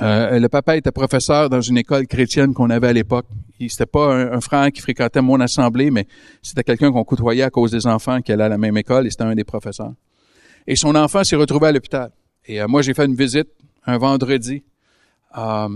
euh, 0.03 0.39
le 0.39 0.49
papa 0.49 0.77
était 0.77 0.91
professeur 0.91 1.49
dans 1.49 1.61
une 1.61 1.79
école 1.79 2.07
chrétienne 2.07 2.53
qu'on 2.53 2.71
avait 2.71 2.89
à 2.89 2.93
l'époque. 2.93 3.27
C'était 3.69 3.87
pas 3.87 4.13
un, 4.15 4.41
frère 4.41 4.71
qui 4.73 4.81
fréquentait 4.81 5.23
mon 5.23 5.41
assemblée, 5.41 5.91
mais 5.91 6.07
c'était 6.43 6.65
quelqu'un 6.65 6.91
qu'on 6.93 7.05
côtoyait 7.05 7.45
à 7.45 7.51
cause 7.51 7.71
des 7.71 7.87
enfants 7.87 8.21
qui 8.21 8.33
allaient 8.33 8.45
à 8.45 8.49
la 8.49 8.59
même 8.59 8.77
école 8.77 9.07
et 9.07 9.11
c'était 9.11 9.25
un 9.25 9.35
des 9.35 9.45
professeurs. 9.45 9.93
Et 10.67 10.77
son 10.77 10.95
enfant 10.95 11.23
s'est 11.23 11.37
retrouvé 11.37 11.69
à 11.69 11.73
l'hôpital. 11.73 12.11
Et 12.47 12.61
euh, 12.61 12.67
moi, 12.67 12.83
j'ai 12.83 12.95
fait 12.95 13.05
une 13.05 13.15
visite 13.15 13.49
un 13.87 13.99
vendredi 13.99 14.63
euh, 15.37 15.69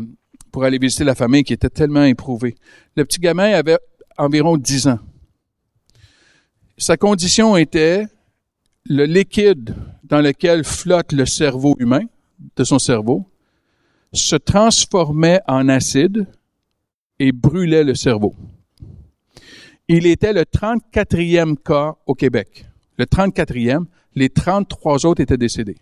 pour 0.50 0.64
aller 0.64 0.78
visiter 0.78 1.04
la 1.04 1.14
famille 1.14 1.44
qui 1.44 1.52
était 1.52 1.70
tellement 1.70 2.04
éprouvée. 2.04 2.56
Le 2.96 3.04
petit 3.04 3.20
gamin 3.20 3.52
avait 3.52 3.78
environ 4.16 4.56
10 4.56 4.88
ans. 4.88 4.98
Sa 6.76 6.96
condition 6.96 7.56
était 7.56 8.06
le 8.84 9.04
liquide 9.04 9.74
dans 10.04 10.20
lequel 10.20 10.64
flotte 10.64 11.12
le 11.12 11.26
cerveau 11.26 11.76
humain, 11.78 12.04
de 12.56 12.64
son 12.64 12.78
cerveau, 12.78 13.26
se 14.12 14.36
transformait 14.36 15.40
en 15.46 15.68
acide 15.68 16.26
et 17.18 17.32
brûlait 17.32 17.84
le 17.84 17.94
cerveau. 17.94 18.34
Il 19.88 20.06
était 20.06 20.32
le 20.32 20.42
34e 20.42 21.56
cas 21.56 21.94
au 22.06 22.14
Québec. 22.14 22.66
Le 22.98 23.04
34e, 23.04 23.84
les 24.14 24.28
33 24.28 25.06
autres 25.06 25.22
étaient 25.22 25.38
décédés. 25.38 25.78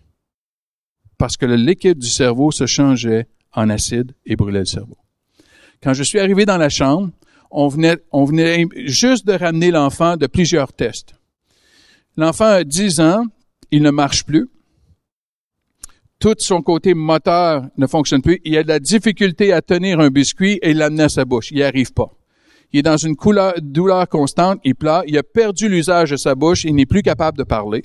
Parce 1.18 1.36
que 1.36 1.46
le 1.46 1.56
liquide 1.56 1.98
du 1.98 2.08
cerveau 2.08 2.50
se 2.50 2.66
changeait 2.66 3.26
en 3.52 3.70
acide 3.70 4.12
et 4.26 4.36
brûlait 4.36 4.60
le 4.60 4.66
cerveau. 4.66 4.96
Quand 5.82 5.94
je 5.94 6.02
suis 6.02 6.20
arrivé 6.20 6.44
dans 6.44 6.58
la 6.58 6.68
chambre, 6.68 7.10
on 7.50 7.68
venait, 7.68 7.96
on 8.12 8.24
venait 8.24 8.66
juste 8.84 9.26
de 9.26 9.32
ramener 9.32 9.70
l'enfant 9.70 10.16
de 10.16 10.26
plusieurs 10.26 10.72
tests. 10.72 11.14
L'enfant 12.16 12.46
a 12.46 12.64
10 12.64 13.00
ans, 13.00 13.24
il 13.70 13.82
ne 13.82 13.90
marche 13.90 14.24
plus 14.24 14.48
tout 16.18 16.34
son 16.38 16.62
côté 16.62 16.94
moteur 16.94 17.66
ne 17.76 17.86
fonctionne 17.86 18.22
plus. 18.22 18.40
Il 18.44 18.56
a 18.56 18.62
de 18.62 18.68
la 18.68 18.78
difficulté 18.78 19.52
à 19.52 19.60
tenir 19.62 20.00
un 20.00 20.08
biscuit 20.08 20.58
et 20.62 20.72
l'amener 20.72 21.04
à 21.04 21.08
sa 21.08 21.24
bouche. 21.24 21.50
Il 21.50 21.58
n'y 21.58 21.62
arrive 21.62 21.92
pas. 21.92 22.10
Il 22.72 22.80
est 22.80 22.82
dans 22.82 22.96
une 22.96 23.14
douleur 23.62 24.08
constante, 24.08 24.60
il 24.64 24.74
pleure, 24.74 25.02
il 25.06 25.16
a 25.16 25.22
perdu 25.22 25.68
l'usage 25.68 26.10
de 26.10 26.16
sa 26.16 26.34
bouche, 26.34 26.64
il 26.64 26.74
n'est 26.74 26.86
plus 26.86 27.02
capable 27.02 27.38
de 27.38 27.44
parler. 27.44 27.84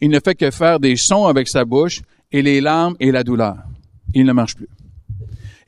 Il 0.00 0.10
ne 0.10 0.20
fait 0.20 0.34
que 0.34 0.50
faire 0.50 0.78
des 0.78 0.96
sons 0.96 1.26
avec 1.26 1.48
sa 1.48 1.64
bouche 1.64 2.02
et 2.30 2.42
les 2.42 2.60
larmes 2.60 2.96
et 3.00 3.10
la 3.10 3.24
douleur. 3.24 3.56
Il 4.14 4.24
ne 4.24 4.32
marche 4.32 4.54
plus. 4.54 4.68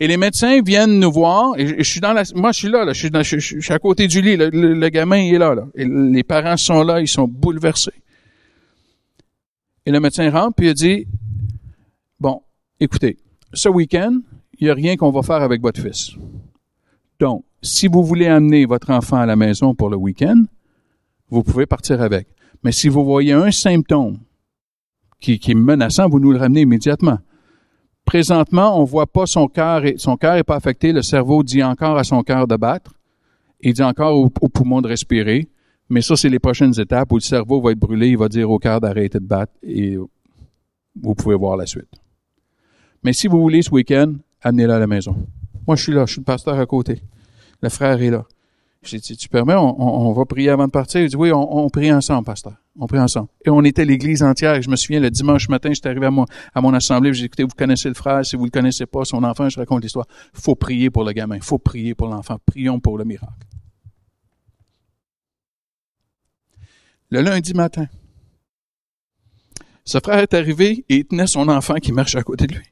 Et 0.01 0.07
les 0.07 0.17
médecins 0.17 0.63
viennent 0.63 1.01
nous 1.01 1.11
voir, 1.11 1.59
et 1.59 1.83
je 1.83 1.83
suis 1.83 2.01
dans 2.01 2.13
la, 2.13 2.23
moi 2.37 2.53
je 2.53 2.59
suis 2.59 2.69
là, 2.69 2.85
je, 2.93 2.93
suis 2.93 3.41
je, 3.41 3.61
suis 3.61 3.73
à 3.73 3.81
côté 3.81 4.07
du 4.07 4.23
lit, 4.23 4.37
le, 4.37 4.89
gamin 4.91 5.19
il 5.19 5.35
est 5.35 5.39
là, 5.39 5.57
les 5.75 6.23
parents 6.23 6.57
sont 6.57 6.85
là, 6.85 7.01
ils 7.01 7.09
sont 7.09 7.27
bouleversés. 7.27 7.91
Et 9.85 9.91
le 9.91 9.99
médecin 9.99 10.31
rentre 10.31 10.55
puis 10.55 10.69
il 10.69 10.75
dit, 10.75 11.07
écoutez, 12.81 13.17
ce 13.53 13.69
week-end, 13.69 14.21
il 14.59 14.65
n'y 14.65 14.71
a 14.71 14.75
rien 14.75 14.97
qu'on 14.97 15.11
va 15.11 15.23
faire 15.23 15.43
avec 15.43 15.61
votre 15.61 15.81
fils. 15.81 16.13
Donc, 17.19 17.45
si 17.63 17.89
vous 17.89 18.05
voulez 18.05 18.27
amener 18.27 18.67
votre 18.67 18.91
enfant 18.91 19.17
à 19.17 19.27
la 19.27 19.37
maison 19.37 19.75
pour 19.75 19.91
le 19.91 19.97
week-end, 19.97 20.45
vous 21.31 21.43
pouvez 21.43 21.67
partir 21.67 22.01
avec. 22.01 22.29
Mais 22.63 22.73
si 22.73 22.89
vous 22.89 23.05
voyez 23.05 23.33
un 23.33 23.51
symptôme 23.51 24.19
qui, 25.21 25.33
est 25.35 25.55
menaçant, 25.55 26.09
vous 26.09 26.21
nous 26.21 26.33
le 26.33 26.39
ramenez 26.39 26.63
immédiatement. 26.63 27.19
Présentement, 28.05 28.81
on 28.81 28.85
voit 28.85 29.07
pas 29.07 29.27
son 29.27 29.49
cœur, 29.49 29.83
son 29.97 30.17
cœur 30.17 30.37
est 30.37 30.45
pas 30.45 30.57
affecté, 30.57 30.93
le 30.93 31.03
cerveau 31.03 31.43
dit 31.43 31.63
encore 31.63 31.99
à 31.99 32.05
son 32.05 32.23
cœur 32.23 32.47
de 32.47 32.57
battre, 32.57 32.93
il 33.61 33.75
dit 33.75 33.83
encore 33.83 34.17
au, 34.17 34.31
au 34.41 34.49
poumon 34.49 34.81
de 34.81 34.89
respirer, 34.89 35.49
mais 35.91 36.01
ça, 36.01 36.17
c'est 36.17 36.29
les 36.29 36.39
prochaines 36.39 36.79
étapes 36.79 37.13
où 37.13 37.17
le 37.17 37.21
cerveau 37.21 37.61
va 37.61 37.73
être 37.73 37.79
brûlé, 37.79 38.09
il 38.09 38.19
va 38.19 38.29
dire 38.29 38.51
au 38.51 38.59
cœur 38.59 38.81
d'arrêter 38.81 39.19
de 39.19 39.27
battre 39.27 39.53
et 39.63 39.97
vous 39.97 41.15
pouvez 41.15 41.35
voir 41.35 41.57
la 41.57 41.67
suite. 41.67 42.01
Mais 43.03 43.13
si 43.13 43.29
vous 43.29 43.41
voulez 43.41 43.63
ce 43.63 43.71
week-end, 43.71 44.15
amenez-le 44.43 44.73
à 44.73 44.79
la 44.79 44.87
maison. 44.87 45.17
Moi, 45.67 45.77
je 45.77 45.83
suis 45.83 45.93
là, 45.93 46.07
je 46.07 46.13
suis 46.13 46.21
le 46.21 46.25
pasteur 46.25 46.59
à 46.59 46.67
côté. 46.67 47.03
Le 47.63 47.69
frère 47.69 48.01
est 48.01 48.11
là. 48.11 48.25
J'ai 48.83 48.99
dit, 48.99 49.17
tu 49.17 49.29
permets, 49.29 49.55
on, 49.55 50.13
va 50.13 50.25
prier 50.25 50.51
avant 50.51 50.67
de 50.67 50.71
partir? 50.71 51.01
Il 51.01 51.09
dit, 51.09 51.17
oui, 51.17 51.31
on, 51.33 51.69
prie 51.69 51.93
ensemble, 51.93 52.25
pasteur. 52.25 52.55
On 52.79 52.87
prie 52.87 53.01
ensemble. 53.01 53.29
Et 53.45 53.51
on 53.51 53.63
était 53.65 53.85
l'église 53.85 54.23
entière. 54.23 54.63
Je 54.63 54.71
me 54.71 54.77
souviens, 54.77 55.01
le 55.01 55.11
dimanche 55.11 55.49
matin, 55.49 55.71
j'étais 55.73 55.89
arrivé 55.89 56.07
à 56.07 56.11
mon, 56.11 56.27
à 56.55 56.61
mon 56.61 56.73
assemblée. 56.73 57.13
J'ai 57.13 57.23
dit, 57.23 57.27
écoutez, 57.27 57.43
vous 57.43 57.51
connaissez 57.57 57.89
le 57.89 57.95
frère. 57.95 58.25
Si 58.25 58.37
vous 58.37 58.45
le 58.45 58.51
connaissez 58.51 58.87
pas, 58.87 59.05
son 59.05 59.25
enfant, 59.25 59.49
je 59.49 59.59
raconte 59.59 59.83
l'histoire. 59.83 60.07
faut 60.33 60.55
prier 60.55 60.91
pour 60.91 61.05
le 61.05 61.13
gamin. 61.13 61.39
faut 61.41 61.59
prier 61.59 61.95
pour 61.95 62.07
l'enfant. 62.09 62.39
Prions 62.47 62.79
pour 62.79 62.97
le 62.99 63.05
miracle. 63.05 63.35
Le 67.11 67.21
lundi 67.21 67.55
matin, 67.55 67.87
ce 69.85 69.99
frère 69.99 70.19
est 70.19 70.35
arrivé 70.35 70.85
et 70.89 70.97
il 70.97 71.05
tenait 71.05 71.27
son 71.27 71.49
enfant 71.49 71.77
qui 71.77 71.93
marchait 71.93 72.19
à 72.19 72.23
côté 72.23 72.47
de 72.47 72.55
lui. 72.55 72.67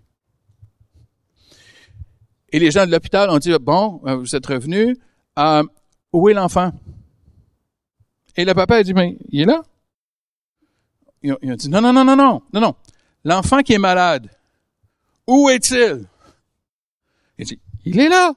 Et 2.56 2.58
les 2.58 2.70
gens 2.70 2.86
de 2.86 2.90
l'hôpital 2.90 3.28
ont 3.28 3.36
dit, 3.36 3.52
bon, 3.60 4.00
euh, 4.06 4.16
vous 4.16 4.34
êtes 4.34 4.46
revenu, 4.46 4.96
euh, 5.38 5.62
où 6.10 6.30
est 6.30 6.32
l'enfant? 6.32 6.72
Et 8.34 8.46
le 8.46 8.54
papa 8.54 8.76
a 8.76 8.82
dit, 8.82 8.94
mais 8.94 9.18
il 9.28 9.42
est 9.42 9.44
là. 9.44 9.62
Ils 11.22 11.34
ont, 11.34 11.54
dit, 11.54 11.68
non, 11.68 11.82
non, 11.82 11.92
non, 11.92 12.02
non, 12.02 12.16
non, 12.16 12.40
non, 12.54 12.60
non. 12.62 12.74
L'enfant 13.24 13.60
qui 13.60 13.74
est 13.74 13.78
malade, 13.78 14.30
où 15.26 15.50
est-il? 15.50 16.06
Il 17.36 17.44
dit, 17.44 17.60
il 17.84 18.00
est 18.00 18.08
là. 18.08 18.32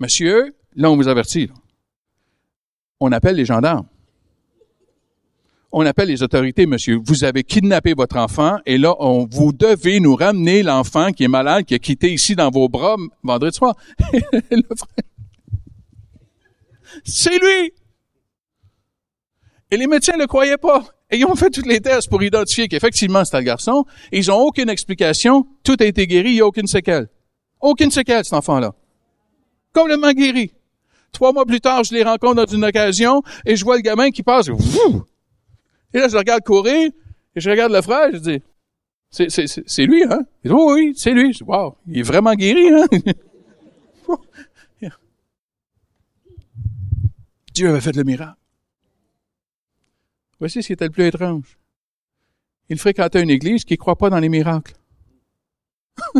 Monsieur, 0.00 0.56
là, 0.74 0.90
on 0.90 0.96
vous 0.96 1.08
avertit. 1.08 1.50
On 3.00 3.12
appelle 3.12 3.36
les 3.36 3.44
gendarmes 3.44 3.86
on 5.70 5.84
appelle 5.84 6.08
les 6.08 6.22
autorités, 6.22 6.66
monsieur. 6.66 6.98
Vous 7.04 7.24
avez 7.24 7.44
kidnappé 7.44 7.92
votre 7.94 8.16
enfant 8.16 8.58
et 8.64 8.78
là, 8.78 8.94
on, 9.00 9.26
vous 9.30 9.52
devez 9.52 10.00
nous 10.00 10.16
ramener 10.16 10.62
l'enfant 10.62 11.12
qui 11.12 11.24
est 11.24 11.28
malade, 11.28 11.64
qui 11.64 11.74
a 11.74 11.78
quitté 11.78 12.12
ici 12.12 12.34
dans 12.34 12.50
vos 12.50 12.68
bras 12.68 12.96
vendredi 13.22 13.56
soir. 13.56 13.74
C'est 17.04 17.38
lui! 17.38 17.72
Et 19.70 19.76
les 19.76 19.86
médecins 19.86 20.16
ne 20.16 20.24
croyaient 20.24 20.56
pas. 20.56 20.84
Et 21.10 21.18
ils 21.18 21.26
ont 21.26 21.36
fait 21.36 21.50
tous 21.50 21.66
les 21.66 21.80
tests 21.80 22.08
pour 22.08 22.22
identifier 22.22 22.68
qu'effectivement 22.68 23.24
c'était 23.24 23.38
le 23.38 23.44
garçon. 23.44 23.84
ils 24.12 24.30
ont 24.30 24.38
aucune 24.38 24.70
explication. 24.70 25.46
Tout 25.62 25.76
a 25.80 25.84
été 25.84 26.06
guéri, 26.06 26.30
il 26.30 26.34
n'y 26.34 26.40
a 26.40 26.46
aucune 26.46 26.66
séquelle. 26.66 27.08
Aucune 27.60 27.90
séquelle, 27.90 28.24
cet 28.24 28.34
enfant-là. 28.34 28.74
Complètement 29.74 30.12
guéri. 30.12 30.52
Trois 31.12 31.32
mois 31.32 31.44
plus 31.44 31.60
tard, 31.60 31.84
je 31.84 31.94
les 31.94 32.02
rencontre 32.02 32.46
dans 32.46 32.52
une 32.52 32.64
occasion 32.64 33.22
et 33.44 33.56
je 33.56 33.64
vois 33.64 33.76
le 33.76 33.82
gamin 33.82 34.10
qui 34.10 34.22
passe. 34.22 34.48
Et 35.94 35.98
là, 35.98 36.08
je 36.08 36.16
regarde 36.16 36.42
courir, 36.42 36.90
et 37.34 37.40
je 37.40 37.50
regarde 37.50 37.72
le 37.72 37.82
frère, 37.82 38.10
je 38.12 38.18
dis, 38.18 38.42
c'est, 39.10 39.30
c'est, 39.30 39.46
c'est 39.46 39.86
lui, 39.86 40.04
hein? 40.04 40.20
Il 40.44 40.50
dit, 40.50 40.56
oui, 40.56 40.92
c'est 40.96 41.12
lui. 41.12 41.32
Je 41.32 41.38
dis, 41.38 41.44
wow, 41.44 41.76
il 41.86 41.98
est 41.98 42.02
vraiment 42.02 42.34
guéri, 42.34 42.68
hein? 42.70 42.86
Dieu 47.54 47.70
avait 47.70 47.80
fait 47.80 47.96
le 47.96 48.04
miracle. 48.04 48.38
Voici 50.38 50.62
ce 50.62 50.68
qui 50.68 50.72
était 50.74 50.84
le 50.84 50.92
plus 50.92 51.06
étrange. 51.06 51.58
Il 52.68 52.78
fréquentait 52.78 53.20
une 53.20 53.30
église 53.30 53.64
qui 53.64 53.74
ne 53.74 53.78
croit 53.78 53.96
pas 53.96 54.10
dans 54.10 54.20
les 54.20 54.28
miracles. 54.28 54.76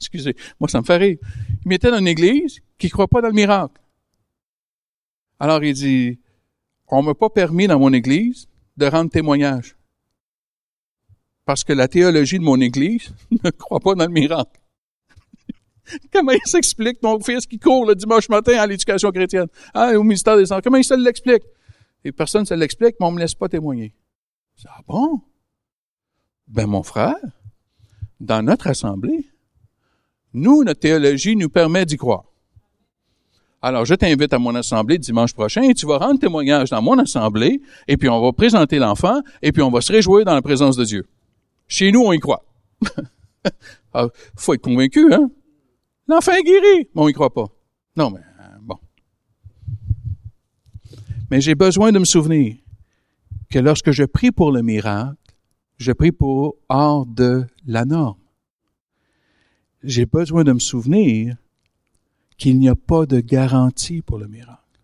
Excusez, 0.00 0.34
moi 0.58 0.68
ça 0.68 0.80
me 0.80 0.84
fait 0.84 0.96
rire. 0.96 1.18
Il 1.64 1.68
mettait 1.68 1.92
dans 1.92 2.00
une 2.00 2.08
église 2.08 2.58
qui 2.76 2.86
ne 2.86 2.90
croit 2.90 3.06
pas 3.06 3.20
dans 3.20 3.28
le 3.28 3.34
miracle. 3.34 3.80
Alors 5.38 5.62
il 5.62 5.74
dit, 5.74 6.18
on 6.88 7.02
m'a 7.02 7.14
pas 7.14 7.30
permis 7.30 7.68
dans 7.68 7.78
mon 7.78 7.92
église 7.92 8.48
de 8.76 8.86
rendre 8.86 9.10
témoignage. 9.10 9.76
Parce 11.44 11.64
que 11.64 11.72
la 11.72 11.88
théologie 11.88 12.38
de 12.38 12.44
mon 12.44 12.60
Église 12.60 13.12
ne 13.44 13.50
croit 13.50 13.80
pas 13.80 13.94
dans 13.94 14.06
le 14.06 14.12
miracle. 14.12 14.60
Comment 16.12 16.32
il 16.32 16.46
s'explique, 16.46 17.02
mon 17.02 17.20
fils 17.20 17.46
qui 17.46 17.58
court 17.58 17.86
le 17.86 17.94
dimanche 17.94 18.28
matin 18.28 18.58
à 18.58 18.66
l'éducation 18.66 19.10
chrétienne, 19.10 19.48
ah, 19.74 19.92
au 19.96 20.02
ministère 20.02 20.36
des 20.36 20.50
Enfants? 20.52 20.60
Comment 20.62 20.78
il 20.78 20.84
se 20.84 20.94
l'explique? 20.94 21.42
Et 22.04 22.12
personne 22.12 22.44
ne 22.50 22.56
l'explique, 22.56 22.96
mais 22.98 23.06
on 23.06 23.12
me 23.12 23.20
laisse 23.20 23.34
pas 23.34 23.48
témoigner. 23.48 23.94
Ah 24.66 24.80
bon? 24.86 25.20
Ben, 26.48 26.66
mon 26.66 26.82
frère, 26.82 27.16
dans 28.20 28.42
notre 28.42 28.68
assemblée, 28.68 29.26
nous, 30.32 30.64
notre 30.64 30.80
théologie 30.80 31.36
nous 31.36 31.48
permet 31.48 31.84
d'y 31.84 31.96
croire. 31.96 32.31
Alors, 33.64 33.84
je 33.84 33.94
t'invite 33.94 34.32
à 34.32 34.40
mon 34.40 34.56
assemblée 34.56 34.98
dimanche 34.98 35.32
prochain 35.34 35.62
et 35.62 35.72
tu 35.72 35.86
vas 35.86 35.98
rendre 35.98 36.18
témoignage 36.18 36.70
dans 36.70 36.82
mon 36.82 36.98
assemblée 36.98 37.62
et 37.86 37.96
puis 37.96 38.08
on 38.08 38.20
va 38.20 38.32
présenter 38.32 38.80
l'enfant 38.80 39.22
et 39.40 39.52
puis 39.52 39.62
on 39.62 39.70
va 39.70 39.80
se 39.80 39.92
réjouir 39.92 40.24
dans 40.24 40.34
la 40.34 40.42
présence 40.42 40.76
de 40.76 40.84
Dieu. 40.84 41.06
Chez 41.68 41.92
nous, 41.92 42.00
on 42.00 42.12
y 42.12 42.18
croit. 42.18 42.44
ah, 43.94 44.08
faut 44.34 44.54
être 44.54 44.62
convaincu, 44.62 45.14
hein? 45.14 45.30
L'enfant 46.08 46.32
est 46.32 46.42
guéri, 46.42 46.88
mais 46.92 47.02
on 47.02 47.08
y 47.08 47.12
croit 47.12 47.32
pas. 47.32 47.46
Non, 47.96 48.10
mais 48.10 48.18
euh, 48.18 48.58
bon. 48.60 48.78
Mais 51.30 51.40
j'ai 51.40 51.54
besoin 51.54 51.92
de 51.92 52.00
me 52.00 52.04
souvenir 52.04 52.56
que 53.48 53.60
lorsque 53.60 53.92
je 53.92 54.02
prie 54.02 54.32
pour 54.32 54.50
le 54.50 54.62
miracle, 54.62 55.14
je 55.78 55.92
prie 55.92 56.10
pour 56.10 56.56
hors 56.68 57.06
de 57.06 57.44
la 57.64 57.84
norme. 57.84 58.18
J'ai 59.84 60.06
besoin 60.06 60.42
de 60.42 60.52
me 60.52 60.58
souvenir 60.58 61.36
qu'il 62.42 62.58
n'y 62.58 62.68
a 62.68 62.74
pas 62.74 63.06
de 63.06 63.20
garantie 63.20 64.02
pour 64.02 64.18
le 64.18 64.26
miracle. 64.26 64.80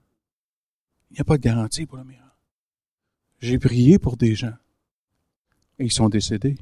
Il 1.10 1.14
n'y 1.14 1.20
a 1.20 1.24
pas 1.24 1.38
de 1.38 1.42
garantie 1.42 1.86
pour 1.86 1.98
le 1.98 2.04
miracle. 2.04 2.36
J'ai 3.40 3.58
prié 3.58 3.98
pour 3.98 4.16
des 4.16 4.36
gens 4.36 4.54
et 5.80 5.86
ils 5.86 5.90
sont 5.90 6.08
décédés. 6.08 6.56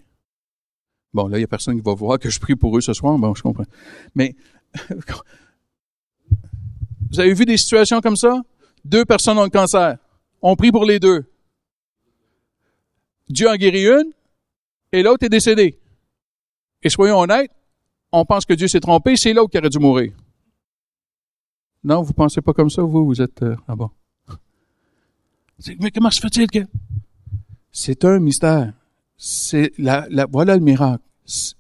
Bon, 1.12 1.28
là, 1.28 1.36
il 1.36 1.40
n'y 1.40 1.44
a 1.44 1.48
personne 1.48 1.76
qui 1.76 1.82
va 1.82 1.92
voir 1.92 2.18
que 2.18 2.30
je 2.30 2.40
prie 2.40 2.56
pour 2.56 2.78
eux 2.78 2.80
ce 2.80 2.94
soir. 2.94 3.18
Bon, 3.18 3.34
je 3.34 3.42
comprends. 3.42 3.66
Mais, 4.14 4.36
vous 7.10 7.20
avez 7.20 7.34
vu 7.34 7.44
des 7.44 7.58
situations 7.58 8.00
comme 8.00 8.16
ça? 8.16 8.40
Deux 8.82 9.04
personnes 9.04 9.36
ont 9.36 9.44
le 9.44 9.50
cancer. 9.50 9.98
On 10.40 10.56
prie 10.56 10.72
pour 10.72 10.86
les 10.86 10.98
deux. 10.98 11.30
Dieu 13.28 13.50
en 13.50 13.56
guérit 13.56 13.84
une 13.84 14.12
et 14.92 15.02
l'autre 15.02 15.26
est 15.26 15.28
décédé. 15.28 15.78
Et 16.82 16.88
soyons 16.88 17.18
honnêtes, 17.18 17.50
on 18.12 18.24
pense 18.24 18.46
que 18.46 18.54
Dieu 18.54 18.66
s'est 18.66 18.80
trompé, 18.80 19.16
c'est 19.16 19.34
l'autre 19.34 19.50
qui 19.50 19.58
aurait 19.58 19.68
dû 19.68 19.78
mourir. 19.78 20.14
Non, 21.84 22.02
vous 22.02 22.12
pensez 22.12 22.40
pas 22.40 22.52
comme 22.52 22.70
ça, 22.70 22.82
vous? 22.82 23.06
Vous 23.06 23.22
êtes... 23.22 23.42
Euh, 23.42 23.56
ah 23.68 23.76
bon. 23.76 23.90
Mais 25.80 25.90
comment 25.90 26.10
se 26.10 26.20
fait-il 26.20 26.48
que... 26.50 26.60
C'est 27.70 28.04
un 28.04 28.18
mystère. 28.18 28.72
C'est 29.16 29.72
la, 29.78 30.06
la, 30.10 30.26
voilà 30.26 30.56
le 30.56 30.62
miracle 30.62 31.06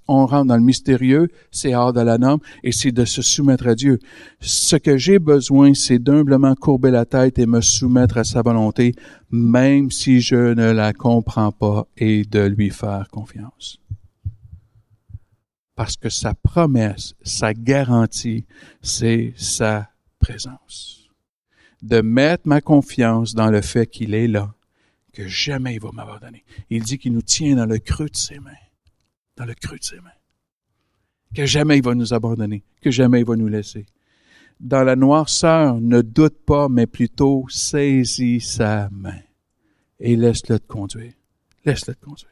on 0.08 0.26
rentre 0.26 0.46
dans 0.46 0.56
le 0.56 0.62
mystérieux, 0.62 1.28
c'est 1.50 1.74
hors 1.74 1.92
de 1.92 2.00
la 2.00 2.18
norme, 2.18 2.40
et 2.62 2.72
c'est 2.72 2.92
de 2.92 3.04
se 3.04 3.22
soumettre 3.22 3.66
à 3.66 3.74
Dieu. 3.74 3.98
Ce 4.40 4.76
que 4.76 4.96
j'ai 4.96 5.18
besoin, 5.18 5.74
c'est 5.74 5.98
d'humblement 5.98 6.54
courber 6.54 6.90
la 6.90 7.04
tête 7.04 7.38
et 7.38 7.46
me 7.46 7.60
soumettre 7.60 8.18
à 8.18 8.24
sa 8.24 8.42
volonté, 8.42 8.94
même 9.30 9.90
si 9.90 10.20
je 10.20 10.54
ne 10.54 10.70
la 10.70 10.92
comprends 10.92 11.52
pas, 11.52 11.86
et 11.96 12.24
de 12.24 12.40
lui 12.40 12.70
faire 12.70 13.08
confiance. 13.10 13.78
Parce 15.74 15.96
que 15.96 16.08
sa 16.08 16.34
promesse, 16.34 17.14
sa 17.22 17.52
garantie, 17.52 18.46
c'est 18.80 19.34
sa 19.36 19.88
De 21.82 22.00
mettre 22.00 22.46
ma 22.46 22.60
confiance 22.60 23.34
dans 23.34 23.50
le 23.50 23.60
fait 23.60 23.86
qu'il 23.86 24.14
est 24.14 24.28
là, 24.28 24.54
que 25.12 25.26
jamais 25.26 25.74
il 25.74 25.80
va 25.80 25.90
m'abandonner. 25.92 26.44
Il 26.70 26.82
dit 26.82 26.98
qu'il 26.98 27.12
nous 27.12 27.22
tient 27.22 27.56
dans 27.56 27.66
le 27.66 27.78
creux 27.78 28.08
de 28.08 28.16
ses 28.16 28.38
mains 28.38 28.52
dans 29.36 29.44
le 29.44 29.54
creux 29.54 29.78
de 29.78 29.84
ses 29.84 29.96
mains. 29.96 30.10
Que 31.34 31.46
jamais 31.46 31.78
il 31.78 31.84
va 31.84 31.94
nous 31.94 32.14
abandonner, 32.14 32.62
que 32.80 32.90
jamais 32.90 33.20
il 33.20 33.26
va 33.26 33.36
nous 33.36 33.48
laisser. 33.48 33.86
Dans 34.58 34.84
la 34.84 34.96
noirceur, 34.96 35.80
ne 35.80 36.00
doute 36.00 36.38
pas, 36.46 36.68
mais 36.68 36.86
plutôt 36.86 37.44
saisis 37.48 38.40
sa 38.40 38.88
main 38.90 39.20
et 40.00 40.16
laisse-le 40.16 40.58
te 40.58 40.66
conduire. 40.66 41.12
Laisse-le 41.64 41.94
te 41.94 42.04
conduire. 42.04 42.30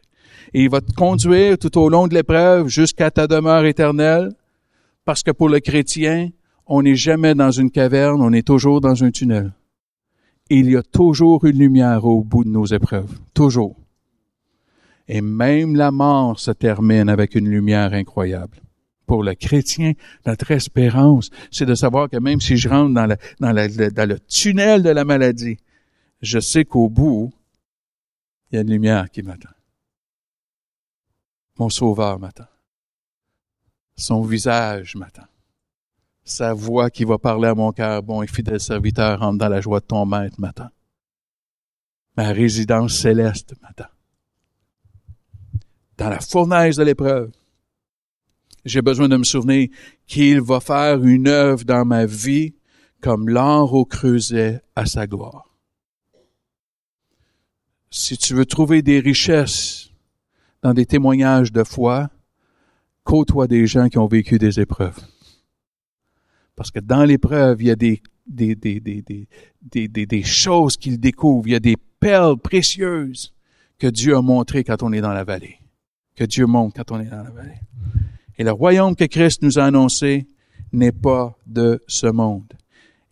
Et 0.55 0.63
il 0.63 0.71
va 0.71 0.81
te 0.81 0.93
conduire 0.93 1.59
tout 1.59 1.77
au 1.79 1.89
long 1.89 2.07
de 2.07 2.15
l'épreuve 2.15 2.69
jusqu'à 2.69 3.11
ta 3.11 3.27
demeure 3.27 3.67
éternelle, 3.67 4.33
parce 5.05 5.23
que 5.23 5.33
pour 5.33 5.49
le 5.49 5.61
chrétien, 5.61 6.31
on 6.67 6.83
n'est 6.83 6.97
jamais 6.97 7.35
dans 7.35 7.51
une 7.51 7.71
caverne, 7.71 8.23
on 8.23 8.33
est 8.33 8.47
toujours 8.47 8.81
dans 8.81 9.05
un 9.05 9.11
tunnel. 9.11 9.53
il 10.51 10.71
y 10.71 10.77
a 10.77 10.83
toujours 10.83 11.45
une 11.45 11.59
lumière 11.59 12.05
au 12.05 12.23
bout 12.23 12.45
de 12.45 12.51
nos 12.51 12.67
épreuves. 12.67 13.19
Toujours. 13.33 13.77
Et 15.09 15.21
même 15.21 15.77
la 15.77 15.91
mort 15.91 16.39
se 16.39 16.51
termine 16.51 17.09
avec 17.09 17.35
une 17.35 17.49
lumière 17.49 17.93
incroyable. 17.93 18.61
Pour 19.07 19.23
le 19.23 19.35
chrétien, 19.35 19.93
notre 20.25 20.51
espérance, 20.51 21.31
c'est 21.51 21.67
de 21.67 21.75
savoir 21.75 22.09
que 22.09 22.17
même 22.19 22.41
si 22.41 22.57
je 22.57 22.69
rentre 22.69 22.95
dans, 22.95 23.07
dans, 23.07 23.55
dans 23.95 24.09
le 24.09 24.19
tunnel 24.21 24.83
de 24.83 24.91
la 24.91 25.05
maladie, 25.05 25.59
je 26.23 26.39
sais 26.41 26.65
qu'au 26.65 26.89
bout, 26.89 27.33
il 28.51 28.57
y 28.57 28.59
a 28.59 28.63
une 28.63 28.71
lumière 28.71 29.11
qui 29.11 29.23
m'attend. 29.23 29.51
Mon 31.59 31.69
sauveur 31.69 32.19
m'attend. 32.19 32.47
Son 33.97 34.23
visage 34.23 34.97
m'attend. 34.97 35.27
Sa 36.25 36.55
voix 36.55 36.91
qui 36.91 37.05
va 37.05 37.19
parler 37.19 37.49
à 37.49 37.55
mon 37.55 37.73
cœur, 37.73 38.03
bon 38.03 38.23
et 38.23 38.27
fidèle 38.27 38.61
serviteur, 38.61 39.21
rentre 39.21 39.39
dans 39.39 39.49
la 39.49 39.61
joie 39.61 39.81
de 39.81 39.85
ton 39.85 40.07
maître 40.07 40.41
m'attend. 40.41 40.69
Ma 42.17 42.29
résidence 42.29 42.97
céleste 42.97 43.55
m'attend 43.63 43.87
dans 45.97 46.09
la 46.09 46.21
fournaise 46.21 46.77
de 46.77 46.83
l'épreuve, 46.83 47.31
j'ai 48.65 48.83
besoin 48.83 49.09
de 49.09 49.17
me 49.17 49.25
souvenir 49.25 49.69
qu'il 50.07 50.41
va 50.41 50.61
faire 50.61 51.03
une 51.05 51.29
œuvre 51.29 51.65
dans 51.65 51.85
ma 51.85 52.07
vie 52.07 52.55
comme 53.01 53.29
l'or 53.29 53.75
au 53.75 53.85
creuset 53.85 54.63
à 54.75 54.87
sa 54.87 55.07
gloire. 55.07 55.55
Si 57.91 58.17
tu 58.17 58.35
veux 58.35 58.47
trouver 58.47 58.83
des 58.83 58.99
richesses 58.99 59.91
dans 60.63 60.73
des 60.73 60.87
témoignages 60.87 61.53
de 61.53 61.63
foi, 61.63 62.09
côtoie 63.05 63.47
des 63.47 63.67
gens 63.67 63.89
qui 63.89 63.99
ont 63.99 64.07
vécu 64.07 64.39
des 64.39 64.59
épreuves. 64.59 64.99
Parce 66.57 66.71
que 66.71 66.81
dans 66.81 67.05
l'épreuve, 67.05 67.63
il 67.63 67.67
y 67.67 67.71
a 67.71 67.77
des, 67.77 68.03
des, 68.27 68.55
des, 68.55 68.81
des, 68.81 70.07
des, 70.07 70.23
choses 70.23 70.77
qu'ils 70.77 71.01
découvrent, 71.01 71.49
il 71.49 71.53
y 71.53 71.57
a 71.57 71.61
des 71.61 71.77
perles 72.01 72.39
précieuses 72.39 73.33
que 73.79 73.87
Dieu 73.87 74.17
a 74.17 74.23
montrées 74.23 74.65
quand 74.65 74.83
on 74.83 74.93
est 74.93 75.01
dans 75.01 75.13
la 75.13 75.25
vallée 75.25 75.59
que 76.15 76.25
Dieu 76.25 76.47
montre 76.47 76.77
quand 76.77 76.97
on 76.97 77.01
est 77.01 77.11
dans 77.11 77.23
la 77.23 77.31
vallée. 77.31 77.61
Et 78.39 78.45
le 78.45 78.53
royaume 78.53 78.97
que 78.97 79.05
Christ 79.05 79.43
nous 79.43 79.59
a 79.59 79.65
annoncé 79.65 80.27
n'est 80.73 80.93
pas 80.93 81.37
de 81.47 81.83
ce 81.87 82.07
monde. 82.07 82.53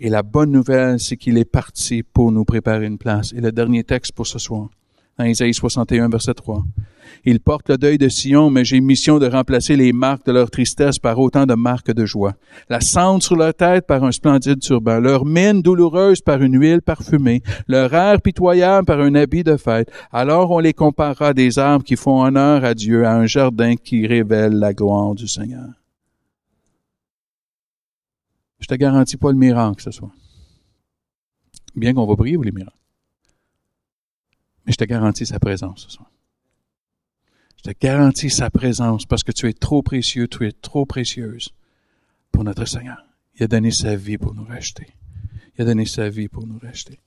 Et 0.00 0.08
la 0.08 0.22
bonne 0.22 0.50
nouvelle, 0.50 0.98
c'est 0.98 1.16
qu'il 1.16 1.38
est 1.38 1.44
parti 1.44 2.02
pour 2.02 2.32
nous 2.32 2.44
préparer 2.44 2.86
une 2.86 2.98
place. 2.98 3.32
Et 3.32 3.40
le 3.40 3.52
dernier 3.52 3.84
texte 3.84 4.12
pour 4.12 4.26
ce 4.26 4.38
soir, 4.38 4.68
Isaïe 5.20 5.54
61, 5.54 6.08
verset 6.08 6.34
3. 6.34 6.64
Ils 7.24 7.40
portent 7.40 7.68
le 7.68 7.78
deuil 7.78 7.98
de 7.98 8.08
Sion, 8.08 8.50
mais 8.50 8.64
j'ai 8.64 8.80
mission 8.80 9.18
de 9.18 9.26
remplacer 9.26 9.76
les 9.76 9.92
marques 9.92 10.26
de 10.26 10.32
leur 10.32 10.50
tristesse 10.50 10.98
par 10.98 11.18
autant 11.18 11.46
de 11.46 11.54
marques 11.54 11.92
de 11.92 12.04
joie. 12.04 12.34
La 12.68 12.80
cendre 12.80 13.22
sur 13.22 13.36
leur 13.36 13.54
tête 13.54 13.86
par 13.86 14.02
un 14.02 14.10
splendide 14.10 14.58
turban, 14.58 14.98
leur 14.98 15.24
mine 15.24 15.62
douloureuse 15.62 16.20
par 16.20 16.42
une 16.42 16.58
huile 16.58 16.82
parfumée, 16.82 17.42
leur 17.68 17.94
air 17.94 18.20
pitoyable 18.20 18.86
par 18.86 19.00
un 19.00 19.14
habit 19.14 19.44
de 19.44 19.56
fête. 19.56 19.90
Alors 20.10 20.50
on 20.50 20.58
les 20.58 20.72
comparera 20.72 21.28
à 21.28 21.34
des 21.34 21.58
arbres 21.58 21.84
qui 21.84 21.96
font 21.96 22.22
honneur 22.22 22.64
à 22.64 22.74
Dieu, 22.74 23.06
à 23.06 23.14
un 23.14 23.26
jardin 23.26 23.76
qui 23.76 24.06
révèle 24.06 24.54
la 24.54 24.72
gloire 24.72 25.14
du 25.14 25.28
Seigneur. 25.28 25.68
Je 28.58 28.66
te 28.66 28.74
garantis 28.74 29.16
pas 29.16 29.30
le 29.30 29.38
miracle 29.38 29.82
ce 29.82 29.90
soir. 29.90 30.12
Bien 31.74 31.94
qu'on 31.94 32.06
va 32.06 32.16
prier 32.16 32.34
pour 32.34 32.44
les 32.44 32.52
miracles. 32.52 32.81
Mais 34.66 34.72
je 34.72 34.78
te 34.78 34.84
garantis 34.84 35.26
sa 35.26 35.38
présence 35.38 35.84
ce 35.84 35.90
soir. 35.90 36.10
Je 37.56 37.70
te 37.70 37.78
garantis 37.78 38.30
sa 38.30 38.50
présence 38.50 39.06
parce 39.06 39.22
que 39.22 39.32
tu 39.32 39.48
es 39.48 39.52
trop 39.52 39.82
précieux, 39.82 40.26
tu 40.28 40.46
es 40.46 40.52
trop 40.52 40.84
précieuse 40.84 41.52
pour 42.32 42.44
notre 42.44 42.64
Seigneur. 42.64 43.04
Il 43.36 43.44
a 43.44 43.46
donné 43.46 43.70
sa 43.70 43.96
vie 43.96 44.18
pour 44.18 44.34
nous 44.34 44.44
racheter. 44.44 44.88
Il 45.56 45.62
a 45.62 45.64
donné 45.64 45.86
sa 45.86 46.08
vie 46.08 46.28
pour 46.28 46.46
nous 46.46 46.58
racheter. 46.58 46.98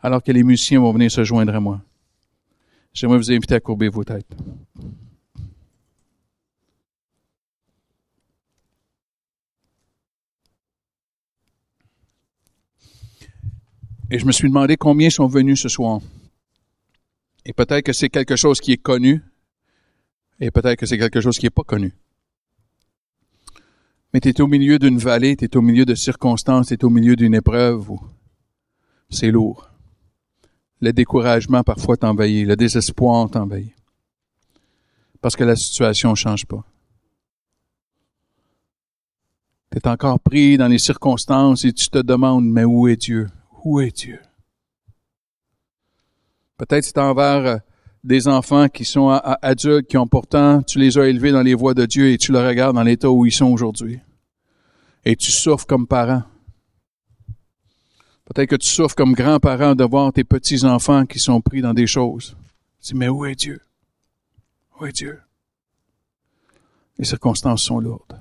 Alors 0.00 0.22
que 0.22 0.32
les 0.32 0.42
musiciens 0.42 0.80
vont 0.80 0.92
venir 0.92 1.10
se 1.10 1.24
joindre 1.24 1.54
à 1.54 1.60
moi, 1.60 1.80
j'aimerais 2.92 3.18
vous 3.18 3.32
inviter 3.32 3.54
à 3.54 3.60
courber 3.60 3.88
vos 3.88 4.04
têtes. 4.04 4.34
Et 14.10 14.18
je 14.18 14.26
me 14.26 14.32
suis 14.32 14.48
demandé 14.48 14.76
combien 14.76 15.10
sont 15.10 15.26
venus 15.26 15.60
ce 15.62 15.68
soir. 15.68 16.00
Et 17.46 17.52
peut-être 17.52 17.84
que 17.84 17.92
c'est 17.92 18.08
quelque 18.08 18.36
chose 18.36 18.60
qui 18.60 18.72
est 18.72 18.82
connu, 18.82 19.22
et 20.40 20.50
peut-être 20.50 20.78
que 20.78 20.86
c'est 20.86 20.98
quelque 20.98 21.20
chose 21.20 21.38
qui 21.38 21.46
n'est 21.46 21.50
pas 21.50 21.62
connu. 21.62 21.92
Mais 24.12 24.20
tu 24.20 24.28
es 24.28 24.40
au 24.40 24.46
milieu 24.46 24.78
d'une 24.78 24.98
vallée, 24.98 25.36
tu 25.36 25.44
es 25.44 25.56
au 25.56 25.60
milieu 25.60 25.84
de 25.84 25.94
circonstances, 25.94 26.68
tu 26.68 26.74
es 26.74 26.84
au 26.84 26.90
milieu 26.90 27.16
d'une 27.16 27.34
épreuve 27.34 27.90
où 27.90 28.00
c'est 29.10 29.30
lourd. 29.30 29.70
Le 30.80 30.92
découragement 30.92 31.62
parfois 31.62 31.96
t'envahit, 31.96 32.46
le 32.46 32.56
désespoir 32.56 33.30
t'envahit. 33.30 33.74
Parce 35.20 35.36
que 35.36 35.44
la 35.44 35.56
situation 35.56 36.10
ne 36.10 36.14
change 36.14 36.46
pas. 36.46 36.64
Tu 39.72 39.78
es 39.78 39.88
encore 39.88 40.20
pris 40.20 40.56
dans 40.56 40.68
les 40.68 40.78
circonstances 40.78 41.64
et 41.64 41.72
tu 41.72 41.88
te 41.88 41.98
demandes, 41.98 42.46
mais 42.46 42.64
où 42.64 42.86
est 42.86 42.96
Dieu? 42.96 43.28
Où 43.64 43.80
est 43.80 43.96
Dieu? 43.96 44.20
Peut-être 46.56 46.84
c'est 46.84 46.98
envers 46.98 47.46
euh, 47.46 47.56
des 48.04 48.28
enfants 48.28 48.68
qui 48.68 48.84
sont 48.84 49.08
adultes, 49.08 49.88
qui 49.88 49.96
ont 49.96 50.06
pourtant, 50.06 50.62
tu 50.62 50.78
les 50.78 50.98
as 50.98 51.08
élevés 51.08 51.32
dans 51.32 51.42
les 51.42 51.54
voies 51.54 51.74
de 51.74 51.86
Dieu 51.86 52.10
et 52.10 52.18
tu 52.18 52.32
les 52.32 52.46
regardes 52.46 52.76
dans 52.76 52.82
l'état 52.82 53.10
où 53.10 53.24
ils 53.24 53.32
sont 53.32 53.46
aujourd'hui. 53.46 53.98
Et 55.04 55.16
tu 55.16 55.30
souffres 55.30 55.66
comme 55.66 55.86
parent. 55.86 56.22
Peut-être 58.26 58.50
que 58.50 58.56
tu 58.56 58.68
souffres 58.68 58.94
comme 58.94 59.14
grand-parent 59.14 59.74
de 59.74 59.84
voir 59.84 60.12
tes 60.12 60.24
petits-enfants 60.24 61.06
qui 61.06 61.18
sont 61.18 61.40
pris 61.40 61.62
dans 61.62 61.74
des 61.74 61.86
choses. 61.86 62.36
Tu 62.82 62.92
dis, 62.92 62.98
mais 62.98 63.08
où 63.08 63.24
est 63.24 63.34
Dieu? 63.34 63.60
Où 64.80 64.86
est 64.86 64.92
Dieu? 64.92 65.20
Les 66.98 67.04
circonstances 67.04 67.62
sont 67.62 67.80
lourdes. 67.80 68.20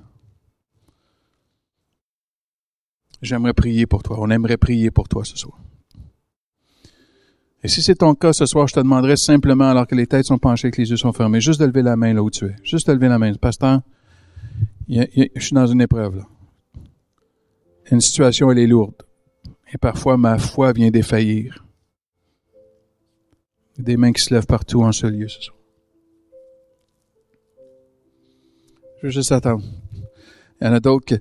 J'aimerais 3.22 3.54
prier 3.54 3.86
pour 3.86 4.04
toi. 4.04 4.18
On 4.20 4.30
aimerait 4.30 4.58
prier 4.58 4.92
pour 4.92 5.08
toi 5.08 5.24
ce 5.24 5.38
soir. 5.38 5.58
Et 7.64 7.70
si 7.70 7.82
c'est 7.82 7.96
ton 7.96 8.14
cas 8.14 8.34
ce 8.34 8.46
soir, 8.46 8.68
je 8.68 8.74
te 8.74 8.80
demanderai 8.82 9.16
simplement, 9.16 9.70
alors 9.70 9.88
que 9.88 9.96
les 9.96 10.06
têtes 10.06 10.26
sont 10.26 10.38
penchées, 10.38 10.70
que 10.70 10.82
les 10.82 10.90
yeux 10.90 10.98
sont 10.98 11.14
fermés, 11.14 11.40
juste 11.40 11.62
de 11.62 11.66
lever 11.66 11.82
la 11.82 11.96
main 11.96 12.14
là 12.14 12.22
où 12.22 12.30
tu 12.30 12.46
es. 12.46 12.56
Juste 12.62 12.88
de 12.88 12.94
lever 12.94 13.08
la 13.08 13.18
main. 13.18 13.34
Pasteur, 13.36 13.82
je 14.90 15.06
suis 15.38 15.54
dans 15.54 15.68
une 15.68 15.82
épreuve 15.82 16.18
là. 16.18 16.28
Une 17.90 18.02
situation, 18.02 18.52
elle 18.52 18.60
est 18.60 18.68
lourde. 18.68 18.96
Et 19.74 19.78
parfois, 19.78 20.18
ma 20.18 20.38
foi 20.38 20.74
vient 20.74 20.90
défaillir. 20.90 21.66
Des 23.78 23.98
mains 23.98 24.12
qui 24.12 24.22
se 24.22 24.34
lèvent 24.34 24.46
partout 24.46 24.84
en 24.84 24.92
ce 24.92 25.08
lieu 25.08 25.28
ce 25.28 25.42
soir. 25.42 25.58
Je 29.02 29.08
veux 29.08 29.12
juste 29.12 29.32
attendre. 29.32 29.64
Il 30.62 30.68
y 30.68 30.70
en 30.70 30.74
a 30.74 30.80
d'autres 30.80 31.06
que 31.06 31.16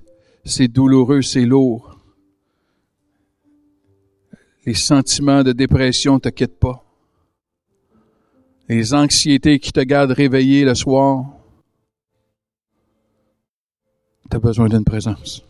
c'est 0.45 0.67
douloureux, 0.67 1.21
c'est 1.21 1.45
lourd 1.45 1.92
les 4.65 4.73
sentiments 4.73 5.43
de 5.43 5.51
dépression 5.51 6.19
te 6.19 6.29
quittent 6.29 6.59
pas. 6.59 6.83
Les 8.69 8.93
anxiétés 8.93 9.59
qui 9.59 9.71
te 9.71 9.81
gardent 9.81 10.11
réveillé 10.11 10.63
le 10.63 10.73
soir. 10.73 11.25
Tu 14.29 14.35
as 14.37 14.39
besoin 14.39 14.69
d'une 14.69 14.85
présence. 14.85 15.45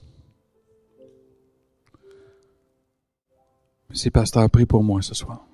Si 3.93 4.09
pasteur, 4.09 4.49
prie 4.49 4.66
pour 4.66 4.84
moi 4.84 5.03
ce 5.03 5.14
soir. 5.14 5.45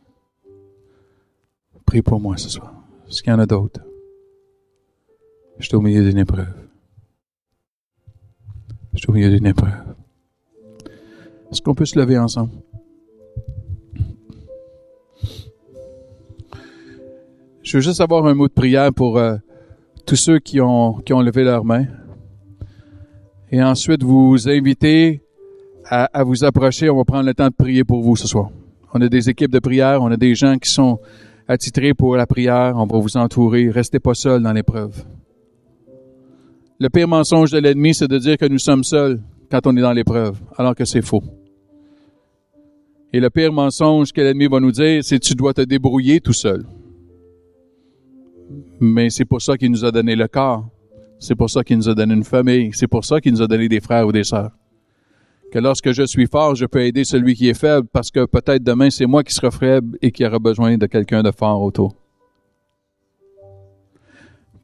Prie 1.85 2.01
pour 2.01 2.21
moi 2.21 2.37
ce 2.37 2.47
soir. 2.47 2.73
Est-ce 3.09 3.21
qu'il 3.21 3.31
y 3.31 3.35
en 3.35 3.39
a 3.39 3.45
d'autres? 3.45 3.81
Je 5.57 5.65
suis 5.67 5.75
au 5.75 5.81
milieu 5.81 6.07
d'une 6.07 6.19
épreuve. 6.19 6.53
Je 8.93 8.99
suis 8.99 9.09
au 9.09 9.13
milieu 9.13 9.29
d'une 9.29 9.47
épreuve. 9.47 9.95
Est-ce 11.51 11.61
qu'on 11.61 11.75
peut 11.75 11.85
se 11.85 11.99
lever 11.99 12.17
ensemble? 12.17 12.53
Je 17.69 17.77
veux 17.77 17.81
juste 17.81 18.01
avoir 18.01 18.25
un 18.25 18.33
mot 18.33 18.47
de 18.47 18.51
prière 18.51 18.91
pour 18.91 19.19
euh, 19.19 19.35
tous 20.07 20.15
ceux 20.15 20.39
qui 20.39 20.59
ont, 20.59 20.97
levé 21.07 21.43
leurs 21.43 21.63
mains. 21.63 21.85
Et 23.51 23.61
ensuite, 23.61 24.01
vous 24.01 24.49
inviter 24.49 25.21
à, 25.85 26.05
à, 26.05 26.23
vous 26.23 26.43
approcher. 26.43 26.89
On 26.89 26.97
va 26.97 27.03
prendre 27.03 27.27
le 27.27 27.35
temps 27.35 27.47
de 27.47 27.53
prier 27.53 27.83
pour 27.83 28.01
vous 28.01 28.15
ce 28.15 28.27
soir. 28.27 28.49
On 28.91 28.99
a 29.01 29.07
des 29.07 29.29
équipes 29.29 29.51
de 29.51 29.59
prière, 29.59 30.01
on 30.01 30.09
a 30.09 30.17
des 30.17 30.33
gens 30.33 30.57
qui 30.57 30.71
sont 30.71 30.97
attitrés 31.47 31.93
pour 31.93 32.15
la 32.15 32.25
prière. 32.25 32.73
On 32.75 32.87
va 32.87 32.97
vous 32.97 33.17
entourer. 33.17 33.69
Restez 33.69 33.99
pas 33.99 34.15
seuls 34.15 34.41
dans 34.41 34.53
l'épreuve. 34.53 35.03
Le 36.79 36.89
pire 36.89 37.07
mensonge 37.07 37.51
de 37.51 37.59
l'ennemi, 37.59 37.93
c'est 37.93 38.07
de 38.07 38.17
dire 38.17 38.37
que 38.37 38.47
nous 38.47 38.57
sommes 38.57 38.83
seuls 38.83 39.21
quand 39.51 39.67
on 39.67 39.77
est 39.77 39.81
dans 39.81 39.93
l'épreuve, 39.93 40.39
alors 40.57 40.73
que 40.73 40.85
c'est 40.85 41.03
faux. 41.03 41.21
Et 43.13 43.19
le 43.19 43.29
pire 43.29 43.53
mensonge 43.53 44.11
que 44.11 44.21
l'ennemi 44.21 44.47
va 44.47 44.59
nous 44.59 44.71
dire, 44.71 45.03
c'est 45.03 45.19
tu 45.19 45.35
dois 45.35 45.53
te 45.53 45.61
débrouiller 45.61 46.19
tout 46.19 46.33
seul. 46.33 46.65
Mais 48.79 49.09
c'est 49.09 49.25
pour 49.25 49.41
ça 49.41 49.57
qu'il 49.57 49.71
nous 49.71 49.85
a 49.85 49.91
donné 49.91 50.15
le 50.15 50.27
corps. 50.27 50.67
C'est 51.19 51.35
pour 51.35 51.49
ça 51.49 51.63
qu'il 51.63 51.77
nous 51.77 51.89
a 51.89 51.95
donné 51.95 52.13
une 52.13 52.23
famille. 52.23 52.71
C'est 52.73 52.87
pour 52.87 53.03
ça 53.03 53.19
qu'il 53.19 53.33
nous 53.33 53.41
a 53.41 53.47
donné 53.47 53.67
des 53.67 53.81
frères 53.81 54.07
ou 54.07 54.11
des 54.11 54.23
sœurs. 54.23 54.51
Que 55.51 55.59
lorsque 55.59 55.91
je 55.91 56.03
suis 56.03 56.27
fort, 56.27 56.55
je 56.55 56.65
peux 56.65 56.81
aider 56.81 57.03
celui 57.03 57.33
qui 57.33 57.49
est 57.49 57.59
faible 57.59 57.87
parce 57.91 58.11
que 58.11 58.25
peut-être 58.25 58.63
demain 58.63 58.89
c'est 58.91 59.07
moi 59.07 59.23
qui 59.23 59.33
serai 59.33 59.49
faible 59.49 59.97
et 60.01 60.11
qui 60.11 60.23
aura 60.23 60.37
besoin 60.37 60.77
de 60.77 60.85
quelqu'un 60.85 61.23
de 61.23 61.31
fort 61.31 61.61
autour. 61.61 61.95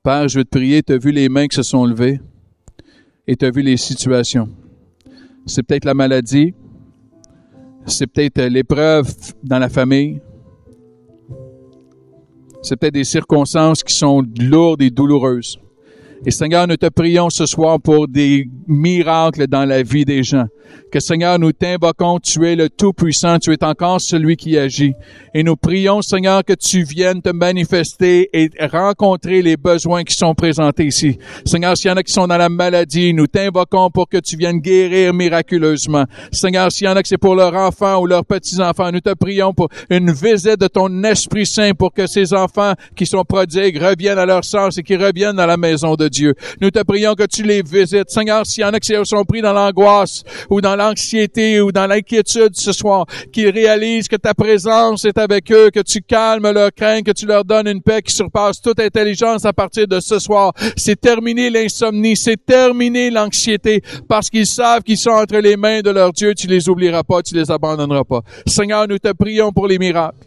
Père, 0.04 0.28
je 0.28 0.38
veux 0.38 0.46
te 0.46 0.50
prier, 0.50 0.84
tu 0.84 0.94
as 0.94 1.00
vu 1.00 1.12
les 1.12 1.28
mains 1.28 1.48
qui 1.48 1.56
se 1.56 1.64
sont 1.64 1.86
levées 1.86 2.20
et 3.26 3.36
tu 3.36 3.46
as 3.46 3.50
vu 3.50 3.64
les 3.64 3.78
situations. 3.78 4.48
C'est 5.48 5.64
peut-être 5.64 5.86
la 5.86 5.96
maladie, 5.96 6.54
c'est 7.88 8.06
peut-être 8.06 8.40
l'épreuve 8.44 9.12
dans 9.44 9.58
la 9.58 9.70
famille, 9.70 10.22
c'est 12.66 12.78
peut-être 12.78 12.96
des 12.96 13.04
circonstances 13.04 13.84
qui 13.84 13.94
sont 13.94 14.24
lourdes 14.40 14.82
et 14.82 14.90
douloureuses. 14.90 15.60
Et 16.26 16.32
Seigneur, 16.32 16.68
nous 16.68 16.78
te 16.78 16.88
prions 16.88 17.30
ce 17.30 17.46
soir 17.46 17.80
pour 17.80 18.08
des 18.08 18.48
miracles 18.68 19.48
dans 19.48 19.66
la 19.66 19.84
vie 19.84 20.06
des 20.06 20.24
gens. 20.24 20.46
Que 20.92 21.00
Seigneur, 21.00 21.38
nous 21.40 21.52
t'invoquons, 21.52 22.20
tu 22.20 22.48
es 22.48 22.56
le 22.56 22.70
Tout-Puissant, 22.70 23.40
tu 23.40 23.52
es 23.52 23.64
encore 23.64 24.00
celui 24.00 24.38
qui 24.38 24.58
agit. 24.58 24.94
Et 25.34 25.44
nous 25.44 25.56
prions, 25.56 26.02
Seigneur, 26.02 26.44
que 26.44 26.54
tu 26.54 26.84
viennes 26.84 27.22
te 27.22 27.30
manifester 27.30 28.30
et 28.34 28.50
rencontrer 28.66 29.42
les 29.42 29.58
besoins 29.58 30.04
qui 30.04 30.16
sont 30.16 30.34
présentés 30.34 30.86
ici. 30.86 31.18
Seigneur, 31.46 31.76
s'il 31.78 31.90
y 31.90 31.94
en 31.94 31.98
a 31.98 32.04
qui 32.04 32.14
sont 32.14 32.28
dans 32.28 32.38
la 32.38 32.50
maladie, 32.50 33.14
nous 33.14 33.28
t'invoquons 33.28 33.90
pour 33.90 34.08
que 34.08 34.18
tu 34.18 34.38
viennes 34.38 34.60
guérir 34.60 35.14
miraculeusement. 35.14 36.06
Seigneur, 36.32 36.72
s'il 36.72 36.88
y 36.88 36.90
en 36.90 36.96
a 36.96 37.04
qui 37.04 37.10
c'est 37.10 37.18
pour 37.18 37.36
leurs 37.36 37.54
enfants 37.54 38.00
ou 38.00 38.06
leurs 38.06 38.26
petits-enfants, 38.26 38.92
nous 38.92 39.02
te 39.02 39.14
prions 39.14 39.54
pour 39.54 39.70
une 39.90 40.12
visite 40.12 40.60
de 40.60 40.68
ton 40.68 41.04
Esprit 41.04 41.46
Saint 41.46 41.74
pour 41.74 41.94
que 41.94 42.08
ces 42.08 42.34
enfants 42.34 42.74
qui 42.96 43.06
sont 43.06 43.24
prodigues 43.24 43.82
reviennent 43.82 44.18
à 44.18 44.26
leur 44.26 44.44
sens 44.44 44.78
et 44.78 44.84
qui 44.84 44.96
reviennent 44.96 45.40
à 45.40 45.46
la 45.46 45.58
maison 45.58 45.96
Dieu. 46.08 46.36
Nous 46.62 46.72
te 46.72 46.82
prions 46.84 47.16
que 47.16 47.26
tu 47.26 47.44
les 47.44 47.62
visites. 47.62 48.10
Seigneur, 48.10 48.46
s'il 48.46 48.62
y 48.62 48.66
en 48.66 48.74
a 48.74 48.80
qui 48.80 48.94
sont 49.04 49.24
pris 49.24 49.42
dans 49.42 49.54
l'angoisse 49.54 50.24
ou 50.50 50.62
dans 50.62 50.76
l'anxiété 50.76 51.62
ou 51.62 51.72
dans 51.72 51.88
l'inquiétude 51.88 52.56
ce 52.56 52.72
soir, 52.72 53.06
qu'ils 53.32 53.50
réalisent 53.50 54.08
que 54.08 54.16
ta 54.16 54.34
présence 54.34 55.06
est 55.06 55.18
avec 55.18 55.52
eux, 55.52 55.70
que 55.70 55.82
tu 55.82 56.02
calmes 56.02 56.50
leur 56.52 56.72
crainte, 56.74 57.06
que 57.06 57.12
tu 57.12 57.26
leur 57.26 57.44
donnes 57.44 57.68
une 57.68 57.82
paix 57.82 58.02
qui 58.02 58.14
surpasse 58.14 58.62
toute 58.62 58.80
intelligence 58.80 59.46
à 59.46 59.54
partir 59.54 59.88
de 59.88 60.00
ce 60.00 60.20
soir. 60.20 60.54
C'est 60.76 61.00
terminé 61.00 61.50
l'insomnie, 61.50 62.16
c'est 62.16 62.44
terminé 62.46 63.10
l'anxiété, 63.10 63.82
parce 64.08 64.30
qu'ils 64.30 64.48
savent 64.48 64.84
qu'ils 64.84 64.98
sont 64.98 65.12
entre 65.12 65.38
les 65.38 65.58
mains 65.58 65.82
de 65.82 65.90
leur 65.90 66.12
Dieu, 66.14 66.34
tu 66.36 66.48
les 66.48 66.70
oublieras 66.70 67.04
pas, 67.04 67.22
tu 67.22 67.36
les 67.36 67.52
abandonneras 67.52 68.04
pas. 68.04 68.22
Seigneur, 68.46 68.88
nous 68.88 69.00
te 69.00 69.12
prions 69.14 69.52
pour 69.52 69.68
les 69.68 69.80
miracles. 69.80 70.18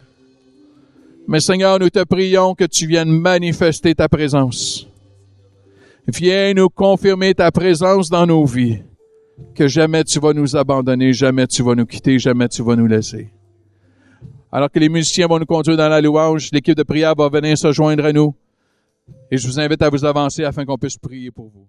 Mais 1.27 1.39
Seigneur, 1.39 1.79
nous 1.79 1.89
te 1.89 2.03
prions 2.03 2.55
que 2.55 2.63
tu 2.63 2.87
viennes 2.87 3.11
manifester 3.11 3.93
ta 3.93 4.09
présence. 4.09 4.88
Viens 6.11 6.53
nous 6.53 6.69
confirmer 6.69 7.35
ta 7.35 7.51
présence 7.51 8.09
dans 8.09 8.25
nos 8.25 8.45
vies 8.45 8.81
que 9.53 9.67
jamais 9.67 10.03
tu 10.03 10.19
vas 10.19 10.33
nous 10.33 10.55
abandonner, 10.55 11.13
jamais 11.13 11.45
tu 11.45 11.61
vas 11.61 11.75
nous 11.75 11.85
quitter, 11.85 12.17
jamais 12.17 12.47
tu 12.47 12.63
vas 12.63 12.75
nous 12.75 12.87
laisser. 12.87 13.31
Alors 14.51 14.71
que 14.71 14.79
les 14.79 14.89
musiciens 14.89 15.27
vont 15.27 15.37
nous 15.37 15.45
conduire 15.45 15.77
dans 15.77 15.87
la 15.87 16.01
louange, 16.01 16.49
l'équipe 16.51 16.75
de 16.75 16.83
prière 16.83 17.13
va 17.15 17.29
venir 17.29 17.57
se 17.57 17.71
joindre 17.71 18.05
à 18.05 18.11
nous. 18.11 18.33
Et 19.29 19.37
je 19.37 19.47
vous 19.47 19.59
invite 19.59 19.81
à 19.81 19.89
vous 19.89 20.03
avancer 20.03 20.43
afin 20.43 20.65
qu'on 20.65 20.77
puisse 20.77 20.97
prier 20.97 21.29
pour 21.29 21.49
vous. 21.49 21.67